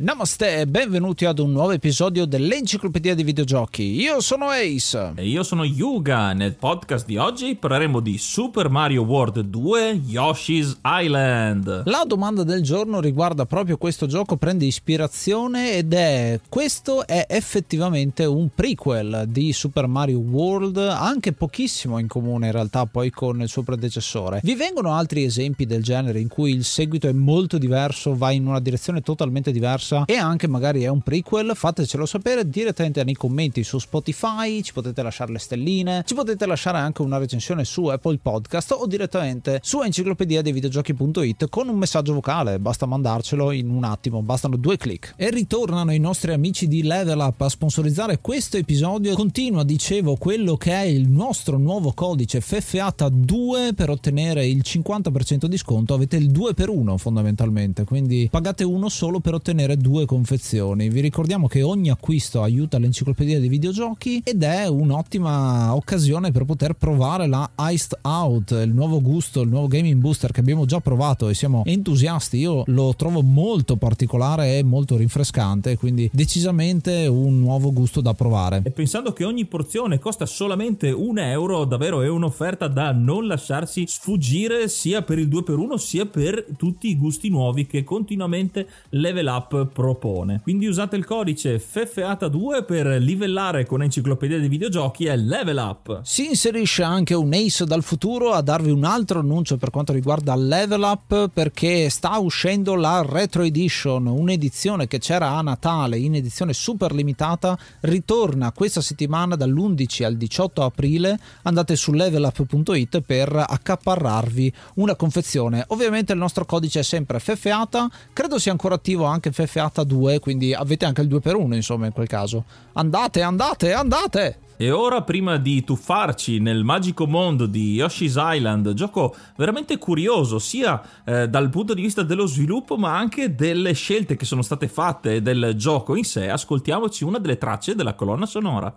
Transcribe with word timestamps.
Namaste 0.00 0.60
e 0.60 0.66
benvenuti 0.68 1.24
ad 1.24 1.40
un 1.40 1.50
nuovo 1.50 1.72
episodio 1.72 2.24
dell'Enciclopedia 2.24 3.16
dei 3.16 3.24
Videogiochi. 3.24 4.00
Io 4.00 4.20
sono 4.20 4.46
Ace. 4.48 5.14
E 5.16 5.26
io 5.26 5.42
sono 5.42 5.64
Yuga. 5.64 6.32
Nel 6.34 6.54
podcast 6.54 7.04
di 7.04 7.16
oggi 7.16 7.56
parleremo 7.56 7.98
di 7.98 8.16
Super 8.16 8.68
Mario 8.68 9.02
World 9.02 9.40
2 9.40 10.02
Yoshi's 10.06 10.78
Island. 10.84 11.82
La 11.86 12.04
domanda 12.06 12.44
del 12.44 12.62
giorno 12.62 13.00
riguarda 13.00 13.44
proprio 13.44 13.76
questo 13.76 14.06
gioco, 14.06 14.36
prende 14.36 14.66
ispirazione 14.66 15.72
ed 15.72 15.92
è 15.92 16.38
questo 16.48 17.04
è 17.04 17.26
effettivamente 17.28 18.24
un 18.24 18.50
prequel 18.54 19.24
di 19.26 19.52
Super 19.52 19.88
Mario 19.88 20.20
World, 20.20 20.76
anche 20.76 21.32
pochissimo 21.32 21.98
in 21.98 22.06
comune 22.06 22.46
in 22.46 22.52
realtà 22.52 22.86
poi 22.86 23.10
con 23.10 23.40
il 23.40 23.48
suo 23.48 23.64
predecessore. 23.64 24.42
Vi 24.44 24.54
vengono 24.54 24.92
altri 24.92 25.24
esempi 25.24 25.66
del 25.66 25.82
genere 25.82 26.20
in 26.20 26.28
cui 26.28 26.52
il 26.52 26.62
seguito 26.62 27.08
è 27.08 27.12
molto 27.12 27.58
diverso, 27.58 28.16
va 28.16 28.30
in 28.30 28.46
una 28.46 28.60
direzione 28.60 29.00
totalmente 29.00 29.50
diversa? 29.50 29.86
Diversa 29.88 30.04
e 30.04 30.16
anche 30.16 30.46
magari 30.46 30.82
è 30.82 30.88
un 30.88 31.00
prequel, 31.00 31.52
fatecelo 31.54 32.04
sapere 32.04 32.48
direttamente 32.48 33.02
nei 33.04 33.14
commenti 33.14 33.64
su 33.64 33.78
Spotify, 33.78 34.62
ci 34.62 34.72
potete 34.72 35.02
lasciare 35.02 35.32
le 35.32 35.38
stelline, 35.38 36.02
ci 36.06 36.14
potete 36.14 36.46
lasciare 36.46 36.78
anche 36.78 37.02
una 37.02 37.18
recensione 37.18 37.64
su 37.64 37.86
Apple 37.86 38.18
Podcast 38.20 38.72
o 38.72 38.86
direttamente 38.86 39.60
su 39.62 39.80
enciclopedia 39.80 40.42
dei 40.42 40.52
videogiochi.it 40.52 41.48
con 41.48 41.68
un 41.68 41.76
messaggio 41.76 42.12
vocale, 42.12 42.58
basta 42.58 42.86
mandarcelo 42.86 43.52
in 43.52 43.70
un 43.70 43.84
attimo, 43.84 44.22
bastano 44.22 44.56
due 44.56 44.76
clic. 44.76 45.14
E 45.16 45.30
ritornano 45.30 45.92
i 45.92 45.98
nostri 45.98 46.32
amici 46.32 46.66
di 46.66 46.82
Level 46.82 47.18
Up 47.18 47.40
a 47.40 47.48
sponsorizzare 47.48 48.18
questo 48.20 48.56
episodio. 48.56 49.14
Continua, 49.14 49.64
dicevo, 49.64 50.16
quello 50.16 50.56
che 50.56 50.72
è 50.72 50.82
il 50.82 51.08
nostro 51.08 51.58
nuovo 51.58 51.92
codice 51.92 52.40
FFATA 52.40 53.08
2 53.08 53.72
per 53.74 53.90
ottenere 53.90 54.46
il 54.46 54.62
50% 54.64 55.46
di 55.46 55.56
sconto, 55.56 55.94
avete 55.94 56.16
il 56.16 56.30
2 56.30 56.54
per 56.54 56.68
1 56.68 56.96
fondamentalmente, 56.98 57.84
quindi 57.84 58.28
pagate 58.30 58.64
uno 58.64 58.88
solo 58.88 59.20
per 59.20 59.34
ottenere 59.34 59.77
due 59.78 60.04
confezioni. 60.06 60.88
Vi 60.88 61.00
ricordiamo 61.00 61.46
che 61.46 61.62
ogni 61.62 61.90
acquisto 61.90 62.42
aiuta 62.42 62.78
l'enciclopedia 62.78 63.38
dei 63.38 63.48
videogiochi 63.48 64.20
ed 64.24 64.42
è 64.42 64.66
un'ottima 64.66 65.74
occasione 65.74 66.30
per 66.30 66.44
poter 66.44 66.74
provare 66.74 67.26
la 67.26 67.50
Iced 67.56 67.98
Out, 68.02 68.50
il 68.50 68.72
nuovo 68.72 69.00
gusto, 69.00 69.40
il 69.40 69.48
nuovo 69.48 69.66
gaming 69.66 70.00
booster 70.00 70.30
che 70.32 70.40
abbiamo 70.40 70.64
già 70.66 70.80
provato 70.80 71.28
e 71.28 71.34
siamo 71.34 71.62
entusiasti. 71.64 72.38
Io 72.38 72.62
lo 72.66 72.94
trovo 72.96 73.22
molto 73.22 73.76
particolare 73.76 74.58
e 74.58 74.62
molto 74.62 74.96
rinfrescante, 74.96 75.76
quindi 75.76 76.10
decisamente 76.12 77.06
un 77.06 77.38
nuovo 77.38 77.72
gusto 77.72 78.00
da 78.00 78.14
provare. 78.14 78.62
E 78.64 78.70
pensando 78.70 79.12
che 79.12 79.24
ogni 79.24 79.46
porzione 79.46 79.98
costa 79.98 80.26
solamente 80.26 80.90
un 80.90 81.18
euro, 81.18 81.64
davvero 81.64 82.02
è 82.02 82.08
un'offerta 82.08 82.68
da 82.68 82.92
non 82.92 83.26
lasciarsi 83.26 83.84
sfuggire 83.86 84.68
sia 84.68 85.02
per 85.02 85.18
il 85.18 85.28
2x1 85.28 85.74
sia 85.74 86.06
per 86.06 86.44
tutti 86.56 86.88
i 86.88 86.96
gusti 86.96 87.28
nuovi 87.28 87.66
che 87.66 87.84
continuamente 87.84 88.68
Level 88.90 89.26
Up 89.26 89.67
propone. 89.68 90.40
Quindi 90.42 90.66
usate 90.66 90.96
il 90.96 91.04
codice 91.04 91.60
FFATA2 91.60 92.64
per 92.64 92.86
livellare 93.00 93.66
con 93.66 93.82
Enciclopedia 93.82 94.38
dei 94.38 94.48
Videogiochi 94.48 95.04
e 95.04 95.16
Level 95.16 95.58
Up. 95.58 96.00
Si 96.02 96.26
inserisce 96.26 96.82
anche 96.82 97.14
un 97.14 97.32
Ace 97.32 97.64
dal 97.64 97.82
futuro 97.82 98.32
a 98.32 98.40
darvi 98.40 98.70
un 98.70 98.84
altro 98.84 99.20
annuncio 99.20 99.56
per 99.56 99.70
quanto 99.70 99.92
riguarda 99.92 100.34
Level 100.34 100.80
Up 100.82 101.30
perché 101.32 101.90
sta 101.90 102.18
uscendo 102.18 102.74
la 102.74 103.04
Retro 103.06 103.42
Edition, 103.42 104.06
un'edizione 104.06 104.86
che 104.86 104.98
c'era 104.98 105.32
a 105.32 105.42
Natale 105.42 105.98
in 105.98 106.14
edizione 106.14 106.52
super 106.52 106.92
limitata, 106.92 107.58
ritorna 107.80 108.52
questa 108.52 108.80
settimana 108.80 109.36
dall'11 109.36 110.04
al 110.04 110.16
18 110.16 110.62
aprile. 110.62 111.18
Andate 111.42 111.76
su 111.76 111.92
levelup.it 111.92 113.00
per 113.02 113.44
accaparrarvi 113.46 114.52
una 114.74 114.94
confezione. 114.94 115.64
Ovviamente 115.68 116.12
il 116.12 116.18
nostro 116.18 116.44
codice 116.44 116.80
è 116.80 116.82
sempre 116.82 117.18
FFATA, 117.18 117.90
credo 118.12 118.38
sia 118.38 118.52
ancora 118.52 118.76
attivo 118.76 119.04
anche 119.04 119.30
FFATA 119.30 119.56
FFATA 119.58 119.84
2, 119.84 120.20
quindi 120.20 120.54
avete 120.54 120.84
anche 120.84 121.02
il 121.02 121.08
2 121.08 121.20
per 121.20 121.36
1 121.36 121.54
insomma 121.54 121.86
in 121.86 121.92
quel 121.92 122.06
caso. 122.06 122.44
Andate, 122.74 123.22
andate, 123.22 123.72
andate! 123.72 124.38
E 124.60 124.72
ora, 124.72 125.02
prima 125.02 125.36
di 125.36 125.62
tuffarci 125.62 126.40
nel 126.40 126.64
magico 126.64 127.06
mondo 127.06 127.46
di 127.46 127.74
Yoshi's 127.74 128.16
Island, 128.18 128.72
gioco 128.74 129.14
veramente 129.36 129.78
curioso, 129.78 130.40
sia 130.40 130.82
eh, 131.04 131.28
dal 131.28 131.48
punto 131.48 131.74
di 131.74 131.82
vista 131.82 132.02
dello 132.02 132.26
sviluppo, 132.26 132.76
ma 132.76 132.96
anche 132.96 133.36
delle 133.36 133.72
scelte 133.72 134.16
che 134.16 134.24
sono 134.24 134.42
state 134.42 134.66
fatte 134.66 135.22
del 135.22 135.52
gioco 135.54 135.94
in 135.94 136.04
sé, 136.04 136.28
ascoltiamoci 136.28 137.04
una 137.04 137.18
delle 137.18 137.38
tracce 137.38 137.76
della 137.76 137.94
colonna 137.94 138.26
sonora. 138.26 138.76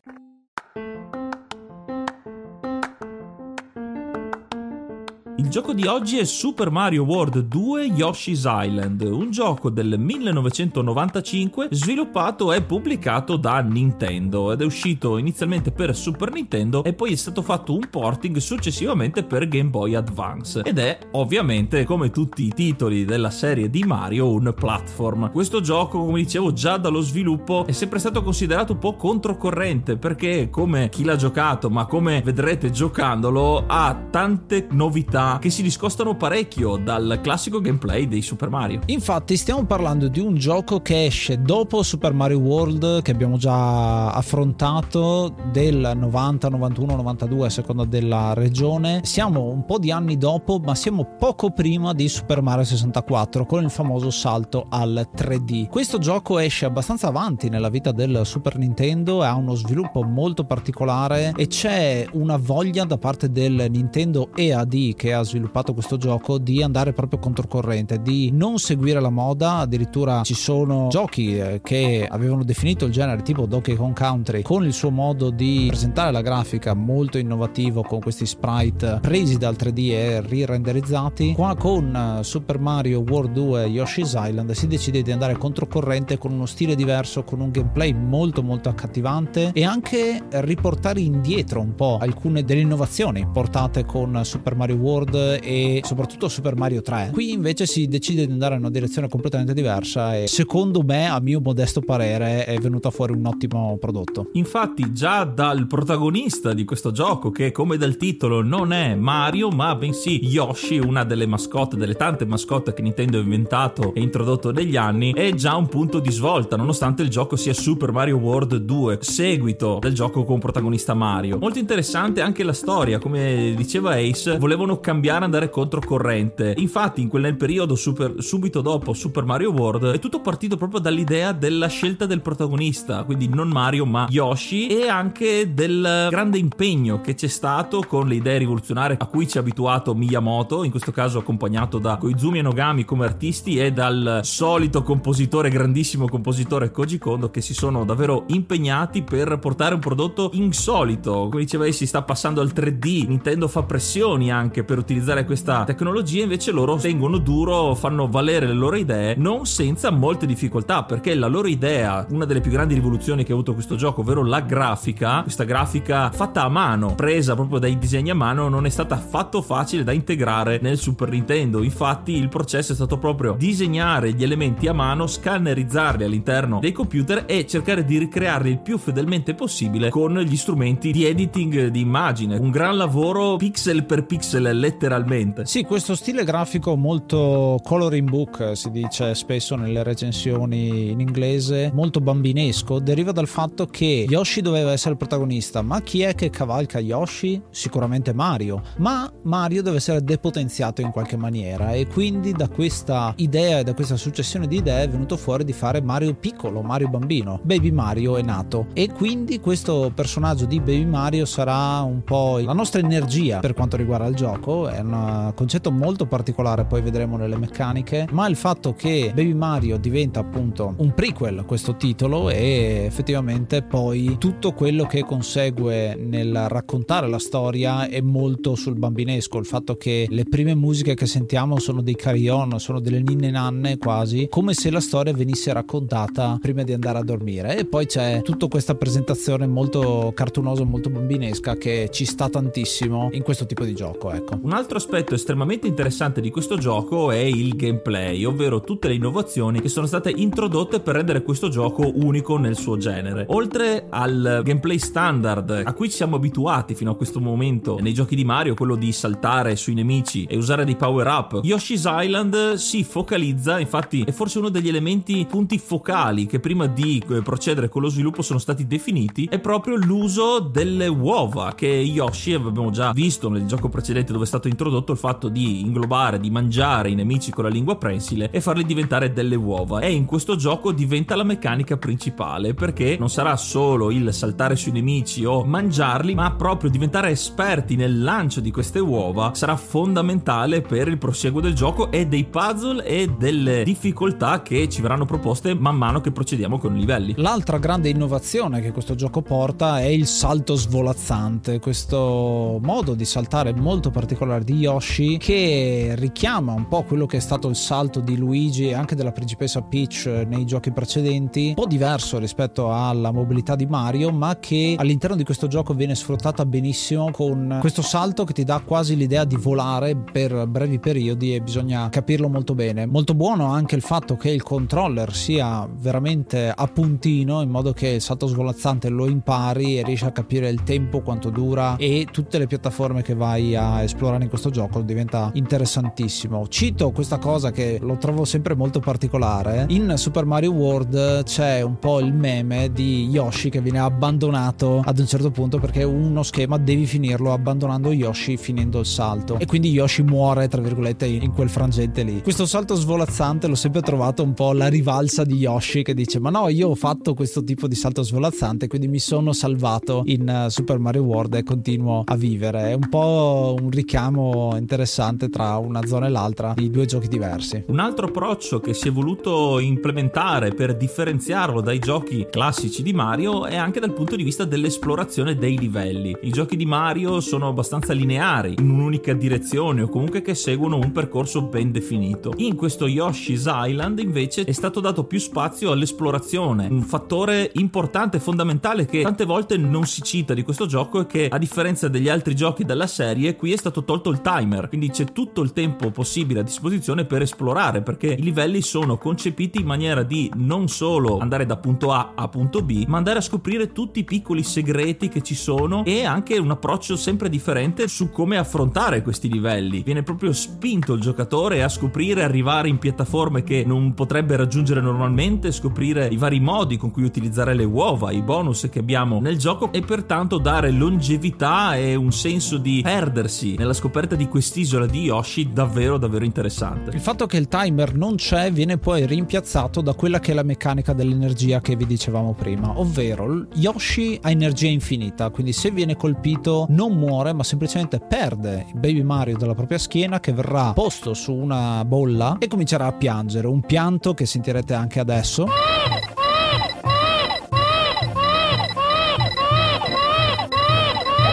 Gioco 5.51 5.73
di 5.73 5.85
oggi 5.85 6.17
è 6.17 6.23
Super 6.23 6.71
Mario 6.71 7.03
World 7.03 7.39
2 7.39 7.87
Yoshi's 7.87 8.45
Island, 8.47 9.01
un 9.01 9.31
gioco 9.31 9.69
del 9.69 9.99
1995 9.99 11.67
sviluppato 11.71 12.53
e 12.53 12.61
pubblicato 12.61 13.35
da 13.35 13.59
Nintendo 13.59 14.53
ed 14.53 14.61
è 14.61 14.63
uscito 14.63 15.17
inizialmente 15.17 15.73
per 15.73 15.93
Super 15.93 16.31
Nintendo 16.31 16.85
e 16.85 16.93
poi 16.93 17.11
è 17.11 17.15
stato 17.17 17.41
fatto 17.41 17.73
un 17.73 17.89
porting 17.89 18.37
successivamente 18.37 19.23
per 19.23 19.49
Game 19.49 19.69
Boy 19.69 19.93
Advance 19.93 20.61
ed 20.61 20.79
è 20.79 20.97
ovviamente 21.11 21.83
come 21.83 22.11
tutti 22.11 22.45
i 22.45 22.53
titoli 22.53 23.03
della 23.03 23.29
serie 23.29 23.69
di 23.69 23.83
Mario 23.83 24.31
un 24.31 24.53
platform. 24.55 25.31
Questo 25.31 25.59
gioco 25.59 25.99
come 26.05 26.19
dicevo 26.19 26.53
già 26.53 26.77
dallo 26.77 27.01
sviluppo 27.01 27.65
è 27.67 27.73
sempre 27.73 27.99
stato 27.99 28.23
considerato 28.23 28.71
un 28.71 28.79
po' 28.79 28.95
controcorrente 28.95 29.97
perché 29.97 30.49
come 30.49 30.87
chi 30.87 31.03
l'ha 31.03 31.17
giocato 31.17 31.69
ma 31.69 31.87
come 31.87 32.21
vedrete 32.21 32.71
giocandolo 32.71 33.65
ha 33.67 33.93
tante 34.09 34.67
novità 34.71 35.39
che 35.41 35.49
si 35.49 35.63
discostano 35.63 36.15
parecchio 36.15 36.77
dal 36.77 37.19
classico 37.23 37.59
gameplay 37.59 38.07
dei 38.07 38.21
Super 38.21 38.49
Mario. 38.49 38.81
Infatti 38.85 39.35
stiamo 39.35 39.65
parlando 39.65 40.07
di 40.07 40.19
un 40.19 40.35
gioco 40.35 40.81
che 40.81 41.05
esce 41.05 41.41
dopo 41.41 41.81
Super 41.81 42.13
Mario 42.13 42.37
World 42.37 43.01
che 43.01 43.09
abbiamo 43.09 43.37
già 43.37 44.11
affrontato 44.11 45.33
del 45.51 45.93
90, 45.95 46.47
91, 46.47 46.95
92 46.95 47.47
a 47.47 47.49
seconda 47.49 47.85
della 47.85 48.33
regione. 48.35 48.99
Siamo 49.03 49.45
un 49.47 49.65
po' 49.65 49.79
di 49.79 49.89
anni 49.89 50.15
dopo 50.15 50.59
ma 50.59 50.75
siamo 50.75 51.15
poco 51.17 51.49
prima 51.49 51.93
di 51.93 52.07
Super 52.07 52.43
Mario 52.43 52.63
64 52.63 53.47
con 53.47 53.63
il 53.63 53.71
famoso 53.71 54.11
salto 54.11 54.67
al 54.69 55.09
3D. 55.11 55.69
Questo 55.69 55.97
gioco 55.97 56.37
esce 56.37 56.65
abbastanza 56.65 57.07
avanti 57.07 57.49
nella 57.49 57.69
vita 57.69 57.91
del 57.91 58.21
Super 58.25 58.59
Nintendo, 58.59 59.23
ha 59.23 59.33
uno 59.33 59.55
sviluppo 59.55 60.03
molto 60.03 60.43
particolare 60.43 61.33
e 61.35 61.47
c'è 61.47 62.05
una 62.11 62.37
voglia 62.37 62.83
da 62.83 62.99
parte 62.99 63.31
del 63.31 63.65
Nintendo 63.71 64.29
EAD 64.35 64.93
che 64.93 65.13
ha 65.13 65.29
sviluppato 65.31 65.73
questo 65.73 65.97
gioco 65.97 66.37
di 66.37 66.61
andare 66.61 66.93
proprio 66.93 67.19
controcorrente, 67.19 68.01
di 68.01 68.31
non 68.31 68.59
seguire 68.59 68.99
la 68.99 69.09
moda, 69.09 69.57
addirittura 69.57 70.23
ci 70.23 70.33
sono 70.33 70.87
giochi 70.89 71.37
eh, 71.37 71.61
che 71.63 72.07
avevano 72.09 72.43
definito 72.43 72.85
il 72.85 72.91
genere 72.91 73.21
tipo 73.21 73.45
Donkey 73.45 73.75
Kong 73.75 73.95
Country 73.95 74.41
con 74.41 74.65
il 74.65 74.73
suo 74.73 74.89
modo 74.89 75.29
di 75.29 75.65
presentare 75.69 76.11
la 76.11 76.21
grafica 76.21 76.73
molto 76.73 77.17
innovativo 77.17 77.81
con 77.81 77.99
questi 77.99 78.25
sprite 78.25 78.99
presi 79.01 79.37
dal 79.37 79.55
3D 79.57 79.91
e 79.91 80.21
rirenderizzati. 80.21 81.33
Qua 81.33 81.55
con 81.55 81.95
eh, 81.95 82.23
Super 82.23 82.59
Mario 82.59 82.99
World 82.99 83.31
2 83.31 83.65
Yoshi's 83.65 84.13
Island 84.17 84.51
si 84.51 84.67
decide 84.67 85.01
di 85.01 85.11
andare 85.11 85.37
controcorrente 85.37 86.17
con 86.17 86.31
uno 86.31 86.45
stile 86.45 86.75
diverso, 86.75 87.23
con 87.23 87.39
un 87.39 87.51
gameplay 87.51 87.93
molto 87.93 88.43
molto 88.43 88.69
accattivante 88.69 89.51
e 89.53 89.63
anche 89.63 90.21
riportare 90.29 90.99
indietro 90.99 91.61
un 91.61 91.73
po' 91.75 91.97
alcune 92.01 92.43
delle 92.43 92.61
innovazioni 92.61 93.25
portate 93.31 93.85
con 93.85 94.19
Super 94.23 94.55
Mario 94.55 94.75
World 94.75 94.89
World 94.91 95.15
e 95.41 95.81
soprattutto 95.83 96.27
Super 96.27 96.55
Mario 96.55 96.81
3. 96.81 97.09
Qui 97.11 97.31
invece 97.31 97.65
si 97.65 97.87
decide 97.87 98.25
di 98.25 98.31
andare 98.31 98.55
in 98.55 98.61
una 98.61 98.69
direzione 98.69 99.07
completamente 99.07 99.53
diversa 99.53 100.17
e 100.17 100.27
secondo 100.27 100.81
me, 100.83 101.09
a 101.09 101.19
mio 101.19 101.39
modesto 101.39 101.81
parere, 101.81 102.45
è 102.45 102.57
venuto 102.59 102.89
fuori 102.91 103.13
un 103.13 103.25
ottimo 103.25 103.77
prodotto. 103.79 104.29
Infatti 104.33 104.91
già 104.93 105.23
dal 105.23 105.67
protagonista 105.67 106.53
di 106.53 106.65
questo 106.65 106.91
gioco, 106.91 107.31
che 107.31 107.51
come 107.51 107.77
dal 107.77 107.97
titolo 107.97 108.41
non 108.41 108.73
è 108.73 108.95
Mario, 108.95 109.49
ma 109.49 109.75
bensì 109.75 110.25
Yoshi, 110.25 110.77
una 110.77 111.03
delle 111.03 111.25
mascotte, 111.25 111.77
delle 111.77 111.95
tante 111.95 112.25
mascotte 112.25 112.73
che 112.73 112.81
Nintendo 112.81 113.17
ha 113.17 113.21
inventato 113.21 113.93
e 113.93 114.01
introdotto 114.01 114.51
negli 114.51 114.75
anni, 114.75 115.13
è 115.13 115.33
già 115.33 115.55
un 115.55 115.67
punto 115.67 115.99
di 115.99 116.11
svolta, 116.11 116.55
nonostante 116.55 117.01
il 117.01 117.09
gioco 117.09 117.35
sia 117.35 117.53
Super 117.53 117.91
Mario 117.91 118.17
World 118.17 118.55
2, 118.55 118.99
seguito 119.01 119.79
del 119.79 119.93
gioco 119.93 120.23
con 120.23 120.39
protagonista 120.39 120.93
Mario. 120.93 121.37
Molto 121.37 121.59
interessante 121.59 122.21
anche 122.21 122.43
la 122.43 122.53
storia, 122.53 122.99
come 122.99 123.53
diceva 123.55 123.95
Ace, 123.95 124.37
volevano 124.37 124.79
cambiare 124.79 125.10
cambiare, 125.11 125.25
andare 125.25 125.49
controcorrente. 125.49 126.53
Infatti, 126.57 127.01
in 127.01 127.09
quel 127.09 127.35
periodo 127.35 127.75
super, 127.75 128.15
subito 128.19 128.61
dopo 128.61 128.93
Super 128.93 129.25
Mario 129.25 129.51
World 129.51 129.91
è 129.91 129.99
tutto 129.99 130.21
partito 130.21 130.57
proprio 130.57 130.79
dall'idea 130.79 131.33
della 131.33 131.67
scelta 131.67 132.05
del 132.05 132.21
protagonista, 132.21 133.03
quindi 133.03 133.27
non 133.27 133.49
Mario 133.49 133.85
ma 133.85 134.07
Yoshi, 134.09 134.67
e 134.67 134.87
anche 134.87 135.53
del 135.53 136.07
grande 136.09 136.37
impegno 136.37 137.01
che 137.01 137.15
c'è 137.15 137.27
stato 137.27 137.83
con 137.87 138.07
le 138.07 138.15
idee 138.15 138.37
rivoluzionarie 138.39 138.97
a 138.99 139.05
cui 139.05 139.27
ci 139.27 139.37
ha 139.37 139.41
abituato 139.41 139.93
Miyamoto, 139.93 140.63
in 140.63 140.71
questo 140.71 140.91
caso 140.91 141.19
accompagnato 141.19 141.77
da 141.77 141.97
Koizumi 141.97 142.39
e 142.39 142.41
Nogami 142.41 142.85
come 142.85 143.05
artisti 143.05 143.57
e 143.57 143.71
dal 143.71 144.21
solito 144.23 144.83
compositore, 144.83 145.49
grandissimo 145.49 146.07
compositore 146.07 146.71
Koji 146.71 146.97
Kondo, 146.97 147.29
che 147.29 147.41
si 147.41 147.53
sono 147.53 147.83
davvero 147.83 148.25
impegnati 148.27 149.01
per 149.01 149.39
portare 149.39 149.73
un 149.73 149.81
prodotto 149.81 150.29
insolito. 150.33 151.27
Come 151.29 151.41
diceva, 151.41 151.69
si 151.71 151.85
sta 151.85 152.01
passando 152.03 152.41
al 152.41 152.51
3D, 152.53 153.07
Nintendo 153.07 153.47
fa 153.47 153.63
pressioni 153.63 154.31
anche 154.31 154.63
per 154.63 154.77
utilizzare 154.77 154.90
utilizzare 154.91 155.25
questa 155.25 155.63
tecnologia, 155.63 156.23
invece 156.23 156.51
loro 156.51 156.75
tengono 156.75 157.17
duro, 157.17 157.73
fanno 157.75 158.07
valere 158.07 158.45
le 158.45 158.53
loro 158.53 158.75
idee, 158.75 159.15
non 159.15 159.45
senza 159.45 159.89
molte 159.89 160.25
difficoltà, 160.25 160.83
perché 160.83 161.15
la 161.15 161.27
loro 161.27 161.47
idea, 161.47 162.05
una 162.09 162.25
delle 162.25 162.41
più 162.41 162.51
grandi 162.51 162.73
rivoluzioni 162.73 163.23
che 163.23 163.31
ha 163.31 163.35
avuto 163.35 163.53
questo 163.53 163.75
gioco, 163.75 164.01
ovvero 164.01 164.23
la 164.23 164.41
grafica, 164.41 165.21
questa 165.21 165.45
grafica 165.45 166.11
fatta 166.11 166.43
a 166.43 166.49
mano, 166.49 166.93
presa 166.95 167.35
proprio 167.35 167.59
dai 167.59 167.77
disegni 167.77 168.09
a 168.09 168.15
mano, 168.15 168.49
non 168.49 168.65
è 168.65 168.69
stata 168.69 168.95
affatto 168.95 169.41
facile 169.41 169.83
da 169.83 169.93
integrare 169.93 170.59
nel 170.61 170.77
Super 170.77 171.09
Nintendo. 171.09 171.63
Infatti 171.63 172.17
il 172.17 172.27
processo 172.27 172.73
è 172.73 172.75
stato 172.75 172.97
proprio 172.97 173.35
disegnare 173.37 174.11
gli 174.11 174.23
elementi 174.23 174.67
a 174.67 174.73
mano, 174.73 175.07
scannerizzarli 175.07 176.03
all'interno 176.03 176.59
dei 176.59 176.73
computer 176.73 177.23
e 177.27 177.47
cercare 177.47 177.85
di 177.85 177.97
ricrearli 177.97 178.49
il 178.49 178.59
più 178.59 178.77
fedelmente 178.77 179.33
possibile 179.35 179.89
con 179.89 180.19
gli 180.19 180.35
strumenti 180.35 180.91
di 180.91 181.05
editing 181.05 181.67
di 181.67 181.79
immagine. 181.79 182.37
Un 182.37 182.51
gran 182.51 182.75
lavoro 182.75 183.37
pixel 183.37 183.85
per 183.85 184.05
pixel 184.05 184.57
letteralmente 184.57 184.80
letteralmente. 184.81 185.45
Sì, 185.45 185.63
questo 185.63 185.93
stile 185.93 186.23
grafico 186.23 186.75
molto 186.75 187.59
coloring 187.63 188.09
book, 188.09 188.57
si 188.57 188.71
dice 188.71 189.13
spesso 189.13 189.55
nelle 189.55 189.83
recensioni 189.83 190.89
in 190.89 190.99
inglese, 190.99 191.71
molto 191.71 191.99
bambinesco, 191.99 192.79
deriva 192.79 193.11
dal 193.11 193.27
fatto 193.27 193.67
che 193.67 194.07
Yoshi 194.09 194.41
doveva 194.41 194.71
essere 194.71 194.91
il 194.91 194.97
protagonista, 194.97 195.61
ma 195.61 195.81
chi 195.81 196.01
è 196.01 196.15
che 196.15 196.31
cavalca 196.31 196.79
Yoshi? 196.79 197.41
Sicuramente 197.51 198.13
Mario, 198.13 198.63
ma 198.77 199.11
Mario 199.23 199.61
deve 199.61 199.77
essere 199.77 200.03
depotenziato 200.03 200.81
in 200.81 200.89
qualche 200.89 201.17
maniera 201.17 201.73
e 201.73 201.85
quindi 201.85 202.31
da 202.31 202.47
questa 202.47 203.13
idea 203.17 203.59
e 203.59 203.63
da 203.63 203.75
questa 203.75 203.97
successione 203.97 204.47
di 204.47 204.57
idee 204.57 204.83
è 204.83 204.89
venuto 204.89 205.15
fuori 205.15 205.43
di 205.43 205.53
fare 205.53 205.81
Mario 205.81 206.15
piccolo, 206.15 206.61
Mario 206.61 206.87
bambino. 206.87 207.39
Baby 207.43 207.71
Mario 207.71 208.17
è 208.17 208.21
nato 208.21 208.67
e 208.73 208.89
quindi 208.89 209.39
questo 209.39 209.91
personaggio 209.93 210.45
di 210.45 210.59
Baby 210.59 210.85
Mario 210.85 211.25
sarà 211.25 211.81
un 211.81 212.03
po' 212.03 212.39
la 212.39 212.53
nostra 212.53 212.79
energia 212.79 213.39
per 213.39 213.53
quanto 213.53 213.77
riguarda 213.77 214.07
il 214.07 214.15
gioco 214.15 214.69
è 214.71 214.79
un 214.79 215.31
concetto 215.35 215.71
molto 215.71 216.05
particolare, 216.05 216.65
poi 216.65 216.81
vedremo 216.81 217.17
nelle 217.17 217.37
meccaniche, 217.37 218.07
ma 218.11 218.27
il 218.27 218.35
fatto 218.35 218.73
che 218.73 219.11
Baby 219.13 219.33
Mario 219.33 219.77
diventa 219.77 220.19
appunto 220.19 220.73
un 220.77 220.93
prequel 220.93 221.43
questo 221.45 221.75
titolo 221.75 222.29
e 222.29 222.83
effettivamente 222.85 223.61
poi 223.61 224.17
tutto 224.17 224.53
quello 224.53 224.85
che 224.85 225.03
consegue 225.03 225.95
nel 225.95 226.47
raccontare 226.47 227.07
la 227.07 227.19
storia 227.19 227.87
è 227.87 228.01
molto 228.01 228.55
sul 228.55 228.75
bambinesco, 228.75 229.37
il 229.37 229.45
fatto 229.45 229.75
che 229.75 230.07
le 230.09 230.25
prime 230.25 230.55
musiche 230.55 230.95
che 230.95 231.05
sentiamo 231.05 231.59
sono 231.59 231.81
dei 231.81 231.95
carillon, 231.95 232.59
sono 232.59 232.79
delle 232.79 233.01
ninne 233.01 233.31
nanne 233.31 233.77
quasi, 233.77 234.27
come 234.29 234.53
se 234.53 234.69
la 234.69 234.79
storia 234.79 235.13
venisse 235.13 235.51
raccontata 235.53 236.37
prima 236.41 236.63
di 236.63 236.73
andare 236.73 236.99
a 236.99 237.03
dormire. 237.03 237.57
E 237.57 237.65
poi 237.65 237.85
c'è 237.85 238.21
tutta 238.23 238.47
questa 238.47 238.75
presentazione 238.75 239.47
molto 239.47 240.11
cartunosa, 240.15 240.63
molto 240.63 240.89
bambinesca 240.89 241.55
che 241.55 241.89
ci 241.91 242.05
sta 242.05 242.29
tantissimo 242.29 243.09
in 243.11 243.23
questo 243.23 243.45
tipo 243.45 243.63
di 243.63 243.73
gioco, 243.73 244.11
ecco. 244.11 244.39
Un 244.41 244.53
altro 244.61 244.77
aspetto 244.77 245.15
estremamente 245.15 245.65
interessante 245.65 246.21
di 246.21 246.29
questo 246.29 246.55
gioco 246.55 247.09
è 247.09 247.17
il 247.17 247.55
gameplay, 247.55 248.23
ovvero 248.25 248.61
tutte 248.61 248.87
le 248.87 248.93
innovazioni 248.93 249.59
che 249.59 249.69
sono 249.69 249.87
state 249.87 250.13
introdotte 250.15 250.79
per 250.81 250.95
rendere 250.95 251.23
questo 251.23 251.49
gioco 251.49 251.89
unico 251.91 252.37
nel 252.37 252.55
suo 252.55 252.77
genere. 252.77 253.25
Oltre 253.29 253.87
al 253.89 254.41
gameplay 254.43 254.77
standard 254.77 255.63
a 255.65 255.73
cui 255.73 255.89
ci 255.89 255.95
siamo 255.95 256.17
abituati 256.17 256.75
fino 256.75 256.91
a 256.91 256.95
questo 256.95 257.19
momento 257.19 257.79
nei 257.79 257.93
giochi 257.93 258.15
di 258.15 258.23
Mario, 258.23 258.53
quello 258.53 258.75
di 258.75 258.91
saltare 258.91 259.55
sui 259.55 259.73
nemici 259.73 260.25
e 260.25 260.37
usare 260.37 260.63
dei 260.63 260.75
power 260.75 261.07
up, 261.07 261.39
Yoshi's 261.41 261.85
Island 261.87 262.53
si 262.53 262.83
focalizza, 262.83 263.57
infatti 263.57 264.03
è 264.05 264.11
forse 264.11 264.37
uno 264.37 264.49
degli 264.49 264.67
elementi 264.67 265.25
punti 265.27 265.57
focali 265.57 266.27
che 266.27 266.39
prima 266.39 266.67
di 266.67 267.03
eh, 267.09 267.23
procedere 267.23 267.67
con 267.67 267.81
lo 267.81 267.89
sviluppo 267.89 268.21
sono 268.21 268.37
stati 268.37 268.67
definiti, 268.67 269.27
è 269.29 269.39
proprio 269.39 269.75
l'uso 269.75 270.37
delle 270.37 270.87
uova 270.87 271.53
che 271.55 271.65
Yoshi 271.65 272.33
abbiamo 272.33 272.69
già 272.69 272.91
visto 272.91 273.27
nel 273.27 273.47
gioco 273.47 273.67
precedente 273.67 274.11
dove 274.11 274.25
è 274.25 274.27
stato 274.27 274.49
introdotto 274.51 274.91
il 274.91 274.97
fatto 274.97 275.29
di 275.29 275.61
inglobare, 275.61 276.19
di 276.19 276.29
mangiare 276.29 276.89
i 276.89 276.95
nemici 276.95 277.31
con 277.31 277.45
la 277.45 277.49
lingua 277.49 277.77
prensile 277.77 278.29
e 278.31 278.41
farli 278.41 278.65
diventare 278.65 279.11
delle 279.11 279.35
uova. 279.35 279.79
E 279.79 279.91
in 279.91 280.05
questo 280.05 280.35
gioco 280.35 280.71
diventa 280.71 281.15
la 281.15 281.23
meccanica 281.23 281.77
principale 281.77 282.53
perché 282.53 282.97
non 282.99 283.09
sarà 283.09 283.35
solo 283.37 283.91
il 283.91 284.13
saltare 284.13 284.55
sui 284.55 284.71
nemici 284.71 285.25
o 285.25 285.43
mangiarli, 285.43 286.13
ma 286.13 286.31
proprio 286.33 286.69
diventare 286.69 287.09
esperti 287.09 287.75
nel 287.75 288.03
lancio 288.03 288.39
di 288.39 288.51
queste 288.51 288.79
uova 288.79 289.33
sarà 289.33 289.55
fondamentale 289.55 290.61
per 290.61 290.87
il 290.87 290.97
prosieguo 290.97 291.41
del 291.41 291.53
gioco 291.53 291.91
e 291.91 292.05
dei 292.05 292.25
puzzle 292.25 292.83
e 292.83 293.09
delle 293.17 293.63
difficoltà 293.63 294.41
che 294.41 294.67
ci 294.69 294.81
verranno 294.81 295.05
proposte 295.05 295.53
man 295.53 295.75
mano 295.75 296.01
che 296.01 296.11
procediamo 296.11 296.57
con 296.57 296.75
i 296.75 296.79
livelli. 296.79 297.13
L'altra 297.17 297.57
grande 297.57 297.89
innovazione 297.89 298.61
che 298.61 298.71
questo 298.71 298.95
gioco 298.95 299.21
porta 299.21 299.79
è 299.79 299.85
il 299.85 300.07
salto 300.07 300.55
svolazzante, 300.55 301.59
questo 301.59 302.59
modo 302.61 302.93
di 302.93 303.05
saltare 303.05 303.53
molto 303.53 303.89
particolare 303.89 304.40
particolare 304.41 304.43
di 304.43 304.53
Yoshi 304.55 305.17
che 305.17 305.93
richiama 305.97 306.53
un 306.53 306.67
po' 306.67 306.83
quello 306.83 307.05
che 307.05 307.17
è 307.17 307.19
stato 307.19 307.47
il 307.47 307.55
salto 307.55 307.99
di 307.99 308.17
Luigi 308.17 308.69
e 308.69 308.73
anche 308.73 308.95
della 308.95 309.11
principessa 309.11 309.61
Peach 309.61 310.05
nei 310.27 310.45
giochi 310.45 310.71
precedenti, 310.71 311.49
un 311.49 311.53
po' 311.53 311.65
diverso 311.65 312.17
rispetto 312.17 312.73
alla 312.73 313.11
mobilità 313.11 313.55
di 313.55 313.65
Mario, 313.65 314.11
ma 314.11 314.37
che 314.39 314.75
all'interno 314.77 315.15
di 315.15 315.23
questo 315.23 315.47
gioco 315.47 315.73
viene 315.73 315.95
sfruttata 315.95 316.45
benissimo 316.45 317.11
con 317.11 317.57
questo 317.61 317.81
salto 317.81 318.23
che 318.23 318.33
ti 318.33 318.43
dà 318.43 318.61
quasi 318.65 318.95
l'idea 318.95 319.23
di 319.25 319.35
volare 319.35 319.95
per 319.95 320.47
brevi 320.47 320.79
periodi 320.79 321.35
e 321.35 321.41
bisogna 321.41 321.89
capirlo 321.89 322.27
molto 322.27 322.55
bene. 322.55 322.85
Molto 322.85 323.13
buono 323.13 323.51
anche 323.51 323.75
il 323.75 323.81
fatto 323.81 324.17
che 324.17 324.29
il 324.29 324.43
controller 324.43 325.13
sia 325.13 325.67
veramente 325.71 326.51
a 326.53 326.67
puntino 326.67 327.41
in 327.41 327.49
modo 327.49 327.73
che 327.73 327.87
il 327.87 328.01
salto 328.01 328.27
svolazzante 328.27 328.89
lo 328.89 329.07
impari 329.07 329.77
e 329.77 329.83
riesci 329.83 330.05
a 330.05 330.11
capire 330.11 330.49
il 330.49 330.63
tempo, 330.63 331.01
quanto 331.01 331.29
dura 331.29 331.75
e 331.77 332.07
tutte 332.11 332.37
le 332.37 332.47
piattaforme 332.47 333.01
che 333.01 333.13
vai 333.13 333.55
a 333.55 333.81
esplorare 333.83 334.23
in 334.23 334.29
questo 334.31 334.49
gioco 334.49 334.81
diventa 334.81 335.29
interessantissimo. 335.33 336.47
Cito 336.47 336.91
questa 336.91 337.17
cosa 337.17 337.51
che 337.51 337.79
lo 337.81 337.97
trovo 337.97 338.23
sempre 338.23 338.55
molto 338.55 338.79
particolare. 338.79 339.65
In 339.67 339.95
Super 339.97 340.23
Mario 340.23 340.53
World 340.53 341.23
c'è 341.23 341.61
un 341.61 341.77
po' 341.77 341.99
il 341.99 342.13
meme 342.13 342.71
di 342.71 343.09
Yoshi 343.09 343.49
che 343.49 343.59
viene 343.59 343.79
abbandonato 343.79 344.81
ad 344.85 344.99
un 344.99 345.05
certo 345.05 345.31
punto 345.31 345.59
perché 345.59 345.83
uno 345.83 346.23
schema 346.23 346.57
devi 346.57 346.85
finirlo 346.85 347.33
abbandonando 347.33 347.91
Yoshi 347.91 348.37
finendo 348.37 348.79
il 348.79 348.85
salto 348.85 349.37
e 349.37 349.45
quindi 349.45 349.69
Yoshi 349.69 350.01
muore 350.03 350.47
tra 350.47 350.61
virgolette 350.61 351.05
in 351.05 351.33
quel 351.33 351.49
frangente 351.49 352.03
lì. 352.03 352.21
Questo 352.21 352.45
salto 352.45 352.75
svolazzante 352.75 353.47
l'ho 353.47 353.55
sempre 353.55 353.81
trovato 353.81 354.23
un 354.23 354.33
po' 354.33 354.53
la 354.53 354.67
rivalsa 354.67 355.25
di 355.25 355.35
Yoshi 355.35 355.83
che 355.83 355.93
dice 355.93 356.21
ma 356.21 356.29
no 356.29 356.47
io 356.47 356.69
ho 356.69 356.75
fatto 356.75 357.13
questo 357.13 357.43
tipo 357.43 357.67
di 357.67 357.75
salto 357.75 358.01
svolazzante 358.01 358.67
quindi 358.67 358.87
mi 358.87 358.99
sono 358.99 359.33
salvato 359.33 360.03
in 360.05 360.25
eh, 360.25 360.49
Super 360.49 360.79
Mario 360.79 361.03
World 361.03 361.33
e 361.33 361.43
continuo 361.43 362.03
a 362.05 362.15
vivere. 362.15 362.69
È 362.69 362.73
un 362.73 362.87
po' 362.87 363.55
un 363.59 363.69
richiamo 363.69 364.20
interessante 364.57 365.29
tra 365.29 365.57
una 365.57 365.85
zona 365.85 366.07
e 366.07 366.09
l'altra 366.09 366.53
di 366.55 366.69
due 366.69 366.85
giochi 366.85 367.07
diversi. 367.07 367.63
Un 367.67 367.79
altro 367.79 368.07
approccio 368.07 368.59
che 368.59 368.73
si 368.73 368.87
è 368.87 368.91
voluto 368.91 369.59
implementare 369.59 370.53
per 370.53 370.75
differenziarlo 370.75 371.61
dai 371.61 371.79
giochi 371.79 372.27
classici 372.29 372.83
di 372.83 372.93
Mario 372.93 373.45
è 373.45 373.55
anche 373.55 373.79
dal 373.79 373.93
punto 373.93 374.15
di 374.15 374.23
vista 374.23 374.45
dell'esplorazione 374.45 375.35
dei 375.35 375.57
livelli. 375.57 376.15
I 376.21 376.31
giochi 376.31 376.55
di 376.55 376.65
Mario 376.65 377.19
sono 377.19 377.47
abbastanza 377.47 377.93
lineari, 377.93 378.55
in 378.57 378.69
un'unica 378.69 379.13
direzione 379.13 379.83
o 379.83 379.89
comunque 379.89 380.21
che 380.21 380.35
seguono 380.35 380.77
un 380.77 380.91
percorso 380.91 381.43
ben 381.43 381.71
definito. 381.71 382.33
In 382.37 382.55
questo 382.55 382.87
Yoshi's 382.87 383.45
Island 383.47 383.99
invece 383.99 384.43
è 384.43 384.51
stato 384.51 384.79
dato 384.79 385.03
più 385.03 385.19
spazio 385.19 385.71
all'esplorazione, 385.71 386.67
un 386.69 386.81
fattore 386.81 387.51
importante 387.55 388.17
e 388.17 388.19
fondamentale 388.19 388.85
che 388.85 389.01
tante 389.01 389.25
volte 389.25 389.57
non 389.57 389.85
si 389.85 390.01
cita 390.01 390.33
di 390.33 390.43
questo 390.43 390.65
gioco 390.65 391.01
è 391.01 391.05
che 391.05 391.27
a 391.29 391.37
differenza 391.37 391.87
degli 391.87 392.09
altri 392.09 392.35
giochi 392.35 392.65
della 392.65 392.87
serie 392.87 393.35
qui 393.35 393.53
è 393.53 393.57
stato 393.57 393.83
tolto 393.83 394.00
il 394.09 394.21
timer, 394.21 394.67
quindi 394.67 394.89
c'è 394.89 395.05
tutto 395.05 395.41
il 395.41 395.53
tempo 395.53 395.91
possibile 395.91 396.39
a 396.39 396.43
disposizione 396.43 397.05
per 397.05 397.21
esplorare 397.21 397.81
perché 397.81 398.07
i 398.07 398.21
livelli 398.21 398.61
sono 398.61 398.97
concepiti 398.97 399.59
in 399.59 399.65
maniera 399.65 400.03
di 400.03 400.31
non 400.35 400.67
solo 400.67 401.19
andare 401.19 401.45
da 401.45 401.57
punto 401.57 401.91
A 401.93 402.13
a 402.15 402.27
punto 402.27 402.61
B, 402.61 402.85
ma 402.87 402.97
andare 402.97 403.19
a 403.19 403.21
scoprire 403.21 403.71
tutti 403.71 403.99
i 403.99 404.03
piccoli 404.03 404.43
segreti 404.43 405.07
che 405.07 405.21
ci 405.21 405.35
sono 405.35 405.85
e 405.85 406.03
anche 406.03 406.37
un 406.37 406.51
approccio 406.51 406.95
sempre 406.95 407.29
differente 407.29 407.87
su 407.87 408.09
come 408.09 408.37
affrontare 408.37 409.01
questi 409.01 409.29
livelli. 409.29 409.83
Viene 409.83 410.03
proprio 410.03 410.33
spinto 410.33 410.93
il 410.93 411.01
giocatore 411.01 411.63
a 411.63 411.69
scoprire, 411.69 412.23
arrivare 412.23 412.67
in 412.67 412.77
piattaforme 412.77 413.43
che 413.43 413.63
non 413.65 413.93
potrebbe 413.93 414.35
raggiungere 414.35 414.81
normalmente, 414.81 415.51
scoprire 415.51 416.07
i 416.07 416.17
vari 416.17 416.39
modi 416.39 416.77
con 416.77 416.91
cui 416.91 417.03
utilizzare 417.03 417.53
le 417.53 417.63
uova, 417.63 418.11
i 418.11 418.21
bonus 418.21 418.67
che 418.71 418.79
abbiamo 418.79 419.19
nel 419.19 419.37
gioco 419.37 419.71
e 419.71 419.81
pertanto 419.81 420.37
dare 420.37 420.71
longevità 420.71 421.75
e 421.75 421.95
un 421.95 422.11
senso 422.11 422.57
di 422.57 422.81
perdersi 422.83 423.55
nella 423.55 423.73
scoperta 423.73 423.90
di 423.91 424.27
quest'isola 424.27 424.85
di 424.85 425.01
Yoshi 425.01 425.51
davvero 425.51 425.97
davvero 425.97 426.23
interessante. 426.23 426.91
Il 426.91 427.01
fatto 427.01 427.25
che 427.25 427.35
il 427.35 427.49
timer 427.49 427.93
non 427.93 428.15
c'è 428.15 428.49
viene 428.49 428.77
poi 428.77 429.05
rimpiazzato 429.05 429.81
da 429.81 429.93
quella 429.93 430.19
che 430.19 430.31
è 430.31 430.33
la 430.33 430.43
meccanica 430.43 430.93
dell'energia 430.93 431.59
che 431.59 431.75
vi 431.75 431.85
dicevamo 431.85 432.33
prima, 432.33 432.79
ovvero 432.79 433.47
Yoshi 433.55 434.17
ha 434.21 434.31
energia 434.31 434.69
infinita, 434.69 435.29
quindi 435.29 435.51
se 435.51 435.71
viene 435.71 435.97
colpito 435.97 436.67
non 436.69 436.93
muore 436.93 437.33
ma 437.33 437.43
semplicemente 437.43 437.99
perde 437.99 438.65
il 438.73 438.79
Baby 438.79 439.01
Mario 439.03 439.37
dalla 439.37 439.55
propria 439.55 439.77
schiena 439.77 440.21
che 440.21 440.31
verrà 440.31 440.71
posto 440.71 441.13
su 441.13 441.33
una 441.33 441.83
bolla 441.83 442.37
e 442.39 442.47
comincerà 442.47 442.85
a 442.85 442.93
piangere, 442.93 443.47
un 443.47 443.61
pianto 443.61 444.13
che 444.13 444.25
sentirete 444.25 444.73
anche 444.73 445.01
adesso. 445.01 445.47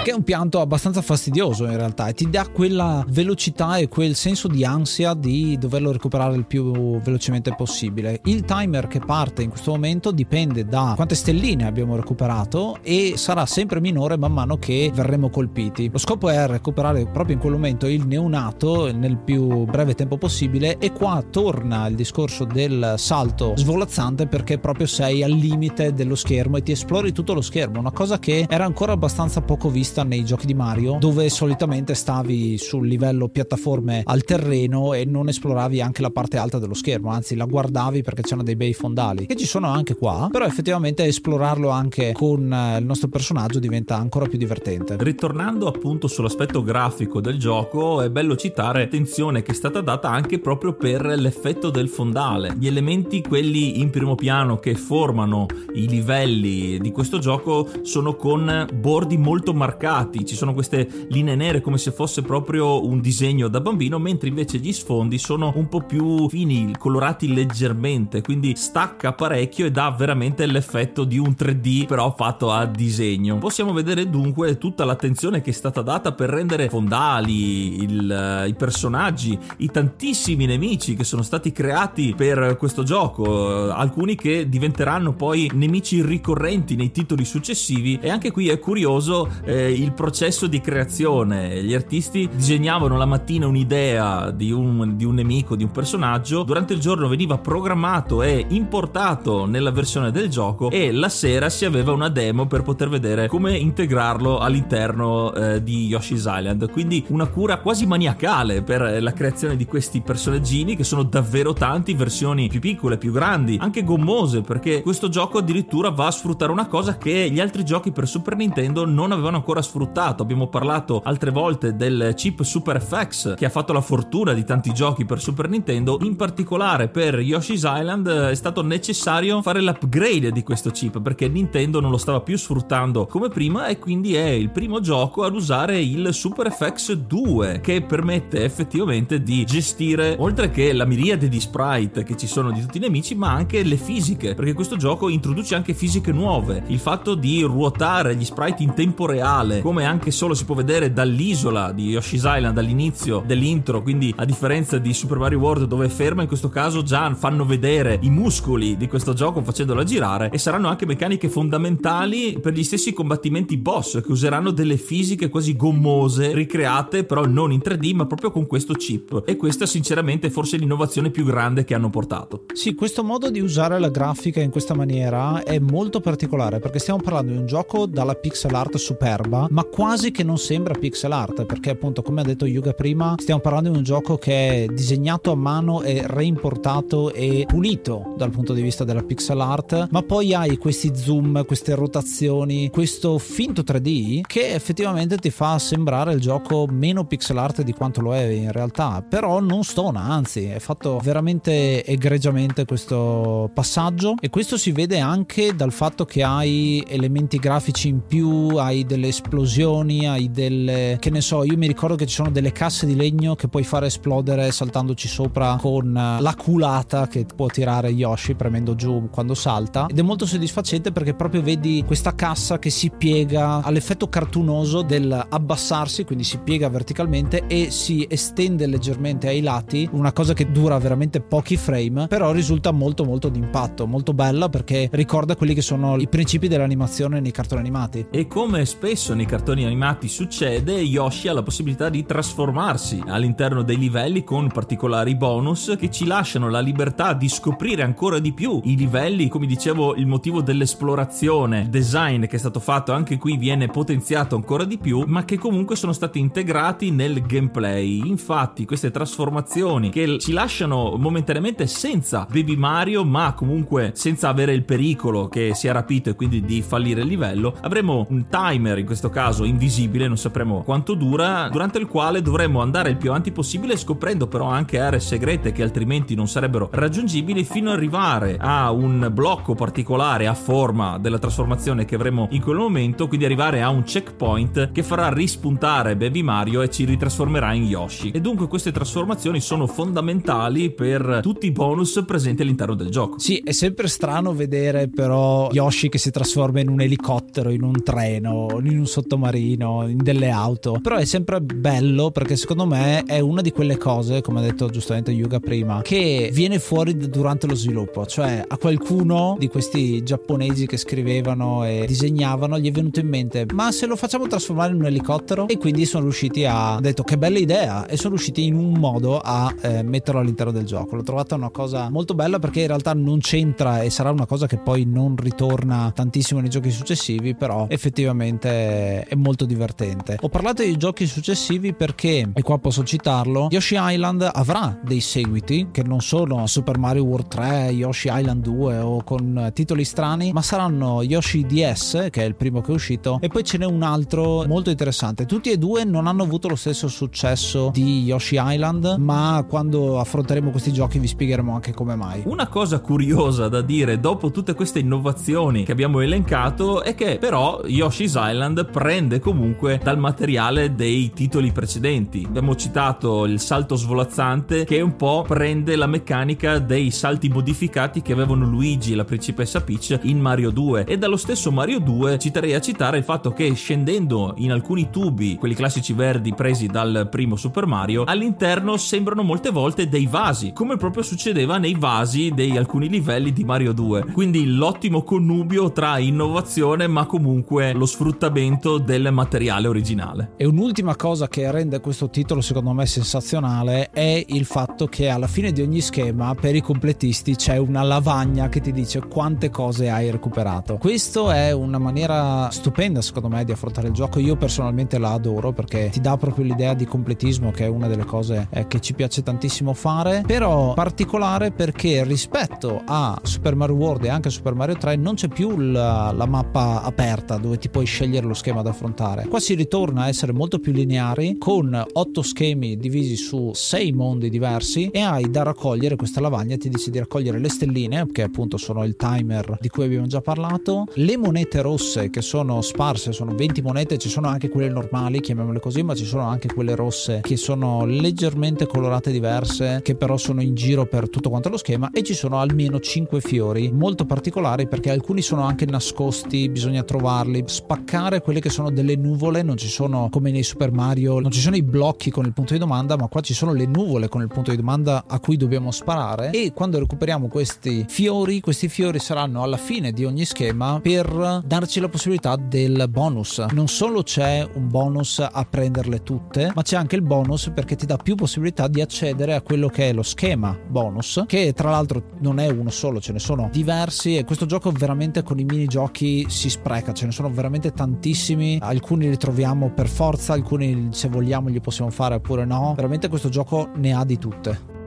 Che 0.08 0.14
è 0.14 0.16
un 0.16 0.24
pianto 0.24 0.62
abbastanza 0.62 1.02
fastidioso 1.02 1.66
in 1.66 1.76
realtà 1.76 2.08
e 2.08 2.14
ti 2.14 2.30
dà 2.30 2.48
quella 2.48 3.04
velocità 3.08 3.76
e 3.76 3.88
quel 3.88 4.14
senso 4.14 4.48
di 4.48 4.64
ansia 4.64 5.12
di 5.12 5.58
doverlo 5.58 5.92
recuperare 5.92 6.34
il 6.34 6.46
più 6.46 6.98
velocemente 7.00 7.54
possibile. 7.54 8.22
Il 8.24 8.46
timer 8.46 8.86
che 8.86 9.00
parte 9.00 9.42
in 9.42 9.50
questo 9.50 9.72
momento 9.72 10.10
dipende 10.10 10.64
da 10.64 10.94
quante 10.96 11.14
stelline 11.14 11.66
abbiamo 11.66 11.94
recuperato 11.94 12.78
e 12.80 13.18
sarà 13.18 13.44
sempre 13.44 13.82
minore 13.82 14.16
man 14.16 14.32
mano 14.32 14.56
che 14.56 14.90
verremo 14.94 15.28
colpiti. 15.28 15.90
Lo 15.92 15.98
scopo 15.98 16.30
è 16.30 16.46
recuperare 16.46 17.04
proprio 17.04 17.34
in 17.34 17.40
quel 17.42 17.52
momento 17.52 17.86
il 17.86 18.06
neonato 18.06 18.90
nel 18.90 19.18
più 19.18 19.66
breve 19.66 19.94
tempo 19.94 20.16
possibile 20.16 20.78
e 20.78 20.90
qua 20.90 21.22
torna 21.30 21.86
il 21.86 21.96
discorso 21.96 22.44
del 22.46 22.94
salto 22.96 23.52
svolazzante 23.56 24.26
perché 24.26 24.58
proprio 24.58 24.86
sei 24.86 25.22
al 25.22 25.32
limite 25.32 25.92
dello 25.92 26.14
schermo 26.14 26.56
e 26.56 26.62
ti 26.62 26.72
esplori 26.72 27.12
tutto 27.12 27.34
lo 27.34 27.42
schermo, 27.42 27.78
una 27.78 27.92
cosa 27.92 28.18
che 28.18 28.46
era 28.48 28.64
ancora 28.64 28.92
abbastanza 28.92 29.42
poco 29.42 29.68
vista 29.68 29.96
vista 29.98 30.02
nei 30.04 30.24
giochi 30.24 30.46
di 30.46 30.54
Mario, 30.54 30.98
dove 31.00 31.28
solitamente 31.28 31.94
stavi 31.94 32.58
sul 32.58 32.86
livello 32.86 33.28
piattaforme 33.28 34.02
al 34.04 34.22
terreno 34.22 34.92
e 34.92 35.04
non 35.04 35.28
esploravi 35.28 35.80
anche 35.80 36.02
la 36.02 36.10
parte 36.10 36.36
alta 36.36 36.58
dello 36.58 36.74
schermo, 36.74 37.10
anzi 37.10 37.34
la 37.34 37.46
guardavi 37.46 38.02
perché 38.02 38.22
c'erano 38.22 38.42
dei 38.42 38.56
bei 38.56 38.74
fondali, 38.74 39.26
che 39.26 39.36
ci 39.36 39.46
sono 39.46 39.68
anche 39.68 39.94
qua, 39.94 40.28
però 40.30 40.44
effettivamente 40.44 41.04
esplorarlo 41.04 41.68
anche 41.70 42.12
con 42.12 42.52
eh, 42.52 42.78
il 42.78 42.84
nostro 42.84 43.08
personaggio 43.08 43.58
diventa 43.58 43.96
ancora 43.96 44.26
più 44.26 44.38
divertente. 44.38 44.96
Ritornando 44.98 45.66
appunto 45.66 46.06
sull'aspetto 46.06 46.62
grafico 46.62 47.20
del 47.20 47.38
gioco, 47.38 48.02
è 48.02 48.10
bello 48.10 48.36
citare 48.36 48.82
l'attenzione 48.82 49.42
che 49.42 49.52
è 49.52 49.54
stata 49.54 49.80
data 49.80 50.10
anche 50.10 50.38
proprio 50.38 50.74
per 50.74 51.04
l'effetto 51.04 51.70
del 51.70 51.88
fondale. 51.88 52.54
Gli 52.58 52.66
elementi, 52.66 53.22
quelli 53.22 53.80
in 53.80 53.90
primo 53.90 54.14
piano 54.14 54.58
che 54.58 54.74
formano 54.74 55.46
i 55.74 55.88
livelli 55.88 56.78
di 56.78 56.92
questo 56.92 57.18
gioco, 57.18 57.68
sono 57.82 58.14
con 58.14 58.66
bordi 58.74 59.16
molto 59.16 59.52
marcati 59.52 59.87
marcati, 59.88 60.26
ci 60.26 60.36
sono 60.36 60.52
queste 60.52 61.06
linee 61.08 61.34
nere 61.34 61.60
come 61.60 61.78
se 61.78 61.90
fosse 61.90 62.22
proprio 62.22 62.86
un 62.86 63.00
disegno 63.00 63.48
da 63.48 63.60
bambino, 63.60 63.98
mentre 63.98 64.28
invece 64.28 64.58
gli 64.58 64.72
sfondi 64.72 65.18
sono 65.18 65.52
un 65.56 65.68
po' 65.68 65.80
più 65.80 66.28
fini, 66.28 66.74
colorati 66.78 67.32
leggermente, 67.32 68.20
quindi 68.20 68.54
stacca 68.54 69.12
parecchio 69.12 69.66
e 69.66 69.70
dà 69.70 69.90
veramente 69.90 70.44
l'effetto 70.46 71.04
di 71.04 71.18
un 71.18 71.34
3D 71.38 71.86
però 71.86 72.14
fatto 72.16 72.50
a 72.50 72.66
disegno. 72.66 73.38
Possiamo 73.38 73.72
vedere 73.72 74.10
dunque 74.10 74.58
tutta 74.58 74.84
l'attenzione 74.84 75.40
che 75.40 75.50
è 75.50 75.54
stata 75.54 75.80
data 75.82 76.12
per 76.12 76.28
rendere 76.28 76.68
fondali 76.68 77.82
il, 77.82 78.44
i 78.48 78.54
personaggi, 78.54 79.38
i 79.58 79.70
tantissimi 79.70 80.44
nemici 80.46 80.94
che 80.94 81.04
sono 81.04 81.22
stati 81.22 81.52
creati 81.52 82.14
per 82.14 82.56
questo 82.58 82.82
gioco, 82.82 83.70
alcuni 83.70 84.14
che 84.14 84.48
diventeranno 84.48 85.14
poi 85.14 85.50
nemici 85.54 86.02
ricorrenti 86.02 86.76
nei 86.76 86.90
titoli 86.90 87.24
successivi 87.24 87.98
e 88.00 88.10
anche 88.10 88.30
qui 88.30 88.48
è 88.48 88.58
curioso 88.58 89.28
eh, 89.44 89.77
il 89.80 89.92
processo 89.92 90.46
di 90.46 90.60
creazione. 90.60 91.62
Gli 91.62 91.74
artisti 91.74 92.28
disegnavano 92.32 92.96
la 92.96 93.06
mattina 93.06 93.46
un'idea 93.46 94.30
di 94.30 94.50
un, 94.50 94.96
di 94.96 95.04
un 95.04 95.14
nemico, 95.14 95.56
di 95.56 95.64
un 95.64 95.70
personaggio, 95.70 96.42
durante 96.42 96.74
il 96.74 96.80
giorno 96.80 97.08
veniva 97.08 97.38
programmato 97.38 98.22
e 98.22 98.44
importato 98.48 99.46
nella 99.46 99.70
versione 99.70 100.10
del 100.10 100.28
gioco 100.28 100.70
e 100.70 100.92
la 100.92 101.08
sera 101.08 101.48
si 101.48 101.64
aveva 101.64 101.92
una 101.92 102.08
demo 102.08 102.46
per 102.46 102.62
poter 102.62 102.88
vedere 102.88 103.28
come 103.28 103.56
integrarlo 103.56 104.38
all'interno 104.38 105.32
eh, 105.32 105.62
di 105.62 105.86
Yoshi's 105.86 106.26
Island. 106.28 106.70
Quindi 106.70 107.04
una 107.08 107.26
cura 107.26 107.58
quasi 107.58 107.86
maniacale 107.86 108.62
per 108.62 109.02
la 109.02 109.12
creazione 109.12 109.56
di 109.56 109.64
questi 109.64 110.00
personaggini 110.00 110.76
che 110.76 110.84
sono 110.84 111.02
davvero 111.02 111.52
tanti, 111.52 111.94
versioni 111.94 112.48
più 112.48 112.60
piccole, 112.60 112.98
più 112.98 113.12
grandi, 113.12 113.58
anche 113.60 113.84
gommose, 113.84 114.40
perché 114.40 114.82
questo 114.82 115.08
gioco 115.08 115.38
addirittura 115.38 115.90
va 115.90 116.06
a 116.06 116.10
sfruttare 116.10 116.52
una 116.52 116.66
cosa 116.66 116.96
che 116.96 117.30
gli 117.30 117.40
altri 117.40 117.64
giochi 117.64 117.92
per 117.92 118.08
Super 118.08 118.36
Nintendo 118.36 118.84
non 118.84 119.12
avevano 119.12 119.36
ancora 119.36 119.57
sfruttato. 119.62 120.22
Abbiamo 120.22 120.48
parlato 120.48 121.00
altre 121.04 121.30
volte 121.30 121.76
del 121.76 122.12
chip 122.14 122.42
Super 122.42 122.80
FX 122.80 123.34
che 123.34 123.44
ha 123.44 123.50
fatto 123.50 123.72
la 123.72 123.80
fortuna 123.80 124.32
di 124.32 124.44
tanti 124.44 124.72
giochi 124.72 125.04
per 125.04 125.20
Super 125.20 125.48
Nintendo. 125.48 125.98
In 126.02 126.16
particolare 126.16 126.88
per 126.88 127.18
Yoshi's 127.18 127.62
Island 127.64 128.06
eh, 128.06 128.30
è 128.30 128.34
stato 128.34 128.62
necessario 128.62 129.42
fare 129.42 129.60
l'upgrade 129.60 130.32
di 130.32 130.42
questo 130.42 130.70
chip 130.70 131.00
perché 131.00 131.28
Nintendo 131.28 131.80
non 131.80 131.90
lo 131.90 131.96
stava 131.96 132.20
più 132.20 132.36
sfruttando 132.36 133.06
come 133.06 133.28
prima 133.28 133.66
e 133.66 133.78
quindi 133.78 134.14
è 134.14 134.28
il 134.28 134.50
primo 134.50 134.80
gioco 134.80 135.24
ad 135.24 135.34
usare 135.34 135.80
il 135.80 136.12
Super 136.12 136.52
FX 136.52 136.92
2 136.92 137.60
che 137.62 137.82
permette 137.82 138.44
effettivamente 138.44 139.22
di 139.22 139.44
gestire 139.44 140.16
oltre 140.18 140.50
che 140.50 140.72
la 140.72 140.84
miriade 140.84 141.28
di 141.28 141.40
sprite 141.40 142.04
che 142.04 142.16
ci 142.16 142.26
sono 142.26 142.50
di 142.50 142.60
tutti 142.60 142.78
i 142.78 142.80
nemici 142.80 143.14
ma 143.14 143.32
anche 143.32 143.62
le 143.62 143.76
fisiche 143.76 144.34
perché 144.34 144.52
questo 144.52 144.76
gioco 144.76 145.08
introduce 145.08 145.54
anche 145.54 145.74
fisiche 145.74 146.12
nuove 146.12 146.62
il 146.66 146.78
fatto 146.78 147.14
di 147.14 147.42
ruotare 147.42 148.14
gli 148.14 148.24
sprite 148.24 148.62
in 148.62 148.74
tempo 148.74 149.06
reale 149.06 149.47
reale, 149.48 149.60
come 149.62 149.84
anche 149.84 150.10
solo 150.10 150.34
si 150.34 150.44
può 150.44 150.54
vedere 150.54 150.92
dall'isola 150.92 151.72
di 151.72 151.90
Yoshi's 151.90 152.24
Island 152.24 152.58
all'inizio 152.58 153.22
dell'intro, 153.26 153.82
quindi 153.82 154.12
a 154.16 154.24
differenza 154.24 154.78
di 154.78 154.92
Super 154.92 155.18
Mario 155.18 155.38
World 155.38 155.66
dove 155.66 155.86
è 155.86 155.88
ferma, 155.88 156.22
in 156.22 156.28
questo 156.28 156.48
caso 156.48 156.82
già 156.82 157.12
fanno 157.14 157.44
vedere 157.44 157.98
i 158.02 158.10
muscoli 158.10 158.76
di 158.76 158.86
questo 158.86 159.14
gioco 159.14 159.42
facendola 159.42 159.84
girare 159.84 160.30
e 160.30 160.38
saranno 160.38 160.68
anche 160.68 160.86
meccaniche 160.86 161.28
fondamentali 161.28 162.38
per 162.40 162.52
gli 162.52 162.64
stessi 162.64 162.92
combattimenti 162.92 163.56
boss 163.56 164.02
che 164.02 164.10
useranno 164.10 164.50
delle 164.50 164.76
fisiche 164.76 165.28
quasi 165.28 165.56
gommose 165.56 166.34
ricreate 166.34 167.04
però 167.04 167.24
non 167.26 167.52
in 167.52 167.60
3D 167.64 167.94
ma 167.94 168.06
proprio 168.06 168.30
con 168.30 168.46
questo 168.46 168.74
chip 168.74 169.22
e 169.24 169.36
questa 169.36 169.66
sinceramente 169.66 170.26
è 170.26 170.30
forse 170.30 170.56
l'innovazione 170.56 171.10
più 171.10 171.24
grande 171.24 171.64
che 171.64 171.74
hanno 171.74 171.90
portato. 171.90 172.44
Sì, 172.52 172.74
questo 172.74 173.04
modo 173.04 173.30
di 173.30 173.40
usare 173.40 173.78
la 173.78 173.88
grafica 173.88 174.40
in 174.40 174.50
questa 174.50 174.74
maniera 174.74 175.42
è 175.42 175.58
molto 175.58 176.00
particolare 176.00 176.58
perché 176.58 176.78
stiamo 176.78 177.00
parlando 177.00 177.32
di 177.32 177.38
un 177.38 177.46
gioco 177.46 177.86
dalla 177.86 178.14
pixel 178.14 178.54
art 178.54 178.76
superba 178.76 179.37
ma 179.50 179.64
quasi 179.64 180.10
che 180.10 180.22
non 180.22 180.38
sembra 180.38 180.74
pixel 180.78 181.12
art 181.12 181.44
perché 181.44 181.70
appunto 181.70 182.02
come 182.02 182.20
ha 182.20 182.24
detto 182.24 182.46
Yuga 182.46 182.72
prima 182.72 183.14
stiamo 183.18 183.40
parlando 183.40 183.70
di 183.70 183.76
un 183.76 183.82
gioco 183.82 184.16
che 184.16 184.64
è 184.64 184.66
disegnato 184.66 185.30
a 185.32 185.36
mano 185.36 185.82
e 185.82 186.02
reimportato 186.06 187.12
e 187.12 187.44
pulito 187.46 188.14
dal 188.16 188.30
punto 188.30 188.52
di 188.52 188.62
vista 188.62 188.84
della 188.84 189.02
pixel 189.02 189.40
art 189.40 189.88
ma 189.90 190.02
poi 190.02 190.34
hai 190.34 190.56
questi 190.56 190.92
zoom, 190.94 191.44
queste 191.44 191.74
rotazioni, 191.74 192.70
questo 192.70 193.18
finto 193.18 193.62
3D 193.62 194.22
che 194.26 194.54
effettivamente 194.54 195.16
ti 195.16 195.30
fa 195.30 195.58
sembrare 195.58 196.12
il 196.12 196.20
gioco 196.20 196.66
meno 196.68 197.04
pixel 197.04 197.38
art 197.38 197.62
di 197.62 197.72
quanto 197.72 198.00
lo 198.00 198.14
è 198.14 198.24
in 198.24 198.52
realtà. 198.52 199.04
Però 199.08 199.40
non 199.40 199.64
stona 199.64 200.02
anzi 200.02 200.44
è 200.44 200.58
fatto 200.58 200.98
veramente 201.02 201.84
egregiamente 201.84 202.64
questo 202.64 203.50
passaggio 203.52 204.14
e 204.20 204.30
questo 204.30 204.56
si 204.56 204.72
vede 204.72 204.98
anche 204.98 205.54
dal 205.54 205.72
fatto 205.72 206.04
che 206.04 206.22
hai 206.22 206.84
elementi 206.86 207.38
grafici 207.38 207.88
in 207.88 208.00
più 208.06 208.56
hai 208.56 208.84
delle 208.84 209.12
esplosioni 209.28 210.08
hai 210.08 210.30
delle 210.30 210.96
che 210.98 211.10
ne 211.10 211.20
so 211.20 211.44
io 211.44 211.56
mi 211.58 211.66
ricordo 211.66 211.96
che 211.96 212.06
ci 212.06 212.14
sono 212.14 212.30
delle 212.30 212.50
casse 212.50 212.86
di 212.86 212.96
legno 212.96 213.34
che 213.34 213.48
puoi 213.48 213.62
fare 213.62 213.86
esplodere 213.86 214.50
saltandoci 214.50 215.06
sopra 215.06 215.58
con 215.60 215.92
la 215.92 216.34
culata 216.34 217.06
che 217.06 217.26
può 217.36 217.46
tirare 217.48 217.90
Yoshi 217.90 218.34
premendo 218.34 218.74
giù 218.74 219.08
quando 219.10 219.34
salta. 219.34 219.86
Ed 219.88 219.98
è 219.98 220.02
molto 220.02 220.24
soddisfacente 220.24 220.92
perché 220.92 221.14
proprio 221.14 221.42
vedi 221.42 221.84
questa 221.86 222.14
cassa 222.14 222.58
che 222.58 222.70
si 222.70 222.90
piega 222.90 223.60
all'effetto 223.62 224.08
cartunoso 224.08 224.80
del 224.80 225.26
abbassarsi 225.28 226.04
quindi 226.04 226.24
si 226.24 226.38
piega 226.38 226.70
verticalmente 226.70 227.46
e 227.46 227.70
si 227.70 228.06
estende 228.08 228.66
leggermente 228.66 229.28
ai 229.28 229.42
lati 229.42 229.86
una 229.92 230.12
cosa 230.12 230.32
che 230.32 230.50
dura 230.50 230.78
veramente 230.78 231.20
pochi 231.20 231.56
frame 231.56 232.06
però 232.06 232.32
risulta 232.32 232.70
molto 232.70 233.04
molto 233.04 233.28
d'impatto 233.28 233.86
molto 233.86 234.14
bella 234.14 234.48
perché 234.48 234.88
ricorda 234.92 235.36
quelli 235.36 235.52
che 235.52 235.62
sono 235.62 235.98
i 235.98 236.08
principi 236.08 236.48
dell'animazione 236.48 237.20
nei 237.20 237.30
cartoni 237.30 237.60
animati. 237.60 238.06
E 238.10 238.26
come 238.26 238.64
spesso 238.64 239.12
nei 239.18 239.26
cartoni 239.26 239.64
animati 239.64 240.06
succede 240.06 240.74
Yoshi 240.74 241.26
ha 241.26 241.32
la 241.32 241.42
possibilità 241.42 241.88
di 241.88 242.06
trasformarsi 242.06 243.02
all'interno 243.04 243.62
dei 243.62 243.76
livelli 243.76 244.22
con 244.22 244.46
particolari 244.46 245.16
bonus 245.16 245.74
che 245.76 245.90
ci 245.90 246.06
lasciano 246.06 246.48
la 246.48 246.60
libertà 246.60 247.14
di 247.14 247.28
scoprire 247.28 247.82
ancora 247.82 248.20
di 248.20 248.32
più 248.32 248.60
i 248.62 248.76
livelli. 248.76 249.26
Come 249.26 249.46
dicevo 249.46 249.96
il 249.96 250.06
motivo 250.06 250.40
dell'esplorazione 250.40 251.62
il 251.62 251.68
design 251.68 252.26
che 252.26 252.36
è 252.36 252.38
stato 252.38 252.60
fatto 252.60 252.92
anche 252.92 253.18
qui 253.18 253.36
viene 253.36 253.66
potenziato 253.66 254.36
ancora 254.36 254.62
di 254.62 254.78
più 254.78 255.02
ma 255.04 255.24
che 255.24 255.36
comunque 255.36 255.74
sono 255.74 255.92
stati 255.92 256.20
integrati 256.20 256.92
nel 256.92 257.20
gameplay. 257.20 258.06
Infatti 258.06 258.66
queste 258.66 258.92
trasformazioni 258.92 259.90
che 259.90 260.18
ci 260.20 260.30
lasciano 260.30 260.94
momentaneamente 260.96 261.66
senza 261.66 262.24
Baby 262.30 262.54
Mario 262.54 263.04
ma 263.04 263.32
comunque 263.34 263.90
senza 263.96 264.28
avere 264.28 264.52
il 264.52 264.62
pericolo 264.62 265.26
che 265.26 265.54
sia 265.54 265.72
rapito 265.72 266.10
e 266.10 266.14
quindi 266.14 266.42
di 266.42 266.62
fallire 266.62 267.00
il 267.00 267.08
livello 267.08 267.56
avremo 267.62 268.06
un 268.10 268.28
timer 268.28 268.78
in 268.78 268.86
questo 268.86 269.06
caso 269.10 269.44
invisibile 269.44 270.08
non 270.08 270.16
sapremo 270.16 270.62
quanto 270.62 270.94
dura 270.94 271.48
durante 271.50 271.78
il 271.78 271.86
quale 271.86 272.22
dovremo 272.22 272.60
andare 272.60 272.90
il 272.90 272.96
più 272.96 273.10
avanti 273.10 273.32
possibile 273.32 273.76
scoprendo 273.76 274.26
però 274.26 274.46
anche 274.46 274.80
aree 274.80 275.00
segrete 275.00 275.52
che 275.52 275.62
altrimenti 275.62 276.14
non 276.14 276.28
sarebbero 276.28 276.68
raggiungibili 276.72 277.44
fino 277.44 277.70
ad 277.70 277.76
arrivare 277.76 278.36
a 278.38 278.70
un 278.70 279.10
blocco 279.12 279.54
particolare 279.54 280.26
a 280.26 280.34
forma 280.34 280.98
della 280.98 281.18
trasformazione 281.18 281.84
che 281.84 281.94
avremo 281.94 282.28
in 282.30 282.42
quel 282.42 282.56
momento 282.56 283.08
quindi 283.08 283.24
arrivare 283.24 283.62
a 283.62 283.68
un 283.68 283.82
checkpoint 283.82 284.72
che 284.72 284.82
farà 284.82 285.12
rispuntare 285.12 285.96
Baby 285.96 286.22
Mario 286.22 286.62
e 286.62 286.70
ci 286.70 286.84
ritrasformerà 286.84 287.52
in 287.52 287.64
Yoshi. 287.64 288.10
E 288.10 288.20
dunque 288.20 288.48
queste 288.48 288.72
trasformazioni 288.72 289.40
sono 289.40 289.66
fondamentali 289.66 290.70
per 290.70 291.20
tutti 291.22 291.46
i 291.46 291.50
bonus 291.50 292.02
presenti 292.06 292.42
all'interno 292.42 292.74
del 292.74 292.90
gioco. 292.90 293.18
Sì 293.18 293.42
è 293.44 293.52
sempre 293.52 293.88
strano 293.88 294.34
vedere 294.34 294.88
però 294.88 295.48
Yoshi 295.50 295.88
che 295.88 295.98
si 295.98 296.10
trasforma 296.10 296.60
in 296.60 296.68
un 296.68 296.80
elicottero 296.80 297.50
in 297.50 297.62
un 297.62 297.82
treno 297.82 298.46
in 298.62 298.78
un 298.78 298.86
sottomarino 298.98 299.88
in 299.88 299.98
delle 300.02 300.30
auto. 300.30 300.78
Però 300.82 300.96
è 300.96 301.04
sempre 301.04 301.40
bello 301.40 302.10
perché 302.10 302.36
secondo 302.36 302.66
me 302.66 303.04
è 303.04 303.20
una 303.20 303.40
di 303.40 303.52
quelle 303.52 303.76
cose 303.76 304.20
come 304.20 304.40
ha 304.40 304.42
detto 304.42 304.68
giustamente 304.68 305.10
Yuga 305.10 305.40
prima 305.40 305.82
che 305.82 306.30
viene 306.32 306.58
fuori 306.58 306.96
durante 306.96 307.46
lo 307.46 307.54
sviluppo. 307.54 308.06
Cioè 308.06 308.44
a 308.46 308.56
qualcuno 308.58 309.36
di 309.38 309.48
questi 309.48 310.02
giapponesi 310.02 310.66
che 310.66 310.76
scrivevano 310.76 311.64
e 311.64 311.84
disegnavano 311.86 312.58
gli 312.58 312.68
è 312.68 312.72
venuto 312.72 313.00
in 313.00 313.08
mente 313.08 313.46
ma 313.52 313.72
se 313.72 313.86
lo 313.86 313.96
facciamo 313.96 314.26
trasformare 314.26 314.72
in 314.72 314.80
un 314.80 314.86
elicottero? 314.86 315.48
E 315.48 315.58
quindi 315.58 315.84
sono 315.84 316.04
riusciti 316.04 316.44
a 316.44 316.78
detto 316.80 317.02
che 317.02 317.18
bella 317.18 317.38
idea! 317.38 317.86
E 317.86 317.96
sono 317.96 318.14
riusciti 318.14 318.44
in 318.44 318.54
un 318.54 318.72
modo 318.72 319.18
a 319.18 319.52
eh, 319.60 319.82
metterlo 319.82 320.20
all'interno 320.20 320.52
del 320.52 320.64
gioco. 320.64 320.96
L'ho 320.96 321.02
trovata 321.02 321.34
una 321.34 321.50
cosa 321.50 321.88
molto 321.90 322.14
bella 322.14 322.38
perché 322.38 322.60
in 322.60 322.66
realtà 322.66 322.94
non 322.94 323.18
c'entra 323.18 323.82
e 323.82 323.90
sarà 323.90 324.10
una 324.10 324.26
cosa 324.26 324.46
che 324.46 324.58
poi 324.58 324.84
non 324.84 325.14
ritorna 325.16 325.90
tantissimo 325.94 326.40
nei 326.40 326.50
giochi 326.50 326.70
successivi 326.70 327.34
però 327.34 327.66
effettivamente 327.68 328.87
è 329.06 329.14
molto 329.14 329.44
divertente. 329.44 330.18
Ho 330.20 330.28
parlato 330.28 330.62
dei 330.62 330.76
giochi 330.76 331.06
successivi 331.06 331.74
perché 331.74 332.30
e 332.32 332.42
qua 332.42 332.58
posso 332.58 332.84
citarlo 332.84 333.48
Yoshi 333.50 333.76
Island 333.78 334.28
avrà 334.32 334.78
dei 334.82 335.00
seguiti 335.00 335.68
che 335.70 335.82
non 335.82 336.00
sono 336.00 336.46
Super 336.46 336.78
Mario 336.78 337.04
World 337.04 337.28
3 337.28 337.70
Yoshi 337.70 338.08
Island 338.10 338.42
2 338.42 338.78
o 338.78 339.02
con 339.04 339.50
titoli 339.52 339.84
strani 339.84 340.32
ma 340.32 340.42
saranno 340.42 341.02
Yoshi 341.02 341.46
DS 341.46 342.08
che 342.10 342.22
è 342.22 342.24
il 342.24 342.34
primo 342.34 342.60
che 342.60 342.72
è 342.72 342.74
uscito 342.74 343.18
e 343.20 343.28
poi 343.28 343.44
ce 343.44 343.58
n'è 343.58 343.66
un 343.66 343.82
altro 343.82 344.44
molto 344.46 344.70
interessante. 344.70 345.26
Tutti 345.26 345.50
e 345.50 345.58
due 345.58 345.84
non 345.84 346.06
hanno 346.06 346.22
avuto 346.22 346.48
lo 346.48 346.56
stesso 346.56 346.88
successo 346.88 347.70
di 347.72 348.02
Yoshi 348.02 348.38
Island 348.40 348.96
ma 348.98 349.44
quando 349.48 349.98
affronteremo 349.98 350.50
questi 350.50 350.72
giochi 350.72 350.98
vi 350.98 351.06
spiegheremo 351.06 351.52
anche 351.52 351.72
come 351.72 351.94
mai. 351.94 352.22
Una 352.24 352.48
cosa 352.48 352.80
curiosa 352.80 353.48
da 353.48 353.62
dire 353.62 354.00
dopo 354.00 354.30
tutte 354.30 354.54
queste 354.54 354.78
innovazioni 354.78 355.64
che 355.64 355.72
abbiamo 355.72 356.00
elencato 356.00 356.82
è 356.82 356.94
che 356.94 357.18
però 357.18 357.60
Yoshi's 357.64 358.14
Island 358.16 358.67
prende 358.70 359.18
comunque 359.18 359.80
dal 359.82 359.98
materiale 359.98 360.74
dei 360.74 361.10
titoli 361.12 361.52
precedenti. 361.52 362.24
Abbiamo 362.26 362.54
citato 362.54 363.24
il 363.24 363.40
salto 363.40 363.76
svolazzante 363.76 364.64
che 364.64 364.80
un 364.80 364.96
po' 364.96 365.24
prende 365.26 365.76
la 365.76 365.86
meccanica 365.86 366.58
dei 366.58 366.90
salti 366.90 367.28
modificati 367.28 368.02
che 368.02 368.12
avevano 368.12 368.44
Luigi 368.44 368.92
e 368.92 368.96
la 368.96 369.04
principessa 369.04 369.62
Peach 369.62 369.98
in 370.02 370.20
Mario 370.20 370.50
2 370.50 370.84
e 370.84 370.98
dallo 370.98 371.16
stesso 371.16 371.50
Mario 371.50 371.78
2 371.78 372.18
ci 372.18 372.30
terrei 372.30 372.54
a 372.54 372.60
citare 372.60 372.98
il 372.98 373.04
fatto 373.04 373.32
che 373.32 373.52
scendendo 373.54 374.34
in 374.38 374.52
alcuni 374.52 374.90
tubi 374.90 375.36
quelli 375.36 375.54
classici 375.54 375.92
verdi 375.92 376.34
presi 376.34 376.66
dal 376.66 377.08
primo 377.10 377.36
Super 377.36 377.66
Mario 377.66 378.04
all'interno 378.04 378.76
sembrano 378.76 379.22
molte 379.22 379.50
volte 379.50 379.88
dei 379.88 380.06
vasi 380.06 380.52
come 380.52 380.76
proprio 380.76 381.02
succedeva 381.02 381.58
nei 381.58 381.74
vasi 381.74 382.32
dei 382.34 382.56
alcuni 382.56 382.88
livelli 382.88 383.32
di 383.32 383.44
Mario 383.44 383.72
2 383.72 384.06
quindi 384.12 384.46
l'ottimo 384.46 385.02
connubio 385.02 385.72
tra 385.72 385.98
innovazione 385.98 386.86
ma 386.86 387.06
comunque 387.06 387.72
lo 387.72 387.86
sfruttamento 387.86 388.57
del 388.58 389.10
materiale 389.12 389.68
originale. 389.68 390.32
E 390.36 390.44
un'ultima 390.44 390.96
cosa 390.96 391.28
che 391.28 391.48
rende 391.50 391.80
questo 391.80 392.10
titolo 392.10 392.40
secondo 392.40 392.72
me 392.72 392.86
sensazionale 392.86 393.90
è 393.90 394.24
il 394.26 394.44
fatto 394.44 394.86
che 394.86 395.08
alla 395.08 395.28
fine 395.28 395.52
di 395.52 395.62
ogni 395.62 395.80
schema 395.80 396.34
per 396.34 396.56
i 396.56 396.60
completisti 396.60 397.36
c'è 397.36 397.56
una 397.56 397.82
lavagna 397.82 398.48
che 398.48 398.60
ti 398.60 398.72
dice 398.72 399.00
quante 399.06 399.50
cose 399.50 399.90
hai 399.90 400.10
recuperato. 400.10 400.76
Questo 400.78 401.30
è 401.30 401.52
una 401.52 401.78
maniera 401.78 402.50
stupenda 402.50 403.00
secondo 403.00 403.28
me 403.28 403.44
di 403.44 403.52
affrontare 403.52 403.86
il 403.86 403.94
gioco. 403.94 404.18
Io 404.18 404.36
personalmente 404.36 404.98
la 404.98 405.12
adoro 405.12 405.52
perché 405.52 405.90
ti 405.90 406.00
dà 406.00 406.16
proprio 406.16 406.44
l'idea 406.44 406.74
di 406.74 406.84
completismo 406.84 407.52
che 407.52 407.64
è 407.64 407.68
una 407.68 407.86
delle 407.86 408.04
cose 408.04 408.48
eh, 408.50 408.66
che 408.66 408.80
ci 408.80 408.94
piace 408.94 409.22
tantissimo 409.22 409.72
fare. 409.72 410.24
Però 410.26 410.74
particolare 410.74 411.52
perché 411.52 412.02
rispetto 412.04 412.82
a 412.84 413.18
Super 413.22 413.54
Mario 413.54 413.76
World 413.76 414.04
e 414.04 414.08
anche 414.08 414.30
Super 414.30 414.54
Mario 414.54 414.76
3 414.76 414.96
non 414.96 415.14
c'è 415.14 415.28
più 415.28 415.56
la, 415.56 416.12
la 416.12 416.26
mappa 416.26 416.82
aperta 416.82 417.36
dove 417.36 417.58
ti 417.58 417.68
puoi 417.68 417.84
scegliere 417.84 418.26
lo 418.26 418.34
schema 418.34 418.47
da 418.62 418.70
affrontare. 418.70 419.26
Qua 419.28 419.40
si 419.40 419.54
ritorna 419.54 420.02
a 420.02 420.08
essere 420.08 420.32
molto 420.32 420.58
più 420.58 420.72
lineari 420.72 421.36
con 421.38 421.84
otto 421.92 422.22
schemi 422.22 422.76
divisi 422.76 423.16
su 423.16 423.52
sei 423.54 423.92
mondi 423.92 424.30
diversi 424.30 424.88
e 424.88 425.00
hai 425.00 425.30
da 425.30 425.42
raccogliere 425.42 425.96
questa 425.96 426.20
lavagna 426.20 426.56
ti 426.56 426.68
dice 426.68 426.90
di 426.90 426.98
raccogliere 426.98 427.38
le 427.38 427.48
stelline 427.48 428.06
che 428.10 428.22
appunto 428.22 428.56
sono 428.56 428.84
il 428.84 428.96
timer 428.96 429.58
di 429.60 429.68
cui 429.68 429.84
abbiamo 429.84 430.06
già 430.06 430.20
parlato 430.20 430.86
le 430.94 431.16
monete 431.16 431.60
rosse 431.60 432.10
che 432.10 432.22
sono 432.22 432.60
sparse 432.60 433.12
sono 433.12 433.34
20 433.34 433.62
monete 433.62 433.98
ci 433.98 434.08
sono 434.08 434.28
anche 434.28 434.48
quelle 434.48 434.68
normali 434.68 435.20
chiamiamole 435.20 435.60
così 435.60 435.82
ma 435.82 435.94
ci 435.94 436.04
sono 436.04 436.22
anche 436.22 436.48
quelle 436.52 436.74
rosse 436.74 437.20
che 437.22 437.36
sono 437.36 437.84
leggermente 437.84 438.66
colorate 438.66 439.10
diverse 439.10 439.80
che 439.82 439.94
però 439.94 440.16
sono 440.16 440.42
in 440.42 440.54
giro 440.54 440.86
per 440.86 441.08
tutto 441.08 441.28
quanto 441.28 441.48
lo 441.48 441.56
schema 441.56 441.90
e 441.92 442.02
ci 442.02 442.14
sono 442.14 442.40
almeno 442.40 442.80
5 442.80 443.20
fiori 443.20 443.70
molto 443.72 444.04
particolari 444.04 444.66
perché 444.66 444.90
alcuni 444.90 445.22
sono 445.22 445.42
anche 445.42 445.66
nascosti 445.66 446.48
bisogna 446.48 446.82
trovarli. 446.82 447.44
Spaccare 447.46 448.20
quelli 448.20 448.37
quelle 448.38 448.40
che 448.40 448.50
sono 448.50 448.70
delle 448.70 448.96
nuvole, 448.96 449.42
non 449.42 449.56
ci 449.56 449.68
sono 449.68 450.08
come 450.10 450.30
nei 450.30 450.42
Super 450.42 450.72
Mario, 450.72 451.20
non 451.20 451.30
ci 451.30 451.40
sono 451.40 451.56
i 451.56 451.62
blocchi 451.62 452.10
con 452.10 452.24
il 452.24 452.32
punto 452.32 452.52
di 452.52 452.58
domanda, 452.58 452.96
ma 452.96 453.08
qua 453.08 453.20
ci 453.20 453.34
sono 453.34 453.52
le 453.52 453.66
nuvole 453.66 454.08
con 454.08 454.22
il 454.22 454.28
punto 454.28 454.50
di 454.50 454.56
domanda 454.56 455.04
a 455.06 455.18
cui 455.20 455.36
dobbiamo 455.36 455.70
sparare 455.70 456.30
e 456.30 456.52
quando 456.52 456.78
recuperiamo 456.78 457.28
questi 457.28 457.84
fiori, 457.88 458.40
questi 458.40 458.68
fiori 458.68 458.98
saranno 458.98 459.42
alla 459.42 459.56
fine 459.56 459.92
di 459.92 460.04
ogni 460.04 460.24
schema 460.24 460.80
per 460.80 461.42
darci 461.44 461.80
la 461.80 461.88
possibilità 461.88 462.36
del 462.36 462.86
bonus. 462.88 463.38
Non 463.50 463.68
solo 463.68 464.02
c'è 464.02 464.46
un 464.54 464.68
bonus 464.68 465.18
a 465.18 465.46
prenderle 465.48 466.02
tutte, 466.02 466.52
ma 466.54 466.62
c'è 466.62 466.76
anche 466.76 466.96
il 466.96 467.02
bonus 467.02 467.50
perché 467.54 467.76
ti 467.76 467.86
dà 467.86 467.96
più 467.96 468.14
possibilità 468.14 468.68
di 468.68 468.80
accedere 468.80 469.34
a 469.34 469.42
quello 469.42 469.68
che 469.68 469.88
è 469.88 469.92
lo 469.92 470.02
schema 470.02 470.56
bonus, 470.68 471.24
che 471.26 471.52
tra 471.52 471.70
l'altro 471.70 472.02
non 472.20 472.38
è 472.38 472.48
uno 472.48 472.70
solo, 472.70 473.00
ce 473.00 473.12
ne 473.12 473.18
sono 473.18 473.48
diversi 473.52 474.16
e 474.16 474.24
questo 474.24 474.46
gioco 474.46 474.70
veramente 474.70 475.22
con 475.22 475.38
i 475.38 475.44
minigiochi 475.44 476.26
si 476.28 476.48
spreca, 476.50 476.92
ce 476.92 477.06
ne 477.06 477.12
sono 477.12 477.30
veramente 477.30 477.72
tantissimi, 477.72 478.26
alcuni 478.60 479.08
li 479.08 479.16
troviamo 479.16 479.70
per 479.70 479.88
forza, 479.88 480.32
alcuni 480.32 480.88
se 480.92 481.08
vogliamo 481.08 481.48
li 481.48 481.60
possiamo 481.60 481.90
fare 481.90 482.16
oppure 482.16 482.44
no, 482.44 482.74
veramente 482.74 483.08
questo 483.08 483.28
gioco 483.28 483.70
ne 483.76 483.92
ha 483.92 484.04
di 484.04 484.18
tutte. 484.18 484.77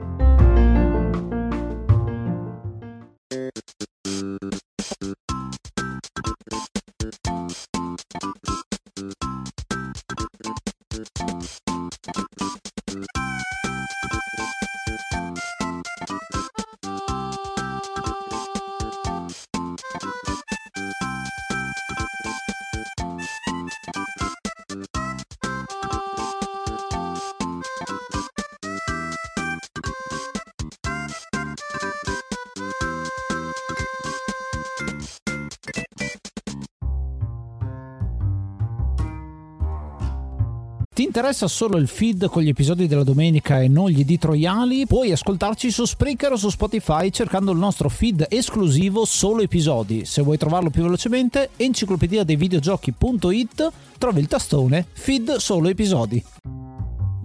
Interessa 41.22 41.46
solo 41.46 41.76
il 41.76 41.86
feed 41.86 42.26
con 42.26 42.42
gli 42.42 42.48
episodi 42.48 42.88
della 42.88 43.04
domenica 43.04 43.60
e 43.60 43.68
non 43.68 43.88
gli 43.88 44.00
editoriali? 44.00 44.88
Puoi 44.88 45.12
ascoltarci 45.12 45.70
su 45.70 45.84
Spreaker 45.84 46.32
o 46.32 46.36
su 46.36 46.50
Spotify 46.50 47.12
cercando 47.12 47.52
il 47.52 47.58
nostro 47.58 47.88
feed 47.88 48.26
esclusivo 48.28 49.04
solo 49.04 49.40
episodi. 49.40 50.04
Se 50.04 50.20
vuoi 50.20 50.36
trovarlo 50.36 50.70
più 50.70 50.82
velocemente, 50.82 51.50
enciclopedia 51.54 52.24
dei 52.24 52.34
videogiochi.it 52.34 53.72
trovi 53.98 54.18
il 54.18 54.26
tastone 54.26 54.84
feed 54.90 55.36
solo 55.36 55.68
episodi. 55.68 56.71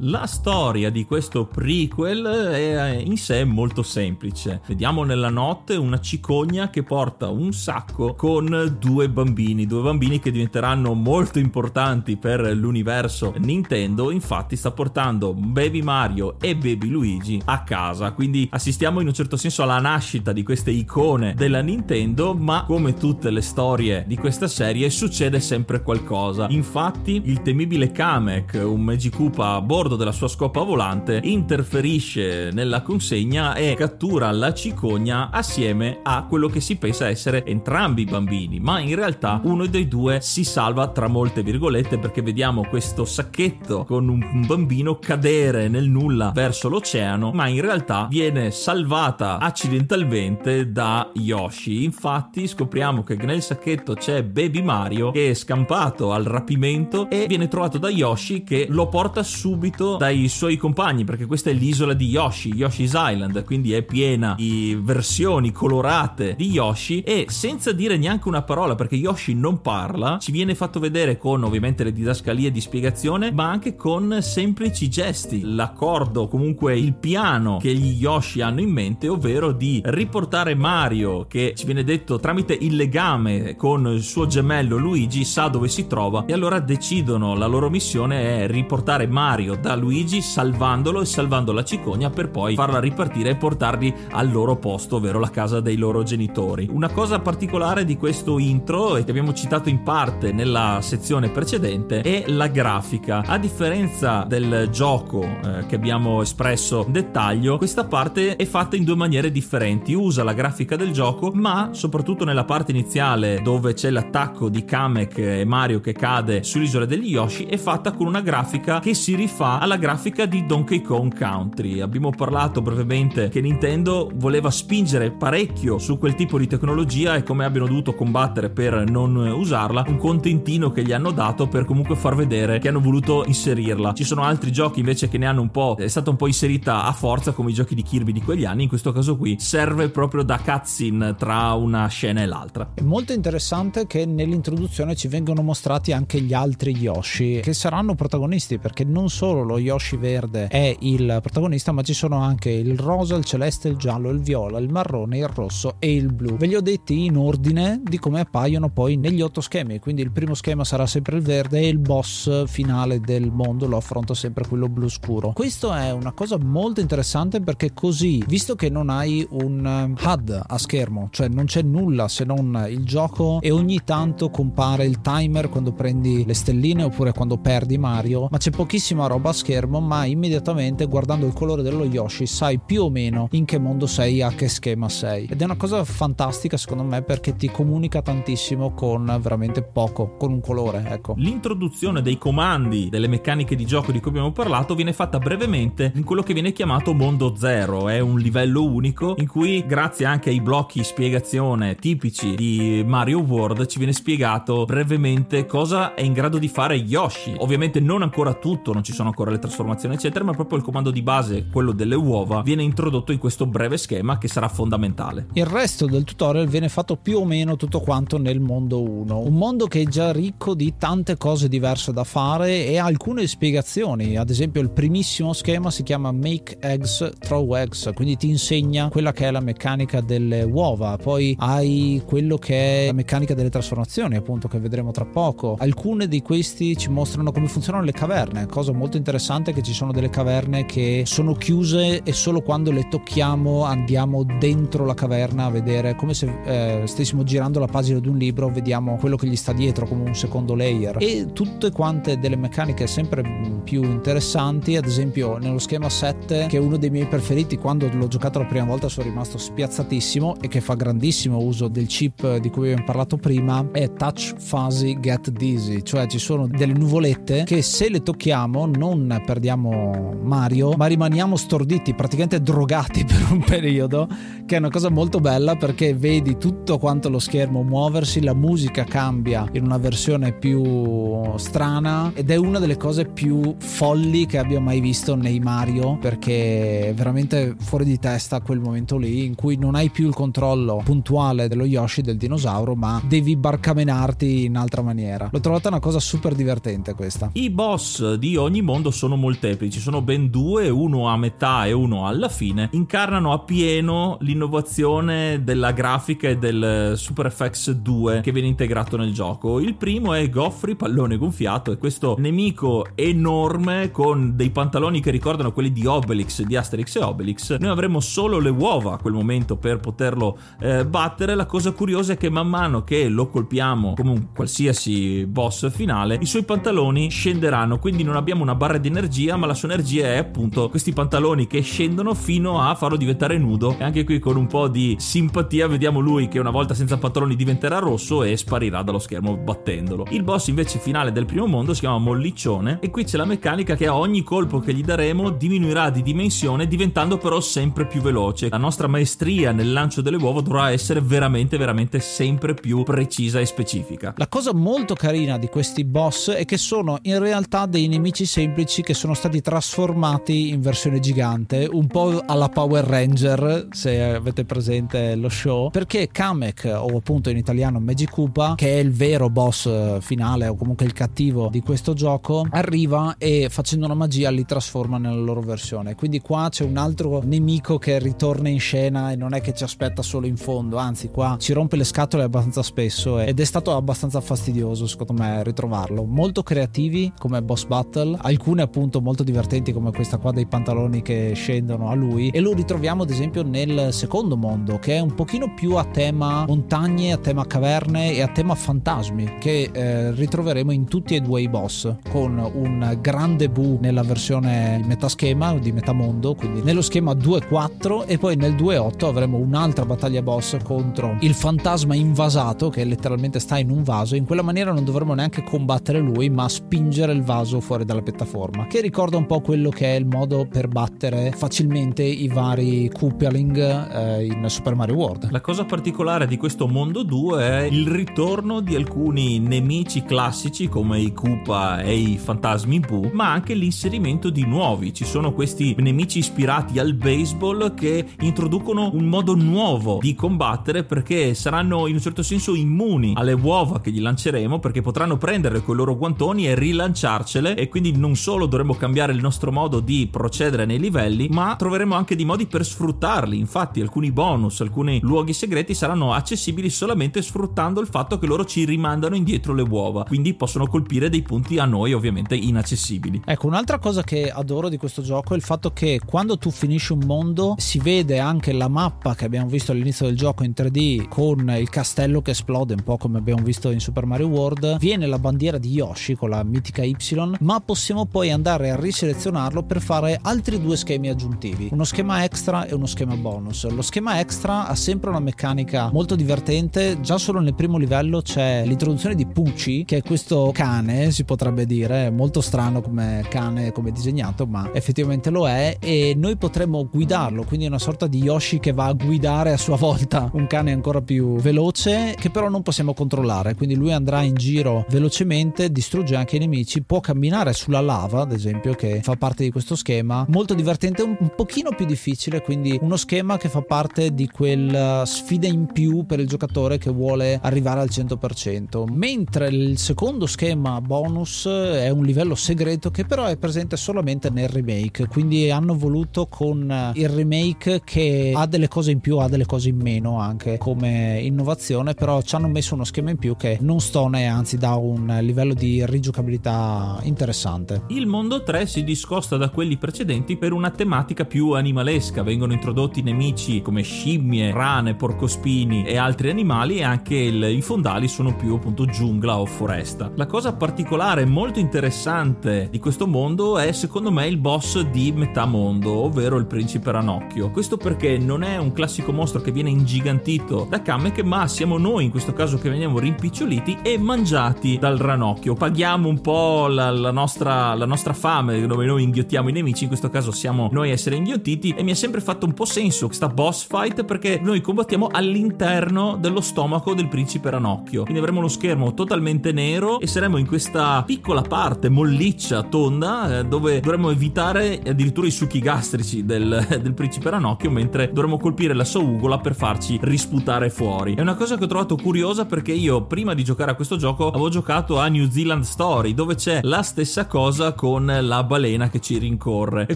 La 0.01 0.27
storia 0.27 0.91
di 0.91 1.05
questo 1.05 1.47
prequel 1.47 2.23
è 2.23 3.01
in 3.03 3.17
sé 3.17 3.43
molto 3.45 3.81
semplice. 3.81 4.61
Vediamo 4.67 5.03
nella 5.03 5.31
notte 5.31 5.75
una 5.75 5.99
cicogna 5.99 6.69
che 6.69 6.83
porta 6.83 7.29
un 7.29 7.51
sacco 7.51 8.13
con 8.13 8.77
due 8.79 9.09
bambini, 9.09 9.65
due 9.65 9.81
bambini 9.81 10.19
che 10.19 10.29
diventeranno 10.29 10.93
molto 10.93 11.39
importanti 11.39 12.15
per 12.15 12.41
l'universo 12.55 13.33
Nintendo. 13.37 14.11
Infatti 14.11 14.55
sta 14.55 14.69
portando 14.69 15.33
Baby 15.33 15.81
Mario 15.81 16.35
e 16.39 16.55
Baby 16.55 16.89
Luigi 16.89 17.41
a 17.45 17.63
casa, 17.63 18.11
quindi 18.11 18.47
assistiamo 18.51 18.99
in 18.99 19.07
un 19.07 19.13
certo 19.13 19.35
senso 19.35 19.63
alla 19.63 19.79
nascita 19.79 20.31
di 20.31 20.43
queste 20.43 20.69
icone 20.69 21.33
della 21.33 21.61
Nintendo, 21.61 22.35
ma 22.35 22.65
come 22.67 22.93
tutte 22.93 23.31
le 23.31 23.41
storie 23.41 24.03
di 24.05 24.15
questa 24.15 24.47
serie 24.47 24.91
succede 24.91 25.39
sempre 25.39 25.81
qualcosa. 25.81 26.45
Infatti 26.51 27.19
il 27.25 27.41
temibile 27.41 27.91
Kamek, 27.91 28.61
un 28.63 28.81
Magikupa 28.81 29.53
a 29.53 29.61
bordo 29.61 29.85
bordo 29.87 29.95
della 29.95 30.11
sua 30.11 30.27
scopa 30.27 30.63
volante 30.63 31.21
interferisce 31.23 32.49
nella 32.51 32.81
consegna 32.81 33.55
e 33.55 33.73
cattura 33.75 34.29
la 34.31 34.53
cicogna 34.53 35.29
assieme 35.31 35.99
a 36.03 36.25
quello 36.27 36.49
che 36.49 36.59
si 36.59 36.75
pensa 36.75 37.07
essere 37.07 37.45
entrambi 37.45 38.01
i 38.01 38.05
bambini, 38.05 38.59
ma 38.59 38.79
in 38.81 38.95
realtà 38.95 39.39
uno 39.43 39.65
dei 39.65 39.87
due 39.87 40.19
si 40.19 40.43
salva 40.43 40.89
tra 40.89 41.07
molte 41.07 41.41
virgolette 41.41 41.97
perché 41.97 42.21
vediamo 42.21 42.65
questo 42.67 43.05
sacchetto 43.05 43.85
con 43.85 44.09
un 44.09 44.45
bambino 44.45 44.99
cadere 44.99 45.69
nel 45.69 45.87
nulla 45.87 46.31
verso 46.33 46.67
l'oceano, 46.67 47.31
ma 47.31 47.47
in 47.47 47.61
realtà 47.61 48.07
viene 48.09 48.51
salvata 48.51 49.37
accidentalmente 49.37 50.69
da 50.69 51.09
Yoshi. 51.13 51.85
Infatti 51.85 52.45
scopriamo 52.45 53.03
che 53.03 53.15
nel 53.15 53.41
sacchetto 53.41 53.93
c'è 53.93 54.23
Baby 54.23 54.61
Mario 54.61 55.11
che 55.11 55.29
è 55.29 55.33
scampato 55.33 56.11
al 56.11 56.25
rapimento 56.25 57.09
e 57.09 57.25
viene 57.27 57.47
trovato 57.47 57.77
da 57.77 57.89
Yoshi 57.89 58.43
che 58.43 58.65
lo 58.69 58.89
porta 58.89 59.23
subito 59.23 59.76
seguito 59.77 59.97
dai 59.97 60.27
suoi 60.27 60.57
compagni 60.57 61.03
perché 61.03 61.25
questa 61.25 61.51
è 61.51 61.53
l'isola 61.53 61.93
di 61.93 62.07
Yoshi, 62.07 62.53
Yoshi's 62.53 62.93
Island, 62.95 63.43
quindi 63.43 63.73
è 63.73 63.83
piena 63.83 64.33
di 64.35 64.77
versioni 64.81 65.51
colorate 65.51 66.33
di 66.35 66.49
Yoshi 66.49 67.01
e 67.01 67.27
senza 67.29 67.71
dire 67.71 67.97
neanche 67.97 68.27
una 68.27 68.41
parola 68.41 68.75
perché 68.75 68.95
Yoshi 68.95 69.35
non 69.35 69.61
parla, 69.61 70.17
ci 70.19 70.31
viene 70.31 70.55
fatto 70.55 70.79
vedere 70.79 71.17
con 71.17 71.43
ovviamente 71.43 71.83
le 71.83 71.93
didascalie 71.93 72.51
di 72.51 72.59
spiegazione, 72.59 73.31
ma 73.31 73.49
anche 73.49 73.75
con 73.75 74.17
semplici 74.21 74.89
gesti, 74.89 75.41
l'accordo, 75.43 76.27
comunque 76.27 76.77
il 76.77 76.93
piano 76.93 77.57
che 77.57 77.73
gli 77.73 77.99
Yoshi 77.99 78.41
hanno 78.41 78.61
in 78.61 78.71
mente, 78.71 79.07
ovvero 79.07 79.51
di 79.51 79.81
riportare 79.85 80.55
Mario 80.55 81.25
che 81.27 81.53
ci 81.55 81.65
viene 81.65 81.83
detto 81.83 82.19
tramite 82.19 82.57
il 82.59 82.75
legame 82.75 83.55
con 83.55 83.87
il 83.87 84.01
suo 84.01 84.25
gemello 84.25 84.77
Luigi 84.77 85.23
sa 85.23 85.47
dove 85.47 85.67
si 85.67 85.87
trova 85.87 86.25
e 86.25 86.33
allora 86.33 86.59
decidono 86.59 87.35
la 87.35 87.45
loro 87.45 87.69
missione 87.69 88.43
è 88.43 88.47
riportare 88.47 89.07
Mario 89.07 89.59
da 89.67 89.75
Luigi 89.75 90.21
salvandolo 90.21 91.01
e 91.01 91.05
salvando 91.05 91.51
la 91.51 91.65
cicogna 91.65 92.09
per 92.09 92.29
poi 92.29 92.55
farla 92.55 92.79
ripartire 92.79 93.31
e 93.31 93.35
portarli 93.35 93.93
al 94.11 94.31
loro 94.31 94.55
posto, 94.55 94.95
ovvero 94.95 95.19
la 95.19 95.29
casa 95.29 95.59
dei 95.59 95.75
loro 95.75 96.03
genitori. 96.03 96.69
Una 96.71 96.89
cosa 96.89 97.19
particolare 97.19 97.83
di 97.83 97.97
questo 97.97 98.39
intro 98.39 98.95
e 98.95 99.03
che 99.03 99.09
abbiamo 99.09 99.33
citato 99.33 99.67
in 99.67 99.83
parte 99.83 100.31
nella 100.31 100.79
sezione 100.81 101.27
precedente 101.29 101.99
è 101.99 102.23
la 102.27 102.47
grafica. 102.47 103.23
A 103.25 103.37
differenza 103.37 104.23
del 104.25 104.69
gioco 104.71 105.23
eh, 105.23 105.65
che 105.65 105.75
abbiamo 105.75 106.21
espresso 106.21 106.85
in 106.87 106.93
dettaglio, 106.93 107.57
questa 107.57 107.83
parte 107.83 108.37
è 108.37 108.45
fatta 108.45 108.77
in 108.77 108.85
due 108.85 108.95
maniere 108.95 109.31
differenti. 109.31 109.93
Usa 109.93 110.23
la 110.23 110.33
grafica 110.33 110.77
del 110.77 110.93
gioco, 110.93 111.31
ma 111.33 111.71
soprattutto 111.73 112.23
nella 112.23 112.45
parte 112.45 112.71
iniziale 112.71 113.41
dove 113.43 113.73
c'è 113.73 113.89
l'attacco 113.89 114.47
di 114.47 114.63
Kamek 114.63 115.17
e 115.17 115.43
Mario 115.43 115.81
che 115.81 115.91
cade 115.91 116.43
sull'isola 116.43 116.85
degli 116.85 117.09
Yoshi 117.09 117.43
è 117.43 117.57
fatta 117.57 117.91
con 117.91 118.07
una 118.07 118.21
grafica 118.21 118.79
che 118.79 118.93
si 118.93 119.13
rifà 119.13 119.55
alla 119.59 119.77
grafica 119.77 120.25
di 120.25 120.45
Donkey 120.45 120.81
Kong 120.81 121.17
Country. 121.17 121.79
Abbiamo 121.79 122.11
parlato 122.11 122.61
brevemente 122.61 123.29
che 123.29 123.41
Nintendo 123.41 124.09
voleva 124.15 124.51
spingere 124.51 125.11
parecchio 125.11 125.77
su 125.77 125.97
quel 125.97 126.15
tipo 126.15 126.37
di 126.37 126.47
tecnologia 126.47 127.15
e 127.15 127.23
come 127.23 127.45
abbiano 127.45 127.67
dovuto 127.67 127.93
combattere 127.93 128.49
per 128.49 128.89
non 128.89 129.15
usarla, 129.15 129.85
un 129.87 129.97
contentino 129.97 130.71
che 130.71 130.83
gli 130.83 130.91
hanno 130.91 131.11
dato 131.11 131.47
per 131.47 131.65
comunque 131.65 131.95
far 131.95 132.15
vedere 132.15 132.59
che 132.59 132.67
hanno 132.67 132.79
voluto 132.79 133.23
inserirla. 133.25 133.93
Ci 133.93 134.03
sono 134.03 134.23
altri 134.23 134.51
giochi 134.51 134.79
invece 134.79 135.07
che 135.07 135.17
ne 135.17 135.25
hanno 135.25 135.41
un 135.41 135.51
po', 135.51 135.75
è 135.77 135.87
stata 135.87 136.09
un 136.09 136.15
po' 136.15 136.27
inserita 136.27 136.83
a 136.83 136.91
forza 136.91 137.31
come 137.31 137.51
i 137.51 137.53
giochi 137.53 137.75
di 137.75 137.83
Kirby 137.83 138.11
di 138.11 138.21
quegli 138.21 138.45
anni, 138.45 138.63
in 138.63 138.69
questo 138.69 138.91
caso 138.91 139.17
qui 139.17 139.37
serve 139.39 139.89
proprio 139.89 140.23
da 140.23 140.39
cutscene 140.39 141.15
tra 141.15 141.53
una 141.53 141.87
scena 141.87 142.21
e 142.21 142.25
l'altra. 142.25 142.71
È 142.73 142.81
molto 142.81 143.13
interessante 143.13 143.87
che 143.87 144.05
nell'introduzione 144.05 144.95
ci 144.95 145.07
vengono 145.07 145.41
mostrati 145.41 145.91
anche 145.91 146.21
gli 146.21 146.33
altri 146.33 146.75
Yoshi 146.75 147.39
che 147.41 147.53
saranno 147.53 147.95
protagonisti 147.95 148.57
perché 148.57 148.83
non 148.83 149.09
solo 149.09 149.46
lo 149.47 149.57
Yoshi 149.57 149.97
verde 149.97 150.47
è 150.47 150.75
il 150.79 151.19
protagonista, 151.21 151.71
ma 151.71 151.81
ci 151.81 151.93
sono 151.93 152.19
anche 152.19 152.51
il 152.51 152.77
rosa, 152.77 153.15
il 153.15 153.25
celeste, 153.25 153.69
il 153.69 153.77
giallo, 153.77 154.09
il 154.09 154.19
viola, 154.19 154.59
il 154.59 154.69
marrone, 154.69 155.17
il 155.17 155.27
rosso 155.27 155.75
e 155.79 155.93
il 155.93 156.13
blu. 156.13 156.37
Ve 156.37 156.45
li 156.45 156.55
ho 156.55 156.61
detti 156.61 157.05
in 157.05 157.17
ordine 157.17 157.81
di 157.83 157.97
come 157.97 158.19
appaiono 158.19 158.69
poi 158.69 158.97
negli 158.97 159.21
otto 159.21 159.41
schemi. 159.41 159.79
Quindi 159.79 160.01
il 160.01 160.11
primo 160.11 160.33
schema 160.33 160.63
sarà 160.63 160.85
sempre 160.85 161.15
il 161.17 161.23
verde 161.23 161.59
e 161.59 161.67
il 161.67 161.79
boss 161.79 162.45
finale 162.45 162.99
del 162.99 163.31
mondo 163.31 163.67
lo 163.67 163.77
affronta 163.77 164.13
sempre 164.13 164.45
quello 164.47 164.67
blu 164.67 164.89
scuro. 164.89 165.31
Questo 165.31 165.73
è 165.73 165.91
una 165.91 166.11
cosa 166.11 166.37
molto 166.37 166.81
interessante 166.81 167.41
perché 167.41 167.73
così, 167.73 168.23
visto 168.27 168.55
che 168.55 168.69
non 168.69 168.89
hai 168.89 169.25
un 169.31 169.95
HUD 169.99 170.43
a 170.45 170.57
schermo, 170.57 171.07
cioè 171.11 171.29
non 171.29 171.45
c'è 171.45 171.61
nulla 171.61 172.07
se 172.07 172.25
non 172.25 172.65
il 172.69 172.83
gioco 172.83 173.39
e 173.41 173.51
ogni 173.51 173.81
tanto 173.83 174.29
compare 174.29 174.85
il 174.85 175.01
timer 175.01 175.49
quando 175.49 175.71
prendi 175.71 176.25
le 176.25 176.33
stelline 176.33 176.83
oppure 176.83 177.13
quando 177.13 177.37
perdi 177.37 177.77
Mario, 177.77 178.27
ma 178.29 178.37
c'è 178.37 178.49
pochissima 178.49 179.07
roba 179.07 179.31
schermo, 179.37 179.79
ma 179.79 180.05
immediatamente 180.05 180.85
guardando 180.85 181.25
il 181.25 181.33
colore 181.33 181.61
dello 181.61 181.85
Yoshi 181.85 182.25
sai 182.25 182.59
più 182.59 182.83
o 182.83 182.89
meno 182.89 183.27
in 183.31 183.45
che 183.45 183.59
mondo 183.59 183.87
sei, 183.87 184.21
a 184.21 184.31
che 184.31 184.47
schema 184.47 184.89
sei. 184.89 185.27
Ed 185.29 185.41
è 185.41 185.45
una 185.45 185.55
cosa 185.55 185.83
fantastica 185.85 186.57
secondo 186.57 186.83
me 186.83 187.01
perché 187.03 187.35
ti 187.35 187.49
comunica 187.49 188.01
tantissimo 188.01 188.73
con 188.73 189.17
veramente 189.21 189.61
poco, 189.61 190.15
con 190.17 190.31
un 190.31 190.41
colore, 190.41 190.83
ecco. 190.87 191.13
L'introduzione 191.17 192.01
dei 192.01 192.17
comandi, 192.17 192.89
delle 192.89 193.07
meccaniche 193.07 193.55
di 193.55 193.65
gioco 193.65 193.91
di 193.91 193.99
cui 193.99 194.09
abbiamo 194.09 194.31
parlato 194.31 194.75
viene 194.75 194.93
fatta 194.93 195.19
brevemente 195.19 195.91
in 195.95 196.03
quello 196.03 196.23
che 196.23 196.33
viene 196.33 196.51
chiamato 196.51 196.93
mondo 196.93 197.35
zero, 197.37 197.87
è 197.87 197.99
un 197.99 198.17
livello 198.17 198.63
unico 198.63 199.15
in 199.17 199.27
cui 199.27 199.63
grazie 199.65 200.05
anche 200.05 200.29
ai 200.29 200.41
blocchi 200.41 200.83
spiegazione 200.83 201.75
tipici 201.75 202.35
di 202.35 202.83
Mario 202.85 203.19
World 203.19 203.65
ci 203.67 203.77
viene 203.77 203.93
spiegato 203.93 204.65
brevemente 204.65 205.45
cosa 205.45 205.93
è 205.93 206.01
in 206.01 206.13
grado 206.13 206.37
di 206.37 206.47
fare 206.47 206.75
Yoshi. 206.75 207.35
Ovviamente 207.37 207.79
non 207.79 208.01
ancora 208.01 208.33
tutto, 208.33 208.73
non 208.73 208.83
ci 208.83 208.93
sono 208.93 209.09
ancora 209.09 209.26
le 209.31 209.39
trasformazioni 209.39 209.95
eccetera, 209.95 210.23
ma 210.23 210.33
proprio 210.33 210.57
il 210.57 210.63
comando 210.63 210.91
di 210.91 211.01
base, 211.01 211.47
quello 211.51 211.71
delle 211.71 211.95
uova, 211.95 212.41
viene 212.41 212.63
introdotto 212.63 213.11
in 213.11 213.17
questo 213.17 213.45
breve 213.45 213.77
schema 213.77 214.17
che 214.17 214.27
sarà 214.27 214.47
fondamentale. 214.47 215.27
Il 215.33 215.45
resto 215.45 215.85
del 215.85 216.03
tutorial 216.03 216.47
viene 216.47 216.69
fatto 216.69 216.95
più 216.95 217.19
o 217.19 217.25
meno 217.25 217.55
tutto 217.55 217.79
quanto 217.79 218.17
nel 218.17 218.39
mondo 218.39 218.81
1, 218.81 219.19
un 219.19 219.33
mondo 219.33 219.65
che 219.65 219.81
è 219.81 219.85
già 219.85 220.11
ricco 220.11 220.53
di 220.53 220.75
tante 220.77 221.17
cose 221.17 221.47
diverse 221.49 221.91
da 221.91 222.03
fare 222.03 222.65
e 222.65 222.77
alcune 222.77 223.27
spiegazioni, 223.27 224.17
ad 224.17 224.29
esempio 224.29 224.61
il 224.61 224.69
primissimo 224.69 225.33
schema 225.33 225.71
si 225.71 225.83
chiama 225.83 226.11
Make 226.11 226.57
Eggs 226.59 227.11
Throw 227.19 227.55
Eggs, 227.55 227.91
quindi 227.93 228.17
ti 228.17 228.29
insegna 228.29 228.89
quella 228.89 229.11
che 229.11 229.27
è 229.27 229.31
la 229.31 229.41
meccanica 229.41 230.01
delle 230.01 230.43
uova, 230.43 230.97
poi 230.97 231.35
hai 231.39 232.01
quello 232.05 232.37
che 232.37 232.83
è 232.83 232.85
la 232.87 232.93
meccanica 232.93 233.33
delle 233.33 233.49
trasformazioni, 233.49 234.15
appunto 234.15 234.47
che 234.47 234.59
vedremo 234.59 234.91
tra 234.91 235.05
poco. 235.05 235.55
Alcune 235.59 236.07
di 236.07 236.21
questi 236.21 236.77
ci 236.77 236.89
mostrano 236.89 237.31
come 237.31 237.47
funzionano 237.47 237.83
le 237.83 237.91
caverne, 237.91 238.45
cosa 238.45 238.71
molto 238.71 238.97
interessante 238.97 239.05
è 239.11 239.53
che 239.53 239.61
ci 239.61 239.73
sono 239.73 239.91
delle 239.91 240.09
caverne 240.09 240.65
che 240.65 241.03
sono 241.05 241.33
chiuse 241.33 242.01
e 242.03 242.11
solo 242.11 242.41
quando 242.41 242.71
le 242.71 242.87
tocchiamo 242.89 243.63
andiamo 243.63 244.23
dentro 244.23 244.85
la 244.85 244.93
caverna 244.93 245.45
a 245.45 245.49
vedere 245.49 245.95
come 245.95 246.13
se 246.13 246.41
eh, 246.43 246.87
stessimo 246.87 247.23
girando 247.23 247.59
la 247.59 247.67
pagina 247.67 247.99
di 247.99 248.07
un 248.09 248.17
libro, 248.17 248.49
vediamo 248.49 248.97
quello 248.97 249.15
che 249.15 249.27
gli 249.27 249.35
sta 249.35 249.53
dietro 249.53 249.87
come 249.87 250.03
un 250.03 250.15
secondo 250.15 250.55
layer. 250.55 250.97
E 250.99 251.27
tutte 251.33 251.71
quante 251.71 252.19
delle 252.19 252.35
meccaniche 252.35 252.85
sempre 252.87 253.61
più 253.63 253.83
interessanti, 253.83 254.75
ad 254.75 254.85
esempio 254.85 255.37
nello 255.37 255.59
schema 255.59 255.89
7 255.89 256.47
che 256.47 256.57
è 256.57 256.59
uno 256.59 256.77
dei 256.77 256.89
miei 256.89 257.07
preferiti 257.07 257.57
quando 257.57 257.89
l'ho 257.91 258.07
giocato 258.07 258.39
la 258.39 258.45
prima 258.45 258.65
volta 258.65 258.89
sono 258.89 259.07
rimasto 259.07 259.37
spiazzatissimo 259.37 260.37
e 260.41 260.47
che 260.47 260.61
fa 260.61 260.75
grandissimo 260.75 261.37
uso 261.39 261.67
del 261.67 261.87
chip 261.87 262.37
di 262.37 262.49
cui 262.49 262.71
abbiamo 262.71 262.85
parlato 262.85 263.17
prima 263.17 263.65
è 263.71 263.91
Touch 263.93 264.33
Fuzzy 264.37 264.99
Get 264.99 265.29
Dizzy, 265.31 265.81
cioè 265.83 266.07
ci 266.07 266.19
sono 266.19 266.47
delle 266.47 266.73
nuvolette 266.73 267.43
che 267.45 267.61
se 267.61 267.89
le 267.89 268.01
tocchiamo 268.01 268.65
non 268.65 268.96
perdiamo 269.25 270.13
Mario, 270.21 270.73
ma 270.75 270.85
rimaniamo 270.85 271.35
storditi, 271.35 271.93
praticamente 271.93 272.41
drogati 272.41 273.03
per 273.05 273.27
un 273.31 273.43
periodo, 273.43 274.07
che 274.45 274.55
è 274.55 274.59
una 274.59 274.69
cosa 274.69 274.89
molto 274.89 275.19
bella 275.19 275.55
perché 275.55 275.93
vedi 275.93 276.37
tutto 276.37 276.77
quanto 276.77 277.09
lo 277.09 277.19
schermo 277.19 277.63
muoversi, 277.63 278.21
la 278.21 278.33
musica 278.33 278.83
cambia 278.83 279.47
in 279.53 279.63
una 279.63 279.77
versione 279.77 280.33
più 280.33 281.37
strana 281.37 282.11
ed 282.13 282.31
è 282.31 282.35
una 282.35 282.59
delle 282.59 282.77
cose 282.77 283.05
più 283.05 283.55
folli 283.57 284.25
che 284.25 284.37
abbia 284.37 284.59
mai 284.59 284.79
visto 284.79 285.15
nei 285.15 285.39
Mario 285.39 285.97
perché 285.97 286.89
è 286.89 286.93
veramente 286.93 287.55
fuori 287.59 287.85
di 287.85 287.99
testa 287.99 288.41
quel 288.41 288.59
momento 288.59 288.97
lì 288.97 289.25
in 289.25 289.35
cui 289.35 289.57
non 289.57 289.75
hai 289.75 289.89
più 289.89 290.07
il 290.07 290.13
controllo 290.13 290.81
puntuale 290.83 291.47
dello 291.47 291.65
Yoshi 291.65 292.01
del 292.01 292.17
dinosauro 292.17 292.75
ma 292.75 293.01
devi 293.05 293.35
barcamenarti 293.35 294.45
in 294.45 294.55
altra 294.55 294.81
maniera. 294.81 295.29
L'ho 295.31 295.39
trovata 295.39 295.67
una 295.67 295.79
cosa 295.79 295.99
super 295.99 296.33
divertente 296.33 296.93
questa. 296.93 297.29
I 297.33 297.49
boss 297.49 298.15
di 298.15 298.35
ogni 298.35 298.61
mondo 298.61 298.86
sono 298.91 299.15
molteplici, 299.15 299.79
sono 299.79 300.01
ben 300.01 300.29
due, 300.29 300.69
uno 300.69 301.07
a 301.07 301.17
metà 301.17 301.65
e 301.65 301.71
uno 301.71 302.07
alla 302.07 302.29
fine, 302.29 302.69
incarnano 302.71 303.33
appieno 303.33 304.17
l'innovazione 304.21 305.43
della 305.43 305.71
grafica 305.71 306.27
e 306.29 306.37
del 306.37 306.93
Super 306.95 307.31
FX 307.31 307.71
2 307.71 308.21
che 308.21 308.31
viene 308.31 308.47
integrato 308.47 308.97
nel 308.97 309.13
gioco. 309.13 309.59
Il 309.59 309.75
primo 309.75 310.13
è 310.13 310.29
Goffrey, 310.29 310.75
pallone 310.75 311.17
gonfiato, 311.17 311.71
è 311.71 311.77
questo 311.77 312.15
nemico 312.17 312.87
enorme 312.95 313.91
con 313.91 314.35
dei 314.35 314.49
pantaloni 314.49 315.01
che 315.01 315.11
ricordano 315.11 315.51
quelli 315.51 315.71
di 315.71 315.85
Obelix, 315.85 316.41
di 316.41 316.55
Asterix 316.55 316.95
e 316.95 317.03
Obelix. 317.03 317.57
Noi 317.57 317.69
avremo 317.69 317.99
solo 317.99 318.39
le 318.39 318.49
uova 318.49 318.93
a 318.93 318.97
quel 318.97 319.13
momento 319.13 319.57
per 319.57 319.79
poterlo 319.79 320.37
eh, 320.59 320.85
battere. 320.85 321.35
La 321.35 321.45
cosa 321.45 321.71
curiosa 321.71 322.13
è 322.13 322.17
che 322.17 322.29
man 322.29 322.47
mano 322.47 322.83
che 322.83 323.07
lo 323.07 323.29
colpiamo 323.29 323.93
come 323.95 324.09
un 324.11 324.27
qualsiasi 324.33 325.25
boss 325.25 325.69
finale, 325.71 326.17
i 326.19 326.25
suoi 326.25 326.43
pantaloni 326.43 327.09
scenderanno, 327.09 327.79
quindi 327.79 328.03
non 328.03 328.15
abbiamo 328.15 328.43
una 328.43 328.55
barra 328.55 328.76
di 328.77 328.87
energia, 328.87 329.35
ma 329.35 329.45
la 329.45 329.53
sua 329.53 329.69
energia 329.69 330.07
è 330.07 330.17
appunto 330.17 330.69
questi 330.69 330.93
pantaloni 330.93 331.47
che 331.47 331.61
scendono 331.61 332.13
fino 332.13 332.61
a 332.61 332.75
farlo 332.75 332.97
diventare 332.97 333.37
nudo. 333.37 333.75
E 333.77 333.83
anche 333.83 334.03
qui 334.03 334.19
con 334.19 334.35
un 334.35 334.47
po' 334.47 334.67
di 334.67 334.95
simpatia 334.99 335.67
vediamo 335.67 335.99
lui 335.99 336.27
che 336.27 336.39
una 336.39 336.49
volta 336.49 336.73
senza 336.73 336.97
pantaloni 336.97 337.35
diventerà 337.35 337.79
rosso 337.79 338.23
e 338.23 338.35
sparirà 338.37 338.83
dallo 338.83 338.99
schermo 338.99 339.35
battendolo. 339.37 340.05
Il 340.09 340.23
boss 340.23 340.47
invece 340.47 340.79
finale 340.79 341.11
del 341.11 341.25
primo 341.25 341.47
mondo 341.47 341.73
si 341.73 341.81
chiama 341.81 341.97
Molliccione 341.97 342.79
e 342.81 342.89
qui 342.89 343.03
c'è 343.03 343.17
la 343.17 343.25
meccanica 343.25 343.75
che 343.75 343.87
a 343.87 343.95
ogni 343.95 344.23
colpo 344.23 344.59
che 344.59 344.73
gli 344.73 344.83
daremo 344.83 345.29
diminuirà 345.29 345.89
di 345.89 346.01
dimensione 346.01 346.67
diventando 346.67 347.17
però 347.17 347.39
sempre 347.39 347.85
più 347.85 348.01
veloce. 348.01 348.49
La 348.49 348.57
nostra 348.57 348.87
maestria 348.87 349.51
nel 349.51 349.71
lancio 349.71 350.01
delle 350.01 350.17
uova 350.17 350.41
dovrà 350.41 350.71
essere 350.71 351.01
veramente 351.01 351.57
veramente 351.57 351.99
sempre 351.99 352.53
più 352.53 352.83
precisa 352.83 353.39
e 353.39 353.45
specifica. 353.45 354.13
La 354.17 354.27
cosa 354.27 354.53
molto 354.53 354.93
carina 354.93 355.37
di 355.37 355.47
questi 355.47 355.83
boss 355.83 356.31
è 356.31 356.45
che 356.45 356.57
sono 356.57 356.97
in 357.03 357.19
realtà 357.19 357.65
dei 357.65 357.87
nemici 357.87 358.25
semplici 358.25 358.66
che 358.67 358.93
sono 358.93 359.13
stati 359.13 359.41
trasformati 359.41 360.49
in 360.49 360.59
versione 360.59 360.99
gigante, 360.99 361.67
un 361.71 361.87
po' 361.87 362.21
alla 362.25 362.49
Power 362.49 362.83
Ranger, 362.83 363.69
se 363.71 364.03
avete 364.03 364.43
presente 364.43 365.15
lo 365.15 365.29
show, 365.29 365.69
perché 365.69 366.09
Kamek 366.11 366.69
o 366.77 366.97
appunto 366.97 367.29
in 367.29 367.37
italiano 367.37 367.79
Magic 367.79 368.11
Koopa, 368.11 368.55
che 368.55 368.77
è 368.77 368.79
il 368.79 368.91
vero 368.91 369.29
boss 369.29 369.99
finale 370.01 370.47
o 370.47 370.55
comunque 370.55 370.85
il 370.85 370.91
cattivo 370.91 371.47
di 371.49 371.61
questo 371.61 371.93
gioco, 371.93 372.45
arriva 372.49 373.15
e 373.17 373.47
facendo 373.49 373.85
una 373.85 373.95
magia 373.95 374.29
li 374.29 374.43
trasforma 374.45 374.97
nella 374.97 375.15
loro 375.15 375.39
versione. 375.39 375.95
Quindi 375.95 376.19
qua 376.19 376.49
c'è 376.49 376.65
un 376.65 376.75
altro 376.75 377.21
nemico 377.23 377.77
che 377.77 377.99
ritorna 377.99 378.49
in 378.49 378.59
scena 378.59 379.11
e 379.11 379.15
non 379.15 379.33
è 379.33 379.39
che 379.39 379.53
ci 379.53 379.63
aspetta 379.63 380.01
solo 380.01 380.27
in 380.27 380.35
fondo, 380.35 380.75
anzi 380.75 381.07
qua 381.09 381.37
ci 381.39 381.53
rompe 381.53 381.77
le 381.77 381.85
scatole 381.85 382.23
abbastanza 382.23 382.63
spesso 382.63 383.17
ed 383.19 383.39
è 383.39 383.45
stato 383.45 383.73
abbastanza 383.73 384.19
fastidioso 384.19 384.87
secondo 384.87 385.13
me 385.13 385.41
ritrovarlo. 385.43 386.03
Molto 386.03 386.43
creativi 386.43 387.13
come 387.17 387.41
boss 387.41 387.65
battle, 387.65 388.17
alcune 388.57 388.61
appunto 388.61 389.01
molto 389.01 389.23
divertenti 389.23 389.71
come 389.71 389.91
questa 389.91 390.17
qua 390.17 390.31
dei 390.31 390.45
pantaloni 390.45 391.01
che 391.01 391.33
scendono 391.35 391.89
a 391.89 391.93
lui 391.93 392.29
e 392.29 392.39
lo 392.39 392.53
ritroviamo 392.53 393.03
ad 393.03 393.09
esempio 393.09 393.43
nel 393.43 393.93
secondo 393.93 394.35
mondo 394.35 394.79
che 394.79 394.95
è 394.95 394.99
un 394.99 395.13
pochino 395.13 395.53
più 395.53 395.75
a 395.75 395.85
tema 395.85 396.45
montagne, 396.47 397.13
a 397.13 397.17
tema 397.17 397.45
caverne 397.45 398.13
e 398.13 398.21
a 398.21 398.27
tema 398.27 398.55
fantasmi 398.55 399.37
che 399.39 399.69
eh, 399.71 400.11
ritroveremo 400.11 400.71
in 400.71 400.85
tutti 400.85 401.15
e 401.15 401.21
due 401.21 401.41
i 401.41 401.49
boss 401.49 401.95
con 402.09 402.37
un 402.37 402.97
grande 403.01 403.49
bu 403.49 403.77
nella 403.81 404.03
versione 404.03 404.79
di 404.81 404.87
metà 404.87 405.07
schema 405.09 405.53
di 405.57 405.71
metà 405.71 405.93
mondo 405.93 406.35
quindi 406.35 406.61
nello 406.61 406.81
schema 406.81 407.13
2.4 407.13 408.07
e 408.07 408.17
poi 408.17 408.35
nel 408.35 408.55
2.8 408.55 409.05
avremo 409.05 409.37
un'altra 409.37 409.85
battaglia 409.85 410.21
boss 410.21 410.57
contro 410.63 411.17
il 411.21 411.33
fantasma 411.33 411.95
invasato 411.95 412.69
che 412.69 412.83
letteralmente 412.83 413.39
sta 413.39 413.57
in 413.57 413.69
un 413.69 413.83
vaso. 413.83 414.15
In 414.15 414.25
quella 414.25 414.41
maniera 414.41 414.71
non 414.71 414.83
dovremo 414.83 415.13
neanche 415.13 415.43
combattere 415.43 415.99
lui 415.99 416.29
ma 416.29 416.47
spingere 416.47 417.11
il 417.11 417.23
vaso 417.23 417.59
fuori 417.59 417.85
dalla 417.85 418.01
piattaforma 418.01 418.46
che 418.67 418.81
ricorda 418.81 419.17
un 419.17 419.25
po' 419.25 419.41
quello 419.41 419.69
che 419.69 419.95
è 419.95 419.97
il 419.97 420.05
modo 420.05 420.45
per 420.45 420.67
battere 420.67 421.31
facilmente 421.31 422.03
i 422.03 422.27
vari 422.27 422.89
Koopaling 422.91 423.57
eh, 423.57 424.25
in 424.25 424.45
Super 424.49 424.75
Mario 424.75 424.95
World. 424.95 425.31
La 425.31 425.41
cosa 425.41 425.65
particolare 425.65 426.27
di 426.27 426.37
questo 426.37 426.67
mondo 426.67 427.03
2 427.03 427.41
è 427.41 427.61
il 427.63 427.87
ritorno 427.87 428.59
di 428.59 428.75
alcuni 428.75 429.39
nemici 429.39 430.03
classici 430.03 430.67
come 430.67 430.99
i 430.99 431.13
Koopa 431.13 431.81
e 431.81 431.95
i 431.95 432.17
fantasmi 432.17 432.79
Boo 432.79 433.09
ma 433.13 433.31
anche 433.31 433.53
l'inserimento 433.53 434.29
di 434.29 434.45
nuovi. 434.45 434.93
Ci 434.93 435.05
sono 435.05 435.33
questi 435.33 435.75
nemici 435.79 436.19
ispirati 436.19 436.79
al 436.79 436.93
baseball 436.93 437.73
che 437.73 438.05
introducono 438.19 438.91
un 438.93 439.05
modo 439.05 439.35
nuovo 439.35 439.99
di 440.01 440.13
combattere 440.13 440.83
perché 440.83 441.33
saranno 441.33 441.87
in 441.87 441.95
un 441.95 442.01
certo 442.01 442.21
senso 442.21 442.53
immuni 442.53 443.13
alle 443.15 443.33
uova 443.33 443.81
che 443.81 443.91
gli 443.91 444.01
lanceremo 444.01 444.59
perché 444.59 444.81
potranno 444.81 445.17
prendere 445.17 445.61
quei 445.61 445.75
loro 445.77 445.95
guantoni 445.97 446.47
e 446.47 446.55
rilanciarcele 446.55 447.55
e 447.55 447.69
quindi 447.69 447.97
non 447.97 448.15
solo 448.15 448.36
dovremo 448.45 448.75
cambiare 448.75 449.13
il 449.13 449.19
nostro 449.21 449.51
modo 449.51 449.79
di 449.79 450.07
procedere 450.11 450.65
nei 450.65 450.79
livelli 450.79 451.27
ma 451.29 451.55
troveremo 451.55 451.95
anche 451.95 452.15
dei 452.15 452.25
modi 452.25 452.45
per 452.45 452.65
sfruttarli. 452.65 453.37
Infatti 453.37 453.81
alcuni 453.81 454.11
bonus 454.11 454.61
alcuni 454.61 454.99
luoghi 455.01 455.33
segreti 455.33 455.73
saranno 455.73 456.13
accessibili 456.13 456.69
solamente 456.69 457.21
sfruttando 457.21 457.81
il 457.81 457.87
fatto 457.87 458.19
che 458.19 458.27
loro 458.27 458.45
ci 458.45 458.65
rimandano 458.65 459.15
indietro 459.15 459.53
le 459.53 459.63
uova. 459.63 460.03
Quindi 460.03 460.33
possono 460.33 460.67
colpire 460.67 461.09
dei 461.09 461.21
punti 461.21 461.57
a 461.57 461.65
noi 461.65 461.93
ovviamente 461.93 462.35
inaccessibili. 462.35 463.21
Ecco 463.25 463.47
un'altra 463.47 463.79
cosa 463.79 464.03
che 464.03 464.29
adoro 464.29 464.69
di 464.69 464.77
questo 464.77 465.01
gioco 465.01 465.33
è 465.33 465.37
il 465.37 465.43
fatto 465.43 465.71
che 465.71 466.01
quando 466.05 466.37
tu 466.37 466.51
finisci 466.51 466.91
un 466.91 467.03
mondo 467.05 467.55
si 467.57 467.79
vede 467.79 468.19
anche 468.19 468.51
la 468.51 468.67
mappa 468.67 469.15
che 469.15 469.25
abbiamo 469.25 469.47
visto 469.47 469.71
all'inizio 469.71 470.05
del 470.05 470.17
gioco 470.17 470.43
in 470.43 470.53
3D 470.55 471.07
con 471.07 471.53
il 471.57 471.69
castello 471.69 472.21
che 472.21 472.31
esplode 472.31 472.73
un 472.73 472.83
po' 472.83 472.97
come 472.97 473.17
abbiamo 473.17 473.43
visto 473.43 473.71
in 473.71 473.79
Super 473.79 474.05
Mario 474.05 474.27
World. 474.27 474.77
Viene 474.79 475.05
la 475.05 475.19
bandiera 475.19 475.57
di 475.57 475.71
Yoshi 475.71 476.15
con 476.15 476.29
la 476.29 476.43
mitica 476.43 476.83
Y 476.83 476.95
ma 477.39 477.59
possiamo 477.61 478.05
poi 478.05 478.16
andare 478.25 478.71
a 478.71 478.75
riselezionarlo 478.75 479.63
per 479.63 479.81
fare 479.81 480.19
altri 480.21 480.61
due 480.61 480.75
schemi 480.75 481.09
aggiuntivi, 481.09 481.69
uno 481.71 481.83
schema 481.83 482.23
extra 482.23 482.65
e 482.65 482.73
uno 482.73 482.85
schema 482.85 483.15
bonus. 483.15 483.67
Lo 483.69 483.81
schema 483.81 484.19
extra 484.19 484.67
ha 484.67 484.75
sempre 484.75 485.09
una 485.09 485.19
meccanica 485.19 485.89
molto 485.91 486.15
divertente, 486.15 486.99
già 487.01 487.17
solo 487.17 487.39
nel 487.39 487.55
primo 487.55 487.77
livello 487.77 488.21
c'è 488.21 488.63
l'introduzione 488.65 489.15
di 489.15 489.25
Pucci, 489.25 489.85
che 489.85 489.97
è 489.97 490.01
questo 490.01 490.51
cane, 490.53 491.11
si 491.11 491.23
potrebbe 491.23 491.65
dire, 491.65 492.09
molto 492.09 492.41
strano 492.41 492.81
come 492.81 493.23
cane, 493.29 493.71
come 493.71 493.91
disegnato, 493.91 494.45
ma 494.45 494.69
effettivamente 494.73 495.29
lo 495.29 495.47
è 495.47 495.77
e 495.79 496.13
noi 496.17 496.37
potremmo 496.37 496.87
guidarlo, 496.89 497.43
quindi 497.43 497.65
è 497.65 497.69
una 497.69 497.79
sorta 497.79 498.07
di 498.07 498.19
Yoshi 498.19 498.59
che 498.59 498.73
va 498.73 498.85
a 498.85 498.93
guidare 498.93 499.51
a 499.51 499.57
sua 499.57 499.75
volta 499.77 500.29
un 500.33 500.47
cane 500.47 500.71
ancora 500.71 501.01
più 501.01 501.35
veloce 501.37 502.15
che 502.17 502.29
però 502.29 502.49
non 502.49 502.63
possiamo 502.63 502.93
controllare, 502.93 503.55
quindi 503.55 503.75
lui 503.75 503.91
andrà 503.91 504.21
in 504.21 504.35
giro 504.35 504.85
velocemente, 504.89 505.71
distrugge 505.71 506.15
anche 506.15 506.37
i 506.37 506.39
nemici, 506.39 506.81
può 506.81 506.99
camminare 506.99 507.53
sulla 507.53 507.81
lava, 507.81 508.06
ad 508.15 508.31
esempio, 508.31 508.73
che 508.73 509.01
fa 509.01 509.15
parte 509.15 509.43
di 509.43 509.51
questo 509.51 509.75
schema, 509.75 510.25
molto 510.29 510.53
divertente, 510.53 511.01
un, 511.01 511.15
un 511.19 511.31
pochino 511.35 511.71
più 511.75 511.85
difficile, 511.85 512.41
quindi 512.41 512.77
uno 512.81 512.95
schema 512.95 513.37
che 513.37 513.49
fa 513.49 513.61
parte 513.61 514.13
di 514.13 514.27
quella 514.27 515.03
sfida 515.05 515.47
in 515.47 515.67
più 515.71 516.05
per 516.05 516.19
il 516.19 516.27
giocatore 516.27 516.77
che 516.77 516.89
vuole 516.89 517.39
arrivare 517.41 517.81
al 517.81 517.89
100%, 517.91 518.91
mentre 518.91 519.47
il 519.49 519.77
secondo 519.77 520.25
schema 520.25 520.79
bonus 520.81 521.47
è 521.47 521.89
un 521.89 522.03
livello 522.03 522.35
segreto 522.35 522.91
che 522.91 523.05
però 523.05 523.25
è 523.25 523.37
presente 523.37 523.77
solamente 523.77 524.29
nel 524.29 524.49
remake, 524.49 525.07
quindi 525.07 525.49
hanno 525.51 525.77
voluto 525.77 526.27
con 526.27 526.91
il 526.93 527.09
remake 527.09 527.81
che 527.83 528.31
ha 528.35 528.45
delle 528.45 528.67
cose 528.67 528.91
in 528.91 528.99
più, 528.99 529.17
ha 529.17 529.27
delle 529.27 529.45
cose 529.45 529.69
in 529.69 529.77
meno 529.77 530.19
anche 530.19 530.57
come 530.57 531.19
innovazione, 531.21 531.93
però 531.93 532.21
ci 532.21 532.35
hanno 532.35 532.47
messo 532.47 532.73
uno 532.73 532.83
schema 532.83 533.09
in 533.11 533.17
più 533.17 533.35
che 533.35 533.57
non 533.61 533.79
stona 533.79 534.19
e 534.19 534.25
anzi 534.25 534.57
dà 534.57 534.75
un 534.75 535.17
livello 535.21 535.53
di 535.53 535.85
rigiocabilità 535.85 536.99
interessante. 537.03 537.83
Il 537.97 538.05
mondo 538.05 538.43
3 538.43 538.67
si 538.67 538.83
discosta 538.83 539.37
da 539.37 539.49
quelli 539.49 539.75
precedenti 539.75 540.37
per 540.37 540.53
una 540.53 540.69
tematica 540.69 541.25
più 541.25 541.53
animalesca, 541.53 542.21
vengono 542.21 542.53
introdotti 542.53 543.01
nemici 543.01 543.63
come 543.63 543.81
scimmie, 543.81 544.51
rane, 544.51 544.93
porcospini 544.93 545.83
e 545.83 545.97
altri 545.97 546.29
animali 546.29 546.77
e 546.77 546.83
anche 546.83 547.15
il, 547.15 547.41
i 547.41 547.61
fondali 547.63 548.07
sono 548.07 548.35
più 548.35 548.53
appunto 548.53 548.85
giungla 548.85 549.39
o 549.39 549.47
foresta. 549.47 550.11
La 550.13 550.27
cosa 550.27 550.53
particolare 550.53 551.25
molto 551.25 551.57
interessante 551.57 552.67
di 552.69 552.77
questo 552.77 553.07
mondo 553.07 553.57
è 553.57 553.71
secondo 553.71 554.11
me 554.11 554.27
il 554.27 554.37
boss 554.37 554.79
di 554.79 555.11
metà 555.11 555.45
mondo, 555.45 555.91
ovvero 555.91 556.37
il 556.37 556.45
principe 556.45 556.91
ranocchio. 556.91 557.49
Questo 557.49 557.77
perché 557.77 558.19
non 558.19 558.43
è 558.43 558.57
un 558.57 558.73
classico 558.73 559.11
mostro 559.11 559.41
che 559.41 559.51
viene 559.51 559.71
ingigantito 559.71 560.67
da 560.69 560.83
Kamek, 560.83 561.23
ma 561.23 561.47
siamo 561.47 561.79
noi 561.79 562.03
in 562.03 562.11
questo 562.11 562.33
caso 562.33 562.59
che 562.59 562.69
veniamo 562.69 562.99
rimpiccioliti 562.99 563.79
e 563.81 563.97
mangiati 563.97 564.77
dal 564.77 564.97
ranocchio. 564.97 565.55
Paghiamo 565.55 566.07
un 566.07 566.21
po' 566.21 566.67
la, 566.67 566.91
la, 566.91 567.09
nostra, 567.09 567.73
la 567.73 567.85
nostra 567.87 568.13
fame 568.13 568.65
dove 568.67 568.85
noi 568.85 569.03
inghiottiamo 569.03 569.49
i 569.49 569.51
nemici, 569.51 569.83
in 569.83 569.89
questo 569.89 570.09
caso 570.09 570.31
siamo 570.31 570.69
noi 570.71 570.89
a 570.89 570.93
essere 570.93 571.15
inghiottiti 571.15 571.73
e 571.75 571.83
mi 571.83 571.91
ha 571.91 571.95
sempre 571.95 572.21
fatto 572.21 572.45
un 572.45 572.53
po' 572.53 572.65
senso 572.65 573.07
questa 573.07 573.27
boss 573.27 573.65
fight 573.67 574.03
perché 574.03 574.39
noi 574.41 574.61
combattiamo 574.61 575.09
all'interno 575.11 576.17
dello 576.19 576.41
stomaco 576.41 576.93
del 576.93 577.07
principe 577.07 577.49
ranocchio. 577.49 578.03
Quindi 578.03 578.19
avremo 578.19 578.41
lo 578.41 578.47
schermo 578.47 578.93
totalmente 578.93 579.51
nero 579.51 579.99
e 579.99 580.07
saremo 580.07 580.37
in 580.37 580.47
questa 580.47 581.03
piccola 581.05 581.41
parte 581.41 581.89
molliccia, 581.89 582.63
tonda, 582.63 583.39
eh, 583.39 583.45
dove 583.45 583.79
dovremo 583.79 584.09
evitare 584.09 584.81
addirittura 584.85 585.27
i 585.27 585.31
succhi 585.31 585.59
gastrici 585.59 586.25
del, 586.25 586.65
del 586.81 586.93
principe 586.93 587.29
ranocchio 587.29 587.71
mentre 587.71 588.11
dovremo 588.11 588.37
colpire 588.37 588.73
la 588.73 588.85
sua 588.85 589.01
ugola 589.01 589.39
per 589.39 589.55
farci 589.55 589.97
risputare 590.01 590.69
fuori. 590.69 591.15
È 591.15 591.21
una 591.21 591.35
cosa 591.35 591.57
che 591.57 591.63
ho 591.63 591.67
trovato 591.67 591.95
curiosa 591.95 592.45
perché 592.45 592.71
io 592.71 593.05
prima 593.05 593.33
di 593.33 593.43
giocare 593.43 593.71
a 593.71 593.75
questo 593.75 593.97
gioco 593.97 594.27
avevo 594.27 594.49
giocato 594.49 594.99
a 594.99 595.07
New 595.07 595.29
Zealand 595.29 595.63
Story 595.63 596.13
dove 596.13 596.35
c'è 596.35 596.59
la 596.63 596.81
stessa 596.81 597.25
cosa 597.27 597.73
con 597.77 598.05
la 598.21 598.43
balena 598.43 598.89
che 598.89 598.99
ci 598.99 599.19
rincorre 599.19 599.85
e 599.87 599.95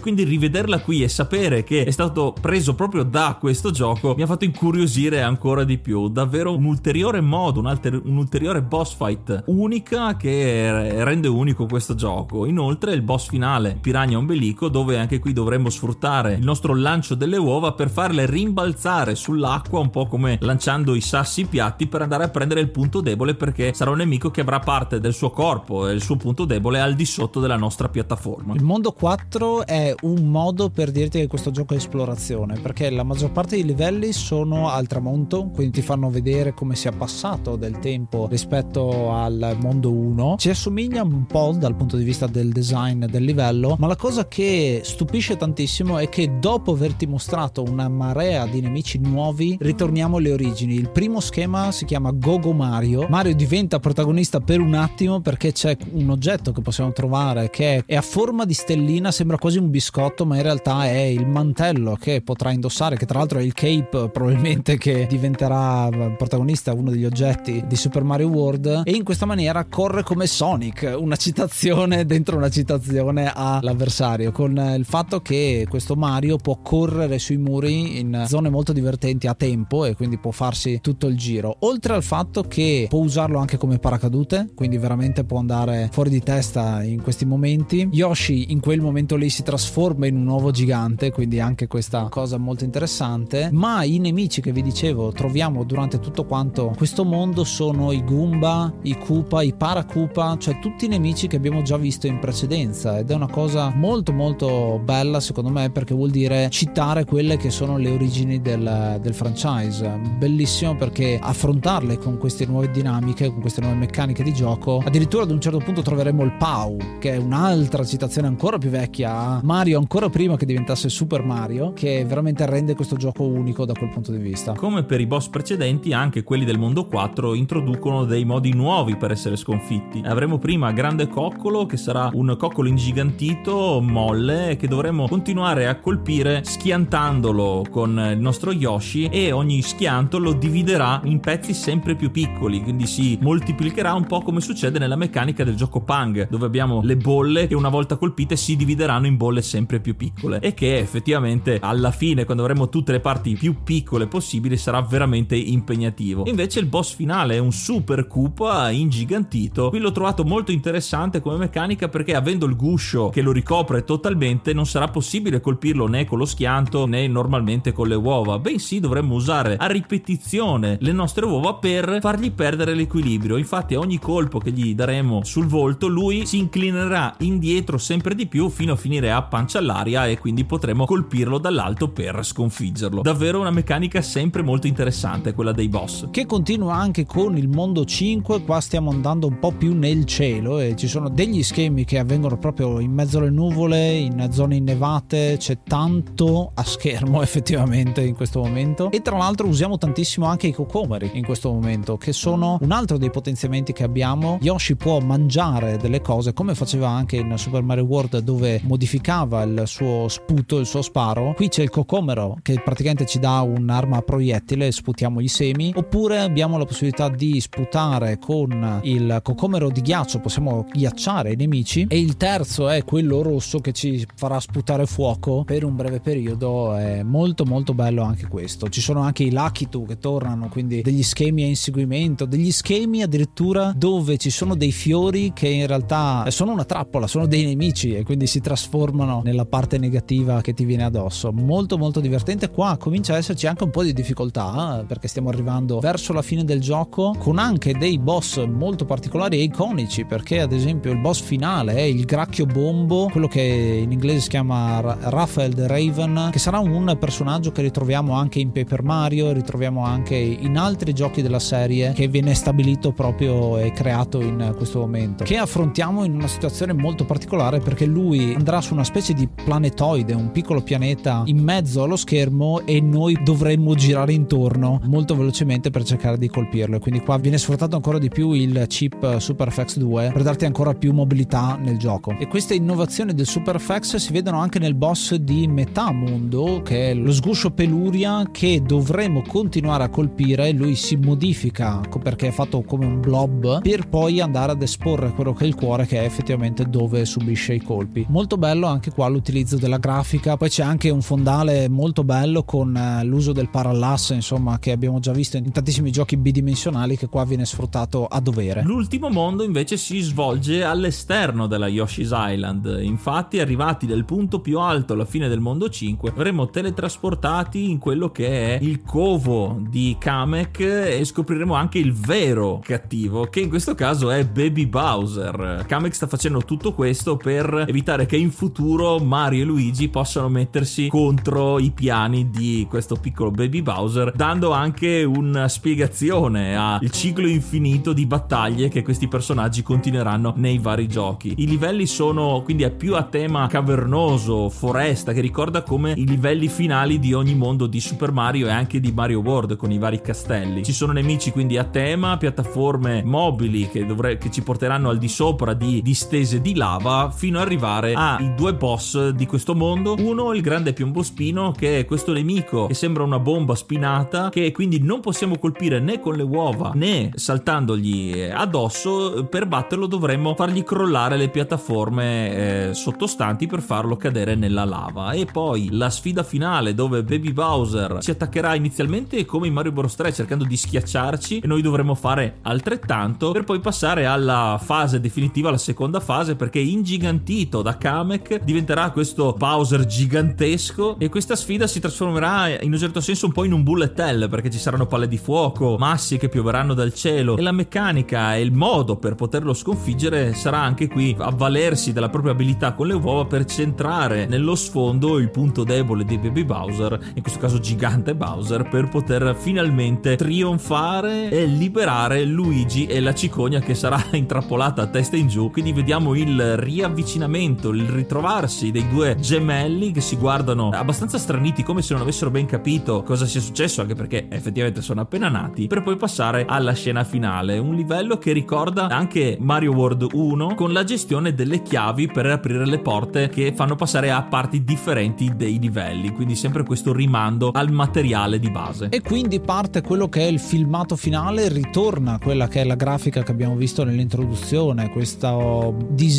quindi 0.00 0.22
rivederla 0.22 0.80
qui 0.80 1.02
e 1.02 1.08
sapere 1.08 1.64
che 1.64 1.84
è 1.84 1.90
stato 1.90 2.32
preso 2.40 2.74
proprio 2.74 3.02
da 3.02 3.36
questo 3.38 3.72
gioco 3.72 4.14
mi 4.16 4.22
ha 4.22 4.26
fatto 4.26 4.44
incuriosire 4.44 5.20
ancora 5.20 5.64
di 5.64 5.78
più. 5.78 6.08
Davvero 6.08 6.56
un 6.56 6.64
ulteriore 6.64 7.20
modo, 7.20 7.58
un, 7.58 7.66
alter, 7.66 8.00
un 8.02 8.16
ulteriore 8.16 8.62
boss 8.62 8.94
fight 8.94 9.42
unica 9.46 10.16
che 10.16 11.02
rende 11.04 11.26
unico 11.28 11.66
questo 11.66 11.94
gioco. 11.94 12.46
Inoltre 12.46 12.92
il 12.92 13.02
boss 13.02 13.28
finale, 13.28 13.76
Piranha 13.80 14.16
Ombelico, 14.16 14.68
dove 14.68 14.98
anche 14.98 15.18
qui 15.18 15.32
dovremmo 15.32 15.68
sfruttare 15.68 16.34
il 16.34 16.44
nostro 16.44 16.74
lancio 16.74 17.14
delle 17.16 17.36
uova 17.36 17.72
per 17.72 17.90
farle 17.90 18.26
rimbalzare 18.26 19.16
sull'acqua 19.16 19.80
un 19.80 19.90
po' 19.90 20.06
come 20.06 20.38
lanciando 20.40 20.94
i 20.94 21.00
sassi 21.00 21.46
piatti 21.46 21.88
per 21.88 22.02
andare 22.02 22.24
a 22.24 22.28
prendere 22.28 22.60
il 22.60 22.70
punto 22.70 23.00
debole 23.00 23.34
perché 23.34 23.74
sarà 23.74 23.90
un 23.90 23.98
nemico 23.98 24.30
che 24.30 24.42
avrà 24.42 24.60
parte 24.60 25.00
del 25.00 25.12
suo 25.12 25.30
corpo 25.30 25.88
e 25.88 25.92
il 25.92 26.02
suo 26.02 26.16
punto 26.16 26.44
debole 26.44 26.80
al 26.80 26.94
di 26.94 27.04
sotto 27.04 27.40
della 27.40 27.56
nostra 27.56 27.71
piattaforma. 27.90 28.54
Il 28.54 28.62
mondo 28.62 28.92
4 28.92 29.66
è 29.66 29.94
un 30.02 30.26
modo 30.26 30.70
per 30.70 30.90
dirti 30.90 31.18
che 31.20 31.26
questo 31.26 31.50
gioco 31.50 31.74
è 31.74 31.76
esplorazione 31.76 32.58
perché 32.60 32.90
la 32.90 33.02
maggior 33.02 33.32
parte 33.32 33.56
dei 33.56 33.64
livelli 33.64 34.12
sono 34.12 34.68
al 34.68 34.86
tramonto, 34.86 35.50
quindi 35.52 35.80
ti 35.80 35.82
fanno 35.82 36.10
vedere 36.10 36.54
come 36.54 36.76
sia 36.76 36.92
passato 36.92 37.56
del 37.56 37.78
tempo 37.78 38.26
rispetto 38.28 39.12
al 39.12 39.56
mondo 39.60 39.90
1. 39.92 40.36
Ci 40.38 40.50
assomiglia 40.50 41.02
un 41.02 41.26
po' 41.26 41.54
dal 41.56 41.74
punto 41.74 41.96
di 41.96 42.04
vista 42.04 42.26
del 42.26 42.50
design 42.50 43.04
del 43.06 43.24
livello, 43.24 43.76
ma 43.78 43.86
la 43.86 43.96
cosa 43.96 44.28
che 44.28 44.80
stupisce 44.84 45.36
tantissimo 45.36 45.98
è 45.98 46.08
che 46.08 46.38
dopo 46.38 46.72
averti 46.72 47.06
mostrato 47.06 47.62
una 47.62 47.88
marea 47.88 48.46
di 48.46 48.60
nemici 48.60 48.98
nuovi, 48.98 49.56
ritorniamo 49.60 50.16
alle 50.18 50.32
origini. 50.32 50.74
Il 50.74 50.90
primo 50.90 51.20
schema 51.20 51.72
si 51.72 51.84
chiama 51.84 52.10
Gogo 52.12 52.52
Mario. 52.52 53.06
Mario 53.08 53.34
diventa 53.34 53.78
protagonista 53.78 54.40
per 54.40 54.60
un 54.60 54.74
attimo 54.74 55.20
perché 55.20 55.52
c'è 55.52 55.76
un 55.92 56.10
oggetto 56.10 56.52
che 56.52 56.60
possiamo 56.60 56.92
trovare 56.92 57.50
che 57.50 57.61
è 57.62 57.94
a 57.94 58.02
forma 58.02 58.44
di 58.44 58.54
stellina, 58.54 59.10
sembra 59.10 59.38
quasi 59.38 59.58
un 59.58 59.70
biscotto, 59.70 60.26
ma 60.26 60.36
in 60.36 60.42
realtà 60.42 60.86
è 60.86 60.98
il 60.98 61.26
mantello 61.26 61.96
che 62.00 62.20
potrà 62.22 62.50
indossare, 62.50 62.96
che 62.96 63.06
tra 63.06 63.18
l'altro 63.18 63.38
è 63.38 63.42
il 63.42 63.52
cape 63.52 64.10
probabilmente 64.10 64.76
che 64.78 65.06
diventerà 65.08 65.88
protagonista, 66.16 66.72
uno 66.72 66.90
degli 66.90 67.04
oggetti 67.04 67.64
di 67.66 67.76
Super 67.76 68.02
Mario 68.02 68.28
World 68.28 68.82
e 68.84 68.92
in 68.92 69.04
questa 69.04 69.26
maniera 69.26 69.64
corre 69.64 70.02
come 70.02 70.26
Sonic, 70.26 70.94
una 70.98 71.16
citazione 71.16 72.04
dentro 72.06 72.36
una 72.36 72.50
citazione 72.50 73.30
all'avversario, 73.32 74.32
con 74.32 74.56
il 74.76 74.84
fatto 74.84 75.20
che 75.20 75.66
questo 75.68 75.94
Mario 75.94 76.36
può 76.36 76.58
correre 76.62 77.18
sui 77.18 77.36
muri 77.36 77.98
in 77.98 78.24
zone 78.26 78.50
molto 78.50 78.72
divertenti 78.72 79.26
a 79.26 79.34
tempo 79.34 79.84
e 79.84 79.94
quindi 79.94 80.18
può 80.18 80.30
farsi 80.30 80.80
tutto 80.80 81.06
il 81.06 81.16
giro. 81.16 81.56
Oltre 81.60 81.94
al 81.94 82.02
fatto 82.02 82.42
che 82.42 82.86
può 82.88 83.00
usarlo 83.00 83.38
anche 83.38 83.56
come 83.56 83.78
paracadute, 83.78 84.50
quindi 84.54 84.78
veramente 84.78 85.24
può 85.24 85.38
andare 85.38 85.88
fuori 85.92 86.10
di 86.10 86.22
testa 86.22 86.82
in 86.82 87.02
questi 87.02 87.24
momenti. 87.24 87.51
Yoshi 87.90 88.52
in 88.52 88.60
quel 88.60 88.80
momento 88.80 89.16
lì 89.16 89.28
si 89.28 89.42
trasforma 89.42 90.06
in 90.06 90.16
un 90.16 90.26
uovo 90.26 90.50
gigante, 90.50 91.10
quindi 91.10 91.40
anche 91.40 91.66
questa 91.66 92.08
cosa 92.10 92.38
molto 92.38 92.64
interessante. 92.64 93.48
Ma 93.52 93.84
i 93.84 93.98
nemici 93.98 94.40
che 94.40 94.52
vi 94.52 94.62
dicevo 94.62 95.12
troviamo 95.12 95.64
durante 95.64 95.98
tutto 95.98 96.24
quanto 96.24 96.72
questo 96.76 97.04
mondo 97.04 97.44
sono 97.44 97.92
i 97.92 98.04
Goomba, 98.04 98.72
i 98.82 98.96
Koopa, 98.98 99.42
i 99.42 99.54
Paracupa, 99.54 100.36
cioè 100.38 100.58
tutti 100.58 100.86
i 100.86 100.88
nemici 100.88 101.26
che 101.26 101.36
abbiamo 101.36 101.62
già 101.62 101.76
visto 101.76 102.06
in 102.06 102.18
precedenza 102.18 102.98
ed 102.98 103.10
è 103.10 103.14
una 103.14 103.28
cosa 103.28 103.70
molto 103.74 104.12
molto 104.12 104.80
bella 104.82 105.20
secondo 105.20 105.50
me 105.50 105.70
perché 105.70 105.94
vuol 105.94 106.10
dire 106.10 106.48
citare 106.50 107.04
quelle 107.04 107.36
che 107.36 107.50
sono 107.50 107.76
le 107.76 107.90
origini 107.90 108.40
del, 108.40 108.98
del 109.00 109.14
franchise. 109.14 110.00
Bellissimo 110.18 110.74
perché 110.76 111.18
affrontarle 111.20 111.98
con 111.98 112.18
queste 112.18 112.46
nuove 112.46 112.70
dinamiche, 112.70 113.30
con 113.30 113.40
queste 113.40 113.60
nuove 113.60 113.76
meccaniche 113.76 114.22
di 114.22 114.32
gioco, 114.32 114.82
addirittura 114.84 115.24
ad 115.24 115.30
un 115.30 115.40
certo 115.40 115.58
punto 115.58 115.82
troveremo 115.82 116.22
il 116.22 116.32
Pau, 116.36 116.76
che 116.98 117.12
è 117.12 117.16
un'altra 117.42 117.84
citazione 117.84 118.28
ancora 118.28 118.56
più 118.56 118.70
vecchia 118.70 119.12
a 119.16 119.40
Mario 119.42 119.76
ancora 119.76 120.08
prima 120.08 120.36
che 120.36 120.46
diventasse 120.46 120.88
Super 120.88 121.24
Mario, 121.24 121.72
che 121.72 122.04
veramente 122.04 122.46
rende 122.46 122.76
questo 122.76 122.94
gioco 122.94 123.24
unico 123.24 123.64
da 123.64 123.72
quel 123.72 123.90
punto 123.90 124.12
di 124.12 124.18
vista. 124.18 124.52
Come 124.52 124.84
per 124.84 125.00
i 125.00 125.06
boss 125.06 125.28
precedenti, 125.28 125.92
anche 125.92 126.22
quelli 126.22 126.44
del 126.44 126.56
mondo 126.56 126.86
4 126.86 127.34
introducono 127.34 128.04
dei 128.04 128.24
modi 128.24 128.54
nuovi 128.54 128.96
per 128.96 129.10
essere 129.10 129.34
sconfitti. 129.34 130.02
Avremo 130.04 130.38
prima 130.38 130.70
Grande 130.70 131.08
Coccolo, 131.08 131.66
che 131.66 131.76
sarà 131.76 132.10
un 132.12 132.36
coccolo 132.38 132.68
ingigantito, 132.68 133.80
molle, 133.82 134.56
che 134.56 134.68
dovremo 134.68 135.08
continuare 135.08 135.66
a 135.66 135.80
colpire 135.80 136.44
schiantandolo 136.44 137.64
con 137.70 138.12
il 138.12 138.20
nostro 138.20 138.52
Yoshi 138.52 139.06
e 139.06 139.32
ogni 139.32 139.62
schianto 139.62 140.20
lo 140.20 140.32
dividerà 140.32 141.00
in 141.04 141.18
pezzi 141.18 141.54
sempre 141.54 141.96
più 141.96 142.12
piccoli, 142.12 142.62
quindi 142.62 142.86
si 142.86 143.18
moltiplicherà 143.20 143.94
un 143.94 144.06
po' 144.06 144.20
come 144.20 144.40
succede 144.40 144.78
nella 144.78 144.96
meccanica 144.96 145.42
del 145.42 145.56
gioco 145.56 145.80
Pang, 145.80 146.28
dove 146.28 146.46
abbiamo 146.46 146.80
le 146.84 146.96
bolle 146.96 147.21
che 147.22 147.54
una 147.54 147.68
volta 147.68 147.96
colpite 147.96 148.36
si 148.36 148.56
divideranno 148.56 149.06
in 149.06 149.16
bolle 149.16 149.42
sempre 149.42 149.80
più 149.80 149.96
piccole 149.96 150.40
e 150.40 150.54
che 150.54 150.78
effettivamente 150.78 151.58
alla 151.60 151.90
fine 151.90 152.24
quando 152.24 152.42
avremo 152.42 152.68
tutte 152.68 152.92
le 152.92 153.00
parti 153.00 153.34
più 153.34 153.62
piccole 153.62 154.06
possibili 154.06 154.56
sarà 154.56 154.80
veramente 154.82 155.36
impegnativo. 155.36 156.24
Invece 156.26 156.58
il 156.58 156.66
boss 156.66 156.94
finale 156.94 157.36
è 157.36 157.38
un 157.38 157.52
super 157.52 158.06
Koopa 158.06 158.70
ingigantito. 158.70 159.68
Qui 159.68 159.78
l'ho 159.78 159.92
trovato 159.92 160.24
molto 160.24 160.50
interessante 160.50 161.20
come 161.20 161.36
meccanica 161.36 161.88
perché 161.88 162.14
avendo 162.14 162.46
il 162.46 162.56
guscio 162.56 163.10
che 163.10 163.22
lo 163.22 163.32
ricopre 163.32 163.84
totalmente 163.84 164.52
non 164.52 164.66
sarà 164.66 164.88
possibile 164.88 165.40
colpirlo 165.40 165.86
né 165.86 166.04
con 166.04 166.18
lo 166.18 166.24
schianto 166.24 166.86
né 166.86 167.06
normalmente 167.06 167.72
con 167.72 167.88
le 167.88 167.94
uova, 167.94 168.38
bensì 168.38 168.80
dovremmo 168.80 169.14
usare 169.14 169.56
a 169.56 169.66
ripetizione 169.66 170.78
le 170.80 170.92
nostre 170.92 171.24
uova 171.24 171.54
per 171.54 171.98
fargli 172.00 172.32
perdere 172.32 172.74
l'equilibrio. 172.74 173.36
Infatti 173.36 173.74
a 173.74 173.78
ogni 173.78 173.98
colpo 173.98 174.38
che 174.38 174.50
gli 174.50 174.74
daremo 174.74 175.24
sul 175.24 175.46
volto 175.46 175.86
lui 175.86 176.26
si 176.26 176.38
inclinerà 176.38 177.11
indietro 177.18 177.78
sempre 177.78 178.14
di 178.14 178.26
più 178.26 178.48
fino 178.48 178.72
a 178.72 178.76
finire 178.76 179.12
a 179.12 179.22
pancia 179.22 179.58
all'aria 179.58 180.06
e 180.06 180.18
quindi 180.18 180.44
potremo 180.44 180.84
colpirlo 180.84 181.38
dall'alto 181.38 181.88
per 181.88 182.24
sconfiggerlo. 182.24 183.02
Davvero 183.02 183.40
una 183.40 183.50
meccanica 183.50 184.02
sempre 184.02 184.42
molto 184.42 184.66
interessante 184.66 185.32
quella 185.34 185.52
dei 185.52 185.68
boss. 185.68 186.08
Che 186.10 186.26
continua 186.26 186.74
anche 186.74 187.06
con 187.06 187.36
il 187.36 187.48
mondo 187.48 187.84
5, 187.84 188.42
qua 188.42 188.60
stiamo 188.60 188.90
andando 188.90 189.26
un 189.26 189.38
po' 189.38 189.52
più 189.52 189.74
nel 189.74 190.04
cielo 190.04 190.58
e 190.58 190.74
ci 190.76 190.88
sono 190.88 191.08
degli 191.08 191.42
schemi 191.42 191.84
che 191.84 191.98
avvengono 191.98 192.38
proprio 192.38 192.80
in 192.80 192.92
mezzo 192.92 193.18
alle 193.18 193.30
nuvole, 193.30 193.92
in 193.92 194.28
zone 194.30 194.56
innevate, 194.56 195.36
c'è 195.38 195.58
tanto 195.62 196.52
a 196.54 196.64
schermo 196.64 197.20
effettivamente 197.22 198.02
in 198.02 198.14
questo 198.14 198.40
momento 198.40 198.90
e 198.90 199.02
tra 199.02 199.16
l'altro 199.16 199.46
usiamo 199.46 199.78
tantissimo 199.78 200.26
anche 200.26 200.46
i 200.46 200.52
cocomeri 200.52 201.10
in 201.14 201.24
questo 201.24 201.52
momento 201.52 201.96
che 201.96 202.12
sono 202.12 202.58
un 202.60 202.70
altro 202.70 202.98
dei 202.98 203.10
potenziamenti 203.10 203.72
che 203.72 203.84
abbiamo. 203.84 204.38
Yoshi 204.40 204.76
può 204.76 205.00
mangiare 205.00 205.76
delle 205.76 206.00
cose 206.00 206.32
come 206.32 206.54
faceva 206.54 206.88
anche 206.88 207.01
in 207.10 207.34
Super 207.36 207.62
Mario 207.62 207.84
World 207.84 208.18
dove 208.18 208.60
modificava 208.64 209.42
il 209.42 209.62
suo 209.66 210.08
sputo, 210.08 210.58
il 210.58 210.66
suo 210.66 210.82
sparo. 210.82 211.34
Qui 211.34 211.48
c'è 211.48 211.62
il 211.62 211.70
cocomero 211.70 212.38
che 212.42 212.60
praticamente 212.62 213.06
ci 213.06 213.18
dà 213.18 213.40
un'arma 213.40 214.02
proiettile 214.02 214.70
sputiamo 214.70 215.20
i 215.20 215.28
semi 215.28 215.72
oppure 215.74 216.20
abbiamo 216.20 216.58
la 216.58 216.64
possibilità 216.64 217.08
di 217.08 217.40
sputare 217.40 218.18
con 218.18 218.80
il 218.84 219.20
cocomero 219.22 219.70
di 219.70 219.80
ghiaccio, 219.80 220.20
possiamo 220.20 220.66
ghiacciare 220.70 221.32
i 221.32 221.36
nemici 221.36 221.86
e 221.88 221.98
il 221.98 222.16
terzo 222.16 222.68
è 222.68 222.84
quello 222.84 223.22
rosso 223.22 223.60
che 223.60 223.72
ci 223.72 224.06
farà 224.14 224.38
sputare 224.40 224.86
fuoco 224.86 225.44
per 225.44 225.64
un 225.64 225.76
breve 225.76 226.00
periodo. 226.00 226.76
È 226.76 227.02
molto 227.02 227.44
molto 227.44 227.74
bello 227.74 228.02
anche 228.02 228.26
questo. 228.26 228.68
Ci 228.68 228.80
sono 228.80 229.00
anche 229.00 229.22
i 229.22 229.30
2 229.30 229.86
che 229.86 229.98
tornano, 229.98 230.48
quindi 230.48 230.82
degli 230.82 231.02
schemi 231.02 231.44
a 231.44 231.46
inseguimento, 231.46 232.24
degli 232.24 232.50
schemi 232.50 233.02
addirittura 233.02 233.72
dove 233.74 234.16
ci 234.18 234.30
sono 234.30 234.54
dei 234.54 234.72
fiori 234.72 235.32
che 235.32 235.48
in 235.48 235.66
realtà 235.66 236.30
sono 236.30 236.52
una 236.52 236.64
trappola, 236.64 236.91
sono 237.06 237.26
dei 237.26 237.44
nemici 237.44 237.94
e 237.94 238.04
quindi 238.04 238.26
si 238.26 238.40
trasformano 238.40 239.22
nella 239.24 239.44
parte 239.44 239.78
negativa 239.78 240.40
che 240.40 240.54
ti 240.54 240.64
viene 240.64 240.84
addosso. 240.84 241.32
Molto 241.32 241.78
molto 241.78 242.00
divertente. 242.00 242.50
Qua 242.50 242.76
comincia 242.78 243.12
ad 243.12 243.18
esserci 243.18 243.46
anche 243.46 243.64
un 243.64 243.70
po' 243.70 243.82
di 243.82 243.92
difficoltà 243.92 244.80
eh, 244.80 244.84
perché 244.84 245.08
stiamo 245.08 245.28
arrivando 245.28 245.78
verso 245.80 246.12
la 246.12 246.22
fine 246.22 246.44
del 246.44 246.60
gioco 246.60 247.14
con 247.18 247.38
anche 247.38 247.72
dei 247.72 247.98
boss 247.98 248.44
molto 248.44 248.84
particolari 248.84 249.38
e 249.38 249.42
iconici 249.42 250.04
perché 250.04 250.40
ad 250.40 250.52
esempio 250.52 250.92
il 250.92 250.98
boss 250.98 251.20
finale 251.20 251.74
è 251.74 251.80
il 251.80 252.04
Gracchio 252.04 252.46
Bombo, 252.46 253.08
quello 253.10 253.28
che 253.28 253.40
in 253.40 253.92
inglese 253.92 254.20
si 254.20 254.28
chiama 254.28 254.80
Raphael 254.80 255.54
the 255.54 255.66
Raven, 255.66 256.28
che 256.30 256.38
sarà 256.38 256.58
un 256.58 256.96
personaggio 256.98 257.52
che 257.52 257.62
ritroviamo 257.62 258.14
anche 258.14 258.38
in 258.40 258.52
Paper 258.52 258.82
Mario, 258.82 259.32
ritroviamo 259.32 259.84
anche 259.84 260.16
in 260.16 260.56
altri 260.56 260.92
giochi 260.92 261.22
della 261.22 261.38
serie 261.38 261.92
che 261.92 262.08
viene 262.08 262.34
stabilito 262.34 262.92
proprio 262.92 263.58
e 263.58 263.72
creato 263.72 264.20
in 264.20 264.54
questo 264.56 264.80
momento, 264.80 265.24
che 265.24 265.36
affrontiamo 265.36 266.04
in 266.04 266.14
una 266.14 266.28
situazione 266.28 266.72
molto 266.82 267.04
particolare 267.04 267.60
perché 267.60 267.86
lui 267.86 268.34
andrà 268.34 268.60
su 268.60 268.74
una 268.74 268.82
specie 268.82 269.14
di 269.14 269.28
planetoide, 269.28 270.14
un 270.14 270.32
piccolo 270.32 270.62
pianeta 270.62 271.22
in 271.26 271.38
mezzo 271.38 271.84
allo 271.84 271.94
schermo 271.94 272.66
e 272.66 272.80
noi 272.80 273.16
dovremmo 273.22 273.74
girare 273.74 274.12
intorno 274.12 274.80
molto 274.84 275.14
velocemente 275.14 275.70
per 275.70 275.84
cercare 275.84 276.18
di 276.18 276.28
colpirlo. 276.28 276.80
Quindi 276.80 277.00
qua 277.00 277.18
viene 277.18 277.38
sfruttato 277.38 277.76
ancora 277.76 277.98
di 277.98 278.08
più 278.08 278.32
il 278.32 278.64
chip 278.66 279.18
SuperFX 279.18 279.78
2 279.78 280.10
per 280.12 280.22
darti 280.22 280.44
ancora 280.44 280.74
più 280.74 280.92
mobilità 280.92 281.56
nel 281.62 281.78
gioco. 281.78 282.16
E 282.18 282.26
queste 282.26 282.54
innovazioni 282.54 283.14
del 283.14 283.26
SuperFX 283.26 283.96
si 283.96 284.12
vedono 284.12 284.40
anche 284.40 284.58
nel 284.58 284.74
boss 284.74 285.14
di 285.14 285.46
metà 285.46 285.92
mondo 285.92 286.62
che 286.62 286.90
è 286.90 286.94
lo 286.94 287.12
sguscio 287.12 287.52
peluria 287.52 288.28
che 288.32 288.60
dovremo 288.60 289.22
continuare 289.22 289.84
a 289.84 289.88
colpire. 289.88 290.50
Lui 290.50 290.74
si 290.74 290.96
modifica 290.96 291.80
perché 292.02 292.28
è 292.28 292.32
fatto 292.32 292.62
come 292.62 292.86
un 292.86 293.00
blob 293.00 293.62
per 293.62 293.88
poi 293.88 294.20
andare 294.20 294.50
ad 294.50 294.62
esporre 294.62 295.12
quello 295.12 295.32
che 295.32 295.44
è 295.44 295.46
il 295.46 295.54
cuore 295.54 295.86
che 295.86 296.00
è 296.00 296.04
effettivamente 296.04 296.64
dove 296.72 297.04
subisce 297.04 297.52
i 297.52 297.62
colpi. 297.62 298.06
Molto 298.08 298.38
bello 298.38 298.66
anche 298.66 298.90
qua 298.90 299.06
l'utilizzo 299.08 299.58
della 299.58 299.76
grafica. 299.76 300.38
Poi 300.38 300.48
c'è 300.48 300.62
anche 300.62 300.88
un 300.88 301.02
fondale 301.02 301.68
molto 301.68 302.02
bello 302.02 302.44
con 302.44 302.74
eh, 302.74 303.04
l'uso 303.04 303.32
del 303.32 303.50
parallasse 303.50 304.14
insomma 304.14 304.58
che 304.58 304.72
abbiamo 304.72 304.98
già 304.98 305.12
visto 305.12 305.36
in 305.36 305.52
tantissimi 305.52 305.92
giochi 305.92 306.16
bidimensionali 306.16 306.96
che 306.96 307.08
qua 307.08 307.24
viene 307.24 307.44
sfruttato 307.44 308.06
a 308.06 308.18
dovere. 308.20 308.62
L'ultimo 308.62 309.10
mondo 309.10 309.42
invece 309.42 309.76
si 309.76 310.00
svolge 310.00 310.64
all'esterno 310.64 311.46
della 311.46 311.68
Yoshi's 311.68 312.10
Island. 312.12 312.80
Infatti 312.82 313.38
arrivati 313.38 313.84
del 313.84 314.04
punto 314.06 314.40
più 314.40 314.58
alto 314.58 314.94
alla 314.94 315.04
fine 315.04 315.28
del 315.28 315.40
mondo 315.40 315.68
5 315.68 316.12
verremo 316.16 316.48
teletrasportati 316.48 317.70
in 317.70 317.78
quello 317.78 318.10
che 318.10 318.56
è 318.56 318.62
il 318.62 318.82
covo 318.82 319.60
di 319.68 319.96
Kamek 319.98 320.60
e 320.60 321.04
scopriremo 321.04 321.54
anche 321.54 321.78
il 321.78 321.92
vero 321.92 322.60
cattivo 322.62 323.24
che 323.24 323.40
in 323.40 323.50
questo 323.50 323.74
caso 323.74 324.10
è 324.10 324.24
Baby 324.24 324.66
Bowser. 324.66 325.64
Kamek 325.66 325.94
sta 325.94 326.06
facendo 326.06 326.40
tutto 326.40 326.61
questo 326.70 327.16
per 327.16 327.64
evitare 327.66 328.06
che 328.06 328.16
in 328.16 328.30
futuro 328.30 329.00
Mario 329.00 329.42
e 329.42 329.44
Luigi 329.44 329.88
possano 329.88 330.28
mettersi 330.28 330.86
contro 330.86 331.58
i 331.58 331.72
piani 331.72 332.30
di 332.30 332.64
questo 332.70 332.94
piccolo 332.94 333.32
Baby 333.32 333.62
Bowser 333.62 334.12
dando 334.14 334.52
anche 334.52 335.02
una 335.02 335.48
spiegazione 335.48 336.56
al 336.56 336.88
ciclo 336.92 337.26
infinito 337.26 337.92
di 337.92 338.06
battaglie 338.06 338.68
che 338.68 338.82
questi 338.82 339.08
personaggi 339.08 339.64
continueranno 339.64 340.34
nei 340.36 340.58
vari 340.58 340.86
giochi 340.86 341.34
i 341.38 341.46
livelli 341.48 341.86
sono 341.86 342.42
quindi 342.42 342.70
più 342.70 342.94
a 342.94 343.02
tema 343.02 343.48
cavernoso 343.48 344.48
foresta 344.48 345.12
che 345.12 345.20
ricorda 345.20 345.62
come 345.62 345.94
i 345.96 346.06
livelli 346.06 346.48
finali 346.48 346.98
di 346.98 347.12
ogni 347.14 347.34
mondo 347.34 347.66
di 347.66 347.80
Super 347.80 348.12
Mario 348.12 348.46
e 348.46 348.50
anche 348.50 348.80
di 348.80 348.92
Mario 348.92 349.20
World 349.20 349.56
con 349.56 349.72
i 349.72 349.78
vari 349.78 350.00
castelli. 350.00 350.62
Ci 350.62 350.72
sono 350.72 350.92
nemici 350.92 351.30
quindi 351.30 351.56
a 351.58 351.64
tema, 351.64 352.16
piattaforme 352.16 353.02
mobili 353.02 353.68
che, 353.68 353.86
dovre- 353.86 354.18
che 354.18 354.30
ci 354.30 354.42
porteranno 354.42 354.88
al 354.90 354.98
di 354.98 355.08
sopra 355.08 355.54
di 355.54 355.82
distese 355.82 356.40
di 356.40 356.51
lava 356.54 357.10
fino 357.14 357.38
ad 357.38 357.46
arrivare 357.46 357.94
ai 357.94 358.34
due 358.34 358.54
boss 358.54 359.08
di 359.10 359.26
questo 359.26 359.54
mondo. 359.54 359.94
Uno, 359.98 360.32
il 360.32 360.42
grande 360.42 360.72
piombo 360.72 361.02
spino, 361.02 361.52
che 361.52 361.80
è 361.80 361.84
questo 361.84 362.12
nemico 362.12 362.66
che 362.66 362.74
sembra 362.74 363.02
una 363.02 363.18
bomba 363.18 363.54
spinata, 363.54 364.28
che 364.30 364.52
quindi 364.52 364.80
non 364.82 365.00
possiamo 365.00 365.38
colpire 365.38 365.80
né 365.80 366.00
con 366.00 366.14
le 366.14 366.22
uova 366.22 366.72
né 366.74 367.10
saltandogli 367.14 368.20
addosso. 368.32 369.26
Per 369.28 369.46
batterlo 369.46 369.86
dovremmo 369.86 370.34
fargli 370.34 370.64
crollare 370.64 371.16
le 371.16 371.28
piattaforme 371.28 372.68
eh, 372.68 372.74
sottostanti 372.74 373.46
per 373.46 373.60
farlo 373.60 373.96
cadere 373.96 374.34
nella 374.34 374.64
lava. 374.64 375.12
E 375.12 375.26
poi 375.26 375.68
la 375.70 375.90
sfida 375.90 376.22
finale 376.22 376.74
dove 376.74 377.02
Baby 377.02 377.32
Bowser 377.32 377.98
si 378.00 378.10
attaccherà 378.10 378.54
inizialmente 378.54 379.24
come 379.24 379.46
in 379.46 379.52
Mario 379.52 379.72
Bros 379.72 379.94
3 379.94 380.12
cercando 380.12 380.44
di 380.44 380.56
schiacciarci 380.56 381.38
e 381.38 381.46
noi 381.46 381.62
dovremo 381.62 381.94
fare 381.94 382.38
altrettanto 382.42 383.32
per 383.32 383.44
poi 383.44 383.60
passare 383.60 384.06
alla 384.06 384.58
fase 384.62 385.00
definitiva, 385.00 385.50
la 385.50 385.58
seconda 385.58 386.00
fase 386.00 386.31
perché 386.36 386.58
ingigantito 386.58 387.62
da 387.62 387.76
Kamek 387.76 388.42
diventerà 388.42 388.90
questo 388.90 389.34
Bowser 389.36 389.84
gigantesco 389.86 390.98
e 390.98 391.08
questa 391.08 391.36
sfida 391.36 391.66
si 391.66 391.80
trasformerà 391.80 392.60
in 392.62 392.72
un 392.72 392.78
certo 392.78 393.00
senso 393.00 393.26
un 393.26 393.32
po' 393.32 393.44
in 393.44 393.52
un 393.52 393.62
bullet 393.62 393.98
hell 393.98 394.28
perché 394.28 394.50
ci 394.50 394.58
saranno 394.58 394.86
palle 394.86 395.08
di 395.08 395.18
fuoco, 395.18 395.76
massi 395.78 396.18
che 396.18 396.28
pioveranno 396.28 396.74
dal 396.74 396.94
cielo 396.94 397.36
e 397.36 397.42
la 397.42 397.52
meccanica 397.52 398.34
e 398.36 398.42
il 398.42 398.52
modo 398.52 398.96
per 398.96 399.14
poterlo 399.14 399.54
sconfiggere 399.54 400.34
sarà 400.34 400.60
anche 400.60 400.88
qui 400.88 401.14
avvalersi 401.18 401.92
della 401.92 402.08
propria 402.08 402.32
abilità 402.32 402.72
con 402.72 402.86
le 402.86 402.94
uova 402.94 403.24
per 403.26 403.44
centrare 403.44 404.26
nello 404.26 404.54
sfondo 404.54 405.18
il 405.18 405.30
punto 405.30 405.64
debole 405.64 406.04
di 406.04 406.18
Baby 406.18 406.44
Bowser, 406.44 407.12
in 407.14 407.22
questo 407.22 407.40
caso 407.40 407.58
gigante 407.58 408.14
Bowser, 408.14 408.68
per 408.68 408.88
poter 408.88 409.34
finalmente 409.38 410.16
trionfare 410.16 411.30
e 411.30 411.46
liberare 411.46 412.24
Luigi 412.24 412.86
e 412.86 413.00
la 413.00 413.14
cicogna 413.14 413.60
che 413.60 413.74
sarà 413.74 414.02
intrappolata 414.12 414.82
a 414.82 414.86
testa 414.86 415.16
in 415.16 415.28
giù. 415.28 415.50
Quindi 415.50 415.72
vediamo 415.72 416.14
il 416.14 416.21
riavvicinamento, 416.30 417.70
il 417.70 417.88
ritrovarsi 417.88 418.70
dei 418.70 418.88
due 418.88 419.16
gemelli 419.18 419.90
che 419.90 420.00
si 420.00 420.16
guardano 420.16 420.70
abbastanza 420.70 421.18
straniti, 421.18 421.62
come 421.62 421.82
se 421.82 421.92
non 421.92 422.02
avessero 422.02 422.30
ben 422.30 422.46
capito 422.46 423.02
cosa 423.02 423.26
sia 423.26 423.40
successo, 423.40 423.80
anche 423.80 423.94
perché 423.94 424.26
effettivamente 424.28 424.82
sono 424.82 425.00
appena 425.00 425.28
nati, 425.28 425.66
per 425.66 425.82
poi 425.82 425.96
passare 425.96 426.44
alla 426.46 426.72
scena 426.72 427.04
finale. 427.04 427.58
Un 427.58 427.74
livello 427.74 428.18
che 428.18 428.32
ricorda 428.32 428.86
anche 428.86 429.36
Mario 429.40 429.72
World 429.72 430.08
1 430.12 430.54
con 430.54 430.72
la 430.72 430.84
gestione 430.84 431.34
delle 431.34 431.62
chiavi 431.62 432.08
per 432.08 432.26
aprire 432.26 432.66
le 432.66 432.78
porte 432.78 433.28
che 433.28 433.52
fanno 433.54 433.76
passare 433.76 434.10
a 434.10 434.22
parti 434.22 434.64
differenti 434.64 435.34
dei 435.36 435.58
livelli, 435.58 436.10
quindi 436.10 436.36
sempre 436.36 436.64
questo 436.64 436.92
rimando 436.92 437.50
al 437.52 437.70
materiale 437.70 438.38
di 438.38 438.50
base. 438.50 438.88
E 438.90 439.00
quindi 439.00 439.40
parte 439.40 439.82
quello 439.82 440.08
che 440.08 440.20
è 440.20 440.26
il 440.26 440.40
filmato 440.40 440.96
finale, 440.96 441.48
ritorna 441.48 442.18
quella 442.22 442.48
che 442.48 442.60
è 442.60 442.64
la 442.64 442.76
grafica 442.76 443.22
che 443.22 443.30
abbiamo 443.30 443.56
visto 443.56 443.84
nell'introduzione, 443.84 444.90
questo 444.90 445.74
disegno 445.88 446.11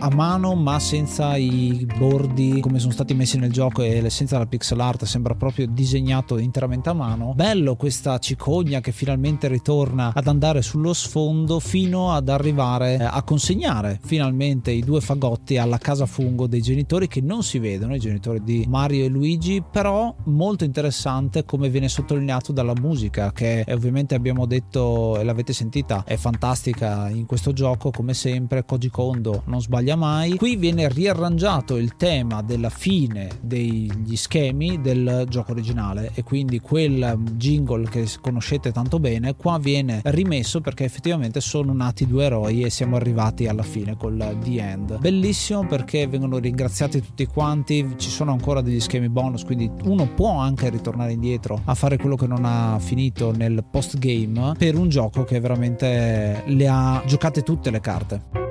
a 0.00 0.08
mano 0.10 0.54
ma 0.54 0.78
senza 0.78 1.36
i 1.36 1.86
bordi 1.98 2.60
come 2.60 2.78
sono 2.78 2.92
stati 2.92 3.12
messi 3.12 3.36
nel 3.36 3.52
gioco 3.52 3.82
e 3.82 4.08
senza 4.08 4.38
la 4.38 4.46
pixel 4.46 4.80
art, 4.80 5.04
sembra 5.04 5.34
proprio 5.34 5.66
disegnato 5.66 6.38
interamente 6.38 6.88
a 6.88 6.94
mano. 6.94 7.34
Bello 7.34 7.76
questa 7.76 8.18
cicogna 8.18 8.80
che 8.80 8.90
finalmente 8.90 9.46
ritorna 9.48 10.12
ad 10.14 10.28
andare 10.28 10.62
sullo 10.62 10.94
sfondo 10.94 11.60
fino 11.60 12.12
ad 12.12 12.30
arrivare 12.30 12.96
a 12.96 13.22
consegnare 13.22 14.00
finalmente 14.02 14.70
i 14.70 14.80
due 14.80 15.02
fagotti 15.02 15.58
alla 15.58 15.76
casa 15.76 16.06
fungo 16.06 16.46
dei 16.46 16.62
genitori 16.62 17.06
che 17.06 17.20
non 17.20 17.42
si 17.42 17.58
vedono, 17.58 17.94
i 17.94 18.00
genitori 18.00 18.42
di 18.42 18.64
Mario 18.66 19.04
e 19.04 19.08
Luigi, 19.08 19.62
però 19.70 20.14
molto 20.24 20.64
interessante 20.64 21.44
come 21.44 21.68
viene 21.68 21.90
sottolineato 21.90 22.50
dalla 22.50 22.74
musica 22.80 23.30
che 23.30 23.62
ovviamente 23.68 24.14
abbiamo 24.14 24.46
detto 24.46 25.18
e 25.18 25.22
l'avete 25.22 25.52
sentita 25.52 26.02
è 26.06 26.16
fantastica 26.16 27.10
in 27.10 27.26
questo 27.26 27.52
gioco 27.52 27.90
come 27.90 28.14
sempre 28.14 28.64
Koji 28.64 28.88
Kondo 28.88 29.32
non 29.46 29.60
sbaglia 29.60 29.96
mai. 29.96 30.36
Qui 30.36 30.56
viene 30.56 30.88
riarrangiato 30.88 31.76
il 31.76 31.96
tema 31.96 32.42
della 32.42 32.70
fine 32.70 33.28
degli 33.40 34.16
schemi 34.16 34.80
del 34.80 35.26
gioco 35.28 35.52
originale 35.52 36.10
e 36.14 36.22
quindi 36.22 36.60
quel 36.60 37.18
jingle 37.32 37.88
che 37.88 38.06
conoscete 38.20 38.72
tanto 38.72 38.98
bene 38.98 39.34
qua 39.36 39.58
viene 39.58 40.00
rimesso 40.04 40.60
perché 40.60 40.84
effettivamente 40.84 41.40
sono 41.40 41.72
nati 41.72 42.06
due 42.06 42.24
eroi 42.24 42.62
e 42.62 42.70
siamo 42.70 42.96
arrivati 42.96 43.46
alla 43.46 43.62
fine 43.62 43.96
col 43.96 44.36
The 44.42 44.60
End. 44.60 44.98
Bellissimo 44.98 45.66
perché 45.66 46.06
vengono 46.06 46.38
ringraziati 46.38 47.00
tutti 47.00 47.26
quanti, 47.26 47.94
ci 47.96 48.10
sono 48.10 48.32
ancora 48.32 48.60
degli 48.60 48.80
schemi 48.80 49.08
bonus, 49.08 49.44
quindi 49.44 49.70
uno 49.84 50.06
può 50.14 50.38
anche 50.38 50.68
ritornare 50.70 51.12
indietro 51.12 51.60
a 51.64 51.74
fare 51.74 51.96
quello 51.96 52.16
che 52.16 52.26
non 52.26 52.44
ha 52.44 52.78
finito 52.78 53.32
nel 53.32 53.64
post 53.70 53.98
game 53.98 54.54
per 54.56 54.76
un 54.76 54.88
gioco 54.88 55.24
che 55.24 55.40
veramente 55.40 56.42
le 56.46 56.68
ha 56.68 57.02
giocate 57.06 57.42
tutte 57.42 57.70
le 57.70 57.80
carte. 57.80 58.44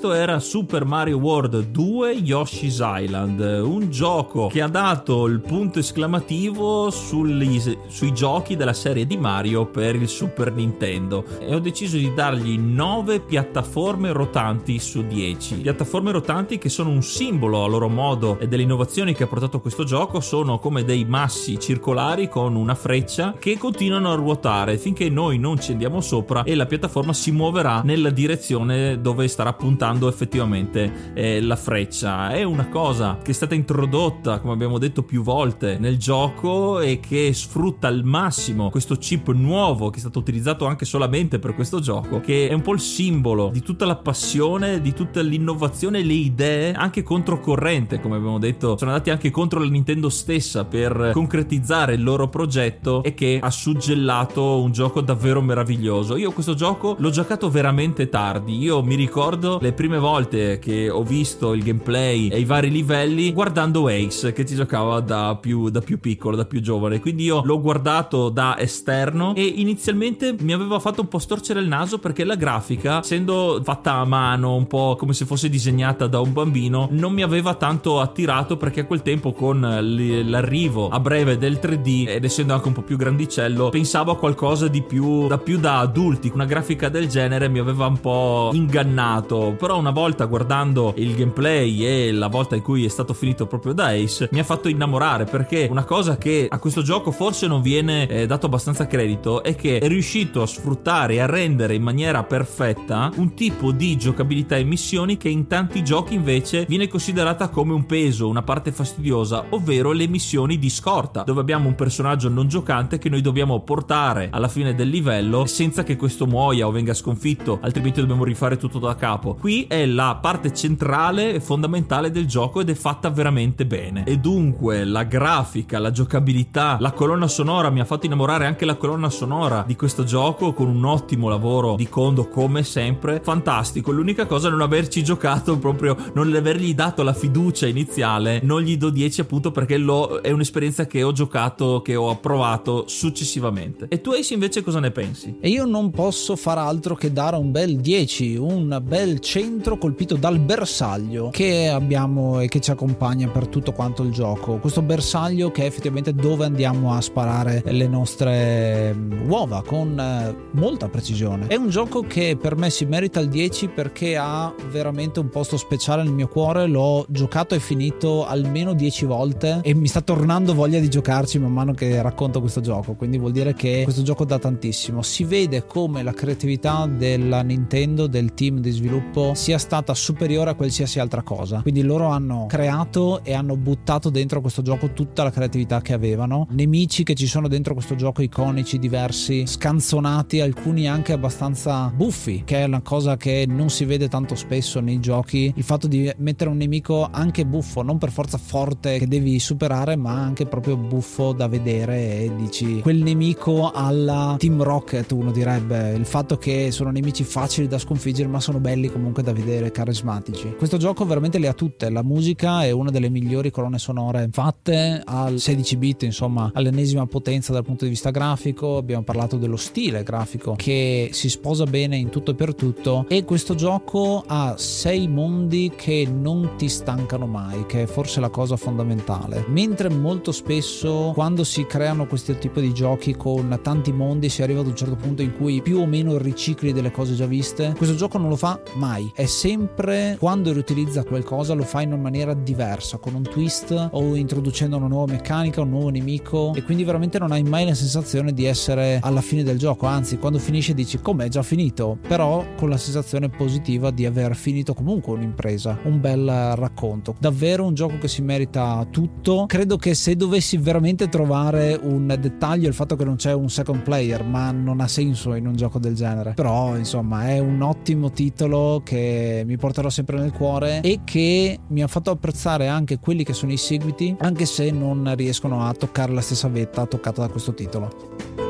Questo 0.00 0.18
era 0.18 0.40
Super 0.40 0.86
Mario 0.86 1.18
World 1.18 1.62
2 1.72 2.12
Yoshi's 2.12 2.80
Island, 2.80 3.38
un 3.40 3.90
gioco 3.90 4.46
che 4.46 4.62
ha 4.62 4.68
dato 4.68 5.26
il 5.26 5.40
punto 5.40 5.78
esclamativo 5.78 6.88
sugli, 6.90 7.60
sui 7.88 8.14
giochi 8.14 8.56
della 8.56 8.72
serie 8.72 9.06
di 9.06 9.18
Mario 9.18 9.66
per 9.66 9.96
il 9.96 10.08
Super 10.08 10.54
Nintendo 10.54 11.24
e 11.38 11.54
ho 11.54 11.58
deciso 11.58 11.98
di 11.98 12.14
dargli 12.14 12.58
9 12.58 13.20
piattaforme 13.20 14.12
rotanti 14.12 14.78
su 14.78 15.06
10. 15.06 15.56
Piattaforme 15.56 16.12
rotanti 16.12 16.56
che 16.56 16.70
sono 16.70 16.88
un 16.88 17.02
simbolo 17.02 17.62
a 17.62 17.68
loro 17.68 17.88
modo 17.90 18.38
e 18.38 18.48
delle 18.48 18.62
innovazioni 18.62 19.12
che 19.12 19.24
ha 19.24 19.28
portato 19.28 19.60
questo 19.60 19.84
gioco 19.84 20.20
sono 20.20 20.58
come 20.58 20.82
dei 20.82 21.04
massi 21.04 21.58
circolari 21.58 22.30
con 22.30 22.56
una 22.56 22.74
freccia 22.74 23.34
che 23.38 23.58
continuano 23.58 24.10
a 24.10 24.14
ruotare 24.14 24.78
finché 24.78 25.10
noi 25.10 25.38
non 25.38 25.60
ci 25.60 25.72
andiamo 25.72 26.00
sopra 26.00 26.44
e 26.44 26.54
la 26.54 26.64
piattaforma 26.64 27.12
si 27.12 27.32
muoverà 27.32 27.82
nella 27.84 28.10
direzione 28.10 28.98
dove 28.98 29.28
sta 29.28 29.40
starà 29.40 29.54
puntando 29.54 29.88
effettivamente 30.08 31.12
eh, 31.14 31.40
la 31.40 31.56
freccia. 31.56 32.30
È 32.30 32.42
una 32.42 32.68
cosa 32.68 33.18
che 33.22 33.30
è 33.30 33.34
stata 33.34 33.54
introdotta, 33.54 34.38
come 34.40 34.52
abbiamo 34.52 34.78
detto 34.78 35.02
più 35.02 35.22
volte, 35.22 35.78
nel 35.78 35.98
gioco 35.98 36.80
e 36.80 37.00
che 37.00 37.32
sfrutta 37.32 37.88
al 37.88 38.04
massimo 38.04 38.70
questo 38.70 38.96
chip 38.96 39.32
nuovo 39.32 39.90
che 39.90 39.96
è 39.96 40.00
stato 40.00 40.18
utilizzato 40.18 40.66
anche 40.66 40.84
solamente 40.84 41.38
per 41.38 41.54
questo 41.54 41.80
gioco, 41.80 42.20
che 42.20 42.48
è 42.48 42.52
un 42.52 42.62
po' 42.62 42.72
il 42.72 42.80
simbolo 42.80 43.50
di 43.52 43.62
tutta 43.62 43.84
la 43.86 43.96
passione, 43.96 44.80
di 44.80 44.92
tutta 44.92 45.20
l'innovazione 45.20 46.02
le 46.02 46.12
idee, 46.12 46.72
anche 46.72 47.02
controcorrente, 47.02 48.00
come 48.00 48.16
abbiamo 48.16 48.38
detto, 48.38 48.76
sono 48.76 48.90
andati 48.90 49.10
anche 49.10 49.30
contro 49.30 49.60
la 49.60 49.68
Nintendo 49.68 50.08
stessa 50.08 50.64
per 50.64 51.10
concretizzare 51.12 51.94
il 51.94 52.02
loro 52.02 52.28
progetto 52.28 53.02
e 53.02 53.14
che 53.14 53.38
ha 53.40 53.50
suggellato 53.50 54.60
un 54.60 54.72
gioco 54.72 55.00
davvero 55.00 55.40
meraviglioso. 55.40 56.16
Io 56.16 56.32
questo 56.32 56.54
gioco 56.54 56.96
l'ho 56.98 57.10
giocato 57.10 57.50
veramente 57.50 58.08
tardi, 58.08 58.58
io 58.58 58.82
mi 58.82 58.94
ricordo 58.94 59.58
le 59.60 59.72
prime 59.80 59.98
volte 59.98 60.58
che 60.58 60.90
ho 60.90 61.02
visto 61.02 61.54
il 61.54 61.62
gameplay 61.62 62.28
e 62.28 62.38
i 62.38 62.44
vari 62.44 62.70
livelli 62.70 63.32
guardando 63.32 63.88
Ace 63.88 64.32
che 64.34 64.44
ci 64.44 64.54
giocava 64.54 65.00
da 65.00 65.38
più, 65.40 65.70
da 65.70 65.80
più 65.80 65.98
piccolo, 65.98 66.36
da 66.36 66.44
più 66.44 66.60
giovane. 66.60 67.00
Quindi 67.00 67.24
io 67.24 67.40
l'ho 67.42 67.58
guardato 67.60 68.28
da 68.28 68.58
esterno 68.58 69.34
e 69.34 69.42
inizialmente 69.42 70.36
mi 70.40 70.52
aveva 70.52 70.78
fatto 70.80 71.00
un 71.00 71.08
po' 71.08 71.18
storcere 71.18 71.60
il 71.60 71.66
naso 71.66 71.98
perché 71.98 72.24
la 72.24 72.34
grafica, 72.34 73.00
essendo 73.00 73.60
fatta 73.64 73.94
a 73.94 74.04
mano, 74.04 74.54
un 74.54 74.66
po' 74.66 74.96
come 74.98 75.14
se 75.14 75.24
fosse 75.24 75.48
disegnata 75.48 76.06
da 76.06 76.20
un 76.20 76.34
bambino, 76.34 76.88
non 76.90 77.14
mi 77.14 77.22
aveva 77.22 77.54
tanto 77.54 78.00
attirato 78.00 78.58
perché 78.58 78.80
a 78.80 78.84
quel 78.84 79.00
tempo 79.00 79.32
con 79.32 79.60
l'arrivo 79.60 80.90
a 80.90 81.00
breve 81.00 81.38
del 81.38 81.58
3D 81.60 82.06
ed 82.06 82.24
essendo 82.24 82.52
anche 82.52 82.68
un 82.68 82.74
po' 82.74 82.82
più 82.82 82.98
grandicello, 82.98 83.70
pensavo 83.70 84.12
a 84.12 84.18
qualcosa 84.18 84.68
di 84.68 84.82
più 84.82 85.26
da 85.26 85.38
più 85.38 85.58
da 85.58 85.78
adulti. 85.78 86.30
Una 86.34 86.44
grafica 86.44 86.90
del 86.90 87.08
genere 87.08 87.48
mi 87.48 87.58
aveva 87.58 87.86
un 87.86 87.98
po' 87.98 88.50
ingannato 88.52 88.98
terminato, 89.00 89.54
però 89.70 89.82
una 89.82 89.92
volta 89.92 90.24
guardando 90.24 90.94
il 90.96 91.14
gameplay 91.14 91.84
e 91.84 92.10
la 92.10 92.26
volta 92.26 92.56
in 92.56 92.62
cui 92.62 92.84
è 92.84 92.88
stato 92.88 93.14
finito 93.14 93.46
proprio 93.46 93.72
da 93.72 93.90
Ace, 93.90 94.28
mi 94.32 94.40
ha 94.40 94.42
fatto 94.44 94.66
innamorare 94.66 95.26
perché 95.26 95.68
una 95.70 95.84
cosa 95.84 96.18
che 96.18 96.48
a 96.50 96.58
questo 96.58 96.82
gioco 96.82 97.12
forse 97.12 97.46
non 97.46 97.62
viene 97.62 98.08
eh, 98.08 98.26
dato 98.26 98.46
abbastanza 98.46 98.88
credito 98.88 99.44
è 99.44 99.54
che 99.54 99.78
è 99.78 99.86
riuscito 99.86 100.42
a 100.42 100.46
sfruttare 100.48 101.14
e 101.14 101.20
a 101.20 101.26
rendere 101.26 101.76
in 101.76 101.84
maniera 101.84 102.24
perfetta 102.24 103.12
un 103.14 103.34
tipo 103.34 103.70
di 103.70 103.96
giocabilità 103.96 104.56
e 104.56 104.64
missioni 104.64 105.16
che 105.16 105.28
in 105.28 105.46
tanti 105.46 105.84
giochi 105.84 106.14
invece 106.14 106.64
viene 106.68 106.88
considerata 106.88 107.48
come 107.48 107.72
un 107.72 107.86
peso, 107.86 108.26
una 108.26 108.42
parte 108.42 108.72
fastidiosa, 108.72 109.44
ovvero 109.50 109.92
le 109.92 110.08
missioni 110.08 110.58
di 110.58 110.68
scorta, 110.68 111.22
dove 111.22 111.42
abbiamo 111.42 111.68
un 111.68 111.76
personaggio 111.76 112.28
non 112.28 112.48
giocante 112.48 112.98
che 112.98 113.08
noi 113.08 113.20
dobbiamo 113.20 113.60
portare 113.60 114.30
alla 114.32 114.48
fine 114.48 114.74
del 114.74 114.88
livello 114.88 115.46
senza 115.46 115.84
che 115.84 115.94
questo 115.94 116.26
muoia 116.26 116.66
o 116.66 116.72
venga 116.72 116.92
sconfitto, 116.92 117.60
altrimenti 117.62 118.00
dobbiamo 118.00 118.24
rifare 118.24 118.56
tutto 118.56 118.80
da 118.80 118.96
capo 118.96 119.18
capo. 119.20 119.34
È 119.66 119.84
la 119.84 120.18
parte 120.20 120.54
centrale 120.54 121.34
e 121.34 121.40
fondamentale 121.40 122.10
del 122.10 122.26
gioco 122.26 122.60
ed 122.60 122.70
è 122.70 122.74
fatta 122.74 123.10
veramente 123.10 123.66
bene. 123.66 124.04
E 124.04 124.18
dunque 124.18 124.84
la 124.84 125.02
grafica, 125.02 125.78
la 125.78 125.90
giocabilità, 125.90 126.76
la 126.80 126.92
colonna 126.92 127.26
sonora 127.26 127.70
mi 127.70 127.80
ha 127.80 127.84
fatto 127.84 128.06
innamorare 128.06 128.46
anche 128.46 128.64
la 128.64 128.76
colonna 128.76 129.10
sonora 129.10 129.64
di 129.66 129.76
questo 129.76 130.04
gioco 130.04 130.52
con 130.52 130.68
un 130.68 130.84
ottimo 130.84 131.28
lavoro 131.28 131.74
di 131.74 131.88
Kondo 131.88 132.28
come 132.28 132.62
sempre. 132.62 133.20
Fantastico. 133.22 133.90
L'unica 133.90 134.26
cosa 134.26 134.48
è 134.48 134.50
non 134.50 134.60
averci 134.60 135.02
giocato 135.02 135.58
proprio, 135.58 135.96
non 136.14 136.32
avergli 136.34 136.74
dato 136.74 137.02
la 137.02 137.12
fiducia 137.12 137.66
iniziale. 137.66 138.40
Non 138.44 138.62
gli 138.62 138.76
do 138.76 138.90
10 138.90 139.22
appunto 139.22 139.50
perché 139.50 139.76
lo, 139.76 140.20
è 140.20 140.30
un'esperienza 140.30 140.86
che 140.86 141.02
ho 141.02 141.12
giocato, 141.12 141.82
che 141.82 141.96
ho 141.96 142.10
approvato 142.10 142.84
successivamente. 142.86 143.86
E 143.88 144.00
tu 144.00 144.12
Ace 144.12 144.34
invece 144.34 144.62
cosa 144.62 144.78
ne 144.78 144.92
pensi? 144.92 145.36
E 145.40 145.48
io 145.48 145.64
non 145.64 145.90
posso 145.90 146.36
far 146.36 146.58
altro 146.58 146.94
che 146.94 147.12
dare 147.12 147.36
un 147.36 147.50
bel 147.50 147.76
10, 147.76 148.36
un 148.36 148.78
bel 148.82 148.98
bel 149.00 149.20
centro 149.50 149.78
colpito 149.78 150.14
dal 150.14 150.38
bersaglio 150.38 151.30
che 151.30 151.68
abbiamo 151.68 152.38
e 152.40 152.46
che 152.46 152.60
ci 152.60 152.70
accompagna 152.70 153.26
per 153.26 153.48
tutto 153.48 153.72
quanto 153.72 154.04
il 154.04 154.12
gioco. 154.12 154.58
Questo 154.58 154.80
bersaglio 154.80 155.50
che 155.50 155.64
è 155.64 155.66
effettivamente 155.66 156.14
dove 156.14 156.44
andiamo 156.44 156.92
a 156.92 157.00
sparare 157.00 157.60
le 157.66 157.88
nostre 157.88 158.94
mm, 158.94 159.28
uova 159.28 159.64
con 159.66 159.98
eh, 159.98 160.34
molta 160.52 160.88
precisione. 160.88 161.48
È 161.48 161.56
un 161.56 161.68
gioco 161.68 162.02
che 162.02 162.38
per 162.40 162.56
me 162.56 162.70
si 162.70 162.84
merita 162.84 163.18
il 163.18 163.28
10 163.28 163.68
perché 163.68 164.16
ha 164.16 164.54
veramente 164.70 165.18
un 165.18 165.28
posto 165.28 165.56
speciale 165.56 166.04
nel 166.04 166.12
mio 166.12 166.28
cuore. 166.28 166.68
L'ho 166.68 167.04
giocato 167.08 167.56
e 167.56 167.58
finito 167.58 168.24
almeno 168.24 168.72
10 168.72 169.04
volte 169.04 169.60
e 169.64 169.74
mi 169.74 169.88
sta 169.88 170.00
tornando 170.00 170.54
voglia 170.54 170.78
di 170.78 170.88
giocarci 170.88 171.40
man 171.40 171.52
mano 171.52 171.72
che 171.72 172.00
racconto 172.00 172.38
questo 172.40 172.60
gioco. 172.60 172.94
Quindi 172.94 173.18
vuol 173.18 173.32
dire 173.32 173.54
che 173.54 173.80
questo 173.82 174.02
gioco 174.02 174.24
dà 174.24 174.38
tantissimo. 174.38 175.02
Si 175.02 175.24
vede 175.24 175.66
come 175.66 176.04
la 176.04 176.12
creatività 176.12 176.86
della 176.86 177.42
Nintendo, 177.42 178.06
del 178.06 178.32
team 178.32 178.60
di 178.60 178.70
sviluppo 178.70 178.98
sviluppo 179.00 179.34
sia 179.40 179.56
stata 179.56 179.94
superiore 179.94 180.50
a 180.50 180.54
qualsiasi 180.54 180.98
altra 180.98 181.22
cosa. 181.22 181.62
Quindi 181.62 181.82
loro 181.82 182.08
hanno 182.08 182.44
creato 182.46 183.24
e 183.24 183.32
hanno 183.32 183.56
buttato 183.56 184.10
dentro 184.10 184.42
questo 184.42 184.60
gioco 184.60 184.92
tutta 184.92 185.22
la 185.22 185.30
creatività 185.30 185.80
che 185.80 185.94
avevano. 185.94 186.46
Nemici 186.50 187.04
che 187.04 187.14
ci 187.14 187.26
sono 187.26 187.48
dentro 187.48 187.72
questo 187.72 187.94
gioco 187.94 188.20
iconici, 188.20 188.78
diversi, 188.78 189.46
scanzonati, 189.46 190.40
alcuni 190.40 190.88
anche 190.88 191.12
abbastanza 191.12 191.90
buffi, 191.94 192.42
che 192.44 192.58
è 192.58 192.64
una 192.64 192.82
cosa 192.82 193.16
che 193.16 193.46
non 193.48 193.70
si 193.70 193.86
vede 193.86 194.08
tanto 194.08 194.34
spesso 194.34 194.80
nei 194.80 195.00
giochi. 195.00 195.50
Il 195.56 195.64
fatto 195.64 195.86
di 195.86 196.12
mettere 196.18 196.50
un 196.50 196.58
nemico 196.58 197.08
anche 197.10 197.46
buffo, 197.46 197.80
non 197.80 197.96
per 197.96 198.10
forza 198.10 198.36
forte 198.36 198.98
che 198.98 199.08
devi 199.08 199.38
superare, 199.38 199.96
ma 199.96 200.12
anche 200.12 200.44
proprio 200.44 200.76
buffo 200.76 201.32
da 201.32 201.48
vedere 201.48 202.24
e 202.24 202.32
dici 202.36 202.80
quel 202.80 203.02
nemico 203.02 203.70
alla 203.70 204.36
Team 204.38 204.62
Rocket, 204.62 205.10
uno 205.12 205.30
direbbe. 205.30 205.92
Il 205.92 206.04
fatto 206.04 206.36
che 206.36 206.70
sono 206.70 206.90
nemici 206.90 207.24
facili 207.24 207.66
da 207.66 207.78
sconfiggere, 207.78 208.28
ma 208.28 208.38
sono 208.38 208.58
belli 208.58 208.80
belli 208.80 208.88
comunque 209.20 209.22
da 209.22 209.32
vedere, 209.32 209.70
carismatici. 209.70 210.54
Questo 210.56 210.76
gioco 210.76 211.04
veramente 211.04 211.38
le 211.38 211.48
ha 211.48 211.52
tutte, 211.52 211.90
la 211.90 212.02
musica 212.02 212.64
è 212.64 212.70
una 212.70 212.90
delle 212.90 213.08
migliori 213.08 213.50
colonne 213.50 213.78
sonore 213.78 214.28
fatte 214.32 215.02
al 215.04 215.38
16 215.38 215.76
bit, 215.76 216.02
insomma 216.02 216.50
all'ennesima 216.54 217.06
potenza 217.06 217.52
dal 217.52 217.64
punto 217.64 217.84
di 217.84 217.90
vista 217.90 218.10
grafico, 218.10 218.76
abbiamo 218.76 219.02
parlato 219.02 219.36
dello 219.36 219.56
stile 219.56 220.02
grafico 220.02 220.54
che 220.56 221.10
si 221.12 221.28
sposa 221.28 221.64
bene 221.64 221.96
in 221.96 222.08
tutto 222.08 222.32
e 222.32 222.34
per 222.34 222.54
tutto 222.54 223.04
e 223.08 223.24
questo 223.24 223.54
gioco 223.54 224.24
ha 224.26 224.54
sei 224.56 225.08
mondi 225.08 225.72
che 225.76 226.08
non 226.10 226.52
ti 226.56 226.68
stancano 226.68 227.26
mai, 227.26 227.66
che 227.66 227.82
è 227.82 227.86
forse 227.86 228.20
la 228.20 228.30
cosa 228.30 228.56
fondamentale. 228.56 229.44
Mentre 229.48 229.88
molto 229.88 230.32
spesso 230.32 231.12
quando 231.14 231.44
si 231.44 231.66
creano 231.66 232.06
questo 232.06 232.34
tipo 232.34 232.60
di 232.60 232.72
giochi 232.72 233.14
con 233.14 233.58
tanti 233.62 233.92
mondi 233.92 234.28
si 234.28 234.42
arriva 234.42 234.60
ad 234.60 234.66
un 234.66 234.76
certo 234.76 234.96
punto 234.96 235.22
in 235.22 235.36
cui 235.36 235.62
più 235.62 235.78
o 235.78 235.86
meno 235.86 236.16
ricicli 236.18 236.72
delle 236.72 236.90
cose 236.90 237.14
già 237.14 237.26
viste, 237.26 237.74
questo 237.76 237.94
gioco 237.94 238.18
non 238.18 238.28
lo 238.28 238.36
fa 238.36 238.60
mai, 238.74 239.09
è 239.14 239.26
sempre 239.26 240.16
quando 240.18 240.52
riutilizza 240.52 241.04
qualcosa 241.04 241.54
lo 241.54 241.62
fa 241.62 241.82
in 241.82 241.92
una 241.92 242.02
maniera 242.02 242.34
diversa, 242.34 242.98
con 242.98 243.14
un 243.14 243.22
twist 243.22 243.88
o 243.92 244.14
introducendo 244.14 244.76
una 244.76 244.86
nuova 244.86 245.12
meccanica, 245.12 245.60
un 245.60 245.70
nuovo 245.70 245.88
nemico 245.88 246.52
e 246.54 246.62
quindi 246.62 246.84
veramente 246.84 247.18
non 247.18 247.32
hai 247.32 247.42
mai 247.42 247.64
la 247.64 247.74
sensazione 247.74 248.32
di 248.32 248.44
essere 248.44 248.98
alla 249.02 249.20
fine 249.20 249.42
del 249.42 249.58
gioco, 249.58 249.86
anzi 249.86 250.18
quando 250.18 250.38
finisce 250.38 250.74
dici 250.74 251.00
com'è 251.00 251.28
già 251.28 251.42
finito, 251.42 251.98
però 252.06 252.44
con 252.56 252.68
la 252.68 252.76
sensazione 252.76 253.28
positiva 253.28 253.90
di 253.90 254.06
aver 254.06 254.34
finito 254.34 254.74
comunque 254.74 255.12
un'impresa, 255.14 255.78
un 255.84 256.00
bel 256.00 256.26
racconto. 256.54 257.14
Davvero 257.18 257.64
un 257.64 257.74
gioco 257.74 257.98
che 257.98 258.08
si 258.08 258.22
merita 258.22 258.86
tutto. 258.90 259.46
Credo 259.46 259.76
che 259.76 259.94
se 259.94 260.16
dovessi 260.16 260.56
veramente 260.56 261.08
trovare 261.08 261.78
un 261.82 262.16
dettaglio 262.18 262.68
il 262.68 262.74
fatto 262.74 262.96
che 262.96 263.04
non 263.04 263.16
c'è 263.16 263.32
un 263.32 263.48
second 263.48 263.82
player, 263.82 264.24
ma 264.24 264.50
non 264.50 264.80
ha 264.80 264.88
senso 264.88 265.34
in 265.34 265.46
un 265.46 265.56
gioco 265.56 265.78
del 265.78 265.94
genere. 265.94 266.32
Però 266.34 266.76
insomma 266.76 267.28
è 267.28 267.38
un 267.38 267.60
ottimo 267.62 268.10
titolo 268.10 268.82
che 268.84 268.99
mi 269.46 269.56
porterò 269.56 269.88
sempre 269.90 270.18
nel 270.18 270.32
cuore 270.32 270.80
e 270.80 271.00
che 271.04 271.58
mi 271.68 271.82
ha 271.82 271.86
fatto 271.86 272.10
apprezzare 272.10 272.68
anche 272.68 272.98
quelli 272.98 273.24
che 273.24 273.32
sono 273.32 273.52
i 273.52 273.56
seguiti, 273.56 274.14
anche 274.20 274.46
se 274.46 274.70
non 274.70 275.12
riescono 275.16 275.64
a 275.66 275.72
toccare 275.72 276.12
la 276.12 276.20
stessa 276.20 276.48
vetta 276.48 276.86
toccata 276.86 277.22
da 277.22 277.28
questo 277.28 277.54
titolo. 277.54 278.49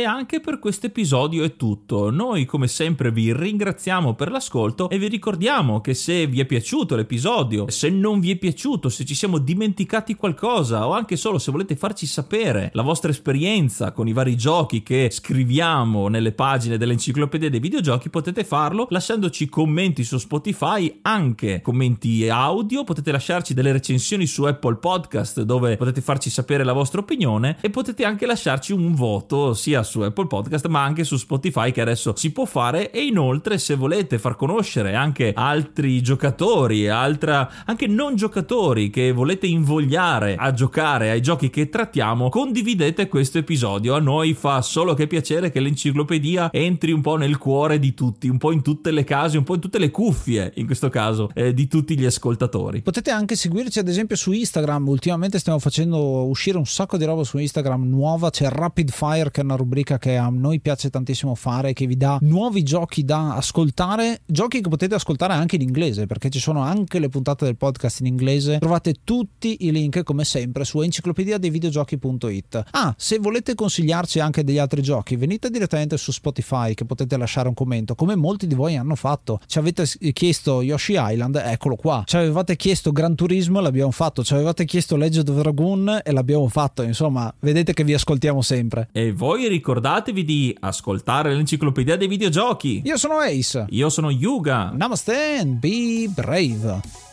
E 0.00 0.04
anche 0.04 0.40
per 0.40 0.58
questo 0.58 0.86
episodio 0.86 1.44
è 1.44 1.56
tutto. 1.56 2.08
Noi 2.08 2.46
come 2.46 2.68
sempre 2.68 3.12
vi 3.12 3.34
ringraziamo 3.34 4.14
per 4.14 4.30
l'ascolto 4.30 4.88
e 4.88 4.96
vi 4.96 5.08
ricordiamo 5.08 5.82
che 5.82 5.92
se 5.92 6.26
vi 6.26 6.40
è 6.40 6.46
piaciuto 6.46 6.96
l'episodio, 6.96 7.68
se 7.68 7.90
non 7.90 8.18
vi 8.18 8.30
è 8.30 8.36
piaciuto, 8.36 8.88
se 8.88 9.04
ci 9.04 9.14
siamo 9.14 9.36
dimenticati 9.36 10.14
qualcosa 10.14 10.88
o 10.88 10.94
anche 10.94 11.16
solo 11.16 11.36
se 11.36 11.50
volete 11.50 11.76
farci 11.76 12.06
sapere 12.06 12.70
la 12.72 12.80
vostra 12.80 13.10
esperienza 13.10 13.92
con 13.92 14.08
i 14.08 14.14
vari 14.14 14.38
giochi 14.38 14.82
che 14.82 15.10
scriviamo 15.10 16.08
nelle 16.08 16.32
pagine 16.32 16.78
dell'enciclopedia 16.78 17.50
dei 17.50 17.60
videogiochi, 17.60 18.08
potete 18.08 18.42
farlo 18.42 18.86
lasciandoci 18.88 19.50
commenti 19.50 20.02
su 20.02 20.16
Spotify, 20.16 21.00
anche 21.02 21.60
commenti 21.60 22.26
audio, 22.26 22.84
potete 22.84 23.12
lasciarci 23.12 23.52
delle 23.52 23.72
recensioni 23.72 24.24
su 24.24 24.44
Apple 24.44 24.76
Podcast 24.76 25.42
dove 25.42 25.76
potete 25.76 26.00
farci 26.00 26.30
sapere 26.30 26.64
la 26.64 26.72
vostra 26.72 27.00
opinione 27.00 27.58
e 27.60 27.68
potete 27.68 28.06
anche 28.06 28.24
lasciarci 28.24 28.72
un 28.72 28.94
voto 28.94 29.52
sia 29.52 29.88
Apple 29.98 30.26
Podcast 30.26 30.66
ma 30.68 30.82
anche 30.82 31.04
su 31.04 31.16
Spotify 31.16 31.72
che 31.72 31.80
adesso 31.80 32.14
si 32.16 32.32
può 32.32 32.44
fare 32.44 32.90
e 32.90 33.02
inoltre 33.02 33.58
se 33.58 33.74
volete 33.74 34.18
far 34.18 34.36
conoscere 34.36 34.94
anche 34.94 35.32
altri 35.34 36.00
giocatori, 36.00 36.88
altra, 36.88 37.64
anche 37.66 37.86
non 37.86 38.14
giocatori 38.14 38.90
che 38.90 39.12
volete 39.12 39.46
invogliare 39.46 40.36
a 40.36 40.52
giocare 40.52 41.10
ai 41.10 41.20
giochi 41.20 41.50
che 41.50 41.68
trattiamo, 41.68 42.28
condividete 42.28 43.08
questo 43.08 43.38
episodio. 43.38 43.94
A 43.94 44.00
noi 44.00 44.34
fa 44.34 44.62
solo 44.62 44.94
che 44.94 45.06
piacere 45.06 45.50
che 45.50 45.60
l'enciclopedia 45.60 46.50
entri 46.52 46.92
un 46.92 47.00
po' 47.00 47.16
nel 47.16 47.38
cuore 47.38 47.78
di 47.78 47.94
tutti, 47.94 48.28
un 48.28 48.38
po' 48.38 48.52
in 48.52 48.62
tutte 48.62 48.90
le 48.90 49.04
case, 49.04 49.38
un 49.38 49.44
po' 49.44 49.54
in 49.54 49.60
tutte 49.60 49.78
le 49.78 49.90
cuffie, 49.90 50.52
in 50.56 50.66
questo 50.66 50.88
caso, 50.88 51.30
eh, 51.34 51.52
di 51.52 51.66
tutti 51.66 51.98
gli 51.98 52.04
ascoltatori. 52.04 52.82
Potete 52.82 53.10
anche 53.10 53.34
seguirci 53.34 53.78
ad 53.78 53.88
esempio 53.88 54.16
su 54.16 54.32
Instagram, 54.32 54.88
ultimamente 54.88 55.38
stiamo 55.38 55.58
facendo 55.58 56.26
uscire 56.26 56.58
un 56.58 56.66
sacco 56.66 56.96
di 56.96 57.04
roba 57.04 57.24
su 57.24 57.38
Instagram 57.38 57.88
nuova, 57.88 58.30
c'è 58.30 58.48
Rapid 58.48 58.90
Fire 58.90 59.30
che 59.30 59.40
è 59.40 59.44
una 59.44 59.56
rubrica 59.56 59.79
rubrica 59.80 59.98
che 59.98 60.16
a 60.16 60.28
noi 60.30 60.60
piace 60.60 60.90
tantissimo 60.90 61.34
fare, 61.34 61.72
che 61.72 61.86
vi 61.86 61.96
dà 61.96 62.18
nuovi 62.20 62.62
giochi 62.62 63.04
da 63.04 63.34
ascoltare, 63.36 64.20
giochi 64.26 64.60
che 64.60 64.68
potete 64.68 64.94
ascoltare 64.94 65.32
anche 65.32 65.56
in 65.56 65.62
inglese, 65.62 66.06
perché 66.06 66.28
ci 66.30 66.38
sono 66.38 66.60
anche 66.60 66.98
le 66.98 67.08
puntate 67.08 67.44
del 67.44 67.56
podcast 67.56 68.00
in 68.00 68.06
inglese. 68.06 68.58
Trovate 68.58 68.96
tutti 69.04 69.56
i 69.60 69.72
link 69.72 70.02
come 70.02 70.24
sempre 70.24 70.64
su 70.64 70.80
enciclopedia 70.80 71.38
dei 71.38 71.50
videogiochi.it. 71.50 72.64
Ah, 72.72 72.94
se 72.96 73.18
volete 73.18 73.54
consigliarci 73.54 74.20
anche 74.20 74.44
degli 74.44 74.58
altri 74.58 74.82
giochi, 74.82 75.16
venite 75.16 75.50
direttamente 75.50 75.96
su 75.96 76.12
Spotify 76.12 76.74
che 76.74 76.84
potete 76.84 77.16
lasciare 77.16 77.48
un 77.48 77.54
commento, 77.54 77.94
come 77.94 78.16
molti 78.16 78.46
di 78.46 78.54
voi 78.54 78.76
hanno 78.76 78.94
fatto. 78.94 79.40
Ci 79.46 79.58
avete 79.58 79.84
chiesto 80.12 80.62
Yoshi 80.62 80.94
Island, 80.96 81.40
eccolo 81.42 81.76
qua. 81.76 82.02
Ci 82.04 82.16
avevate 82.16 82.56
chiesto 82.56 82.92
Gran 82.92 83.14
Turismo, 83.14 83.60
l'abbiamo 83.60 83.90
fatto. 83.90 84.22
Ci 84.22 84.34
avevate 84.34 84.64
chiesto 84.64 84.96
Legend 84.96 85.28
of 85.28 85.36
Dragoon 85.36 86.00
e 86.04 86.12
l'abbiamo 86.12 86.48
fatto. 86.48 86.82
Insomma, 86.82 87.32
vedete 87.40 87.72
che 87.72 87.84
vi 87.84 87.94
ascoltiamo 87.94 88.42
sempre. 88.42 88.88
E 88.92 89.12
voi 89.12 89.48
ricordatevi 89.60 90.24
di 90.24 90.56
ascoltare 90.58 91.34
l'enciclopedia 91.34 91.96
dei 91.96 92.08
videogiochi. 92.08 92.80
Io 92.84 92.96
sono 92.96 93.18
Ace. 93.18 93.66
Io 93.68 93.90
sono 93.90 94.10
Yuga. 94.10 94.70
Namaste 94.74 95.36
and 95.38 95.58
be 95.58 96.08
brave. 96.08 97.09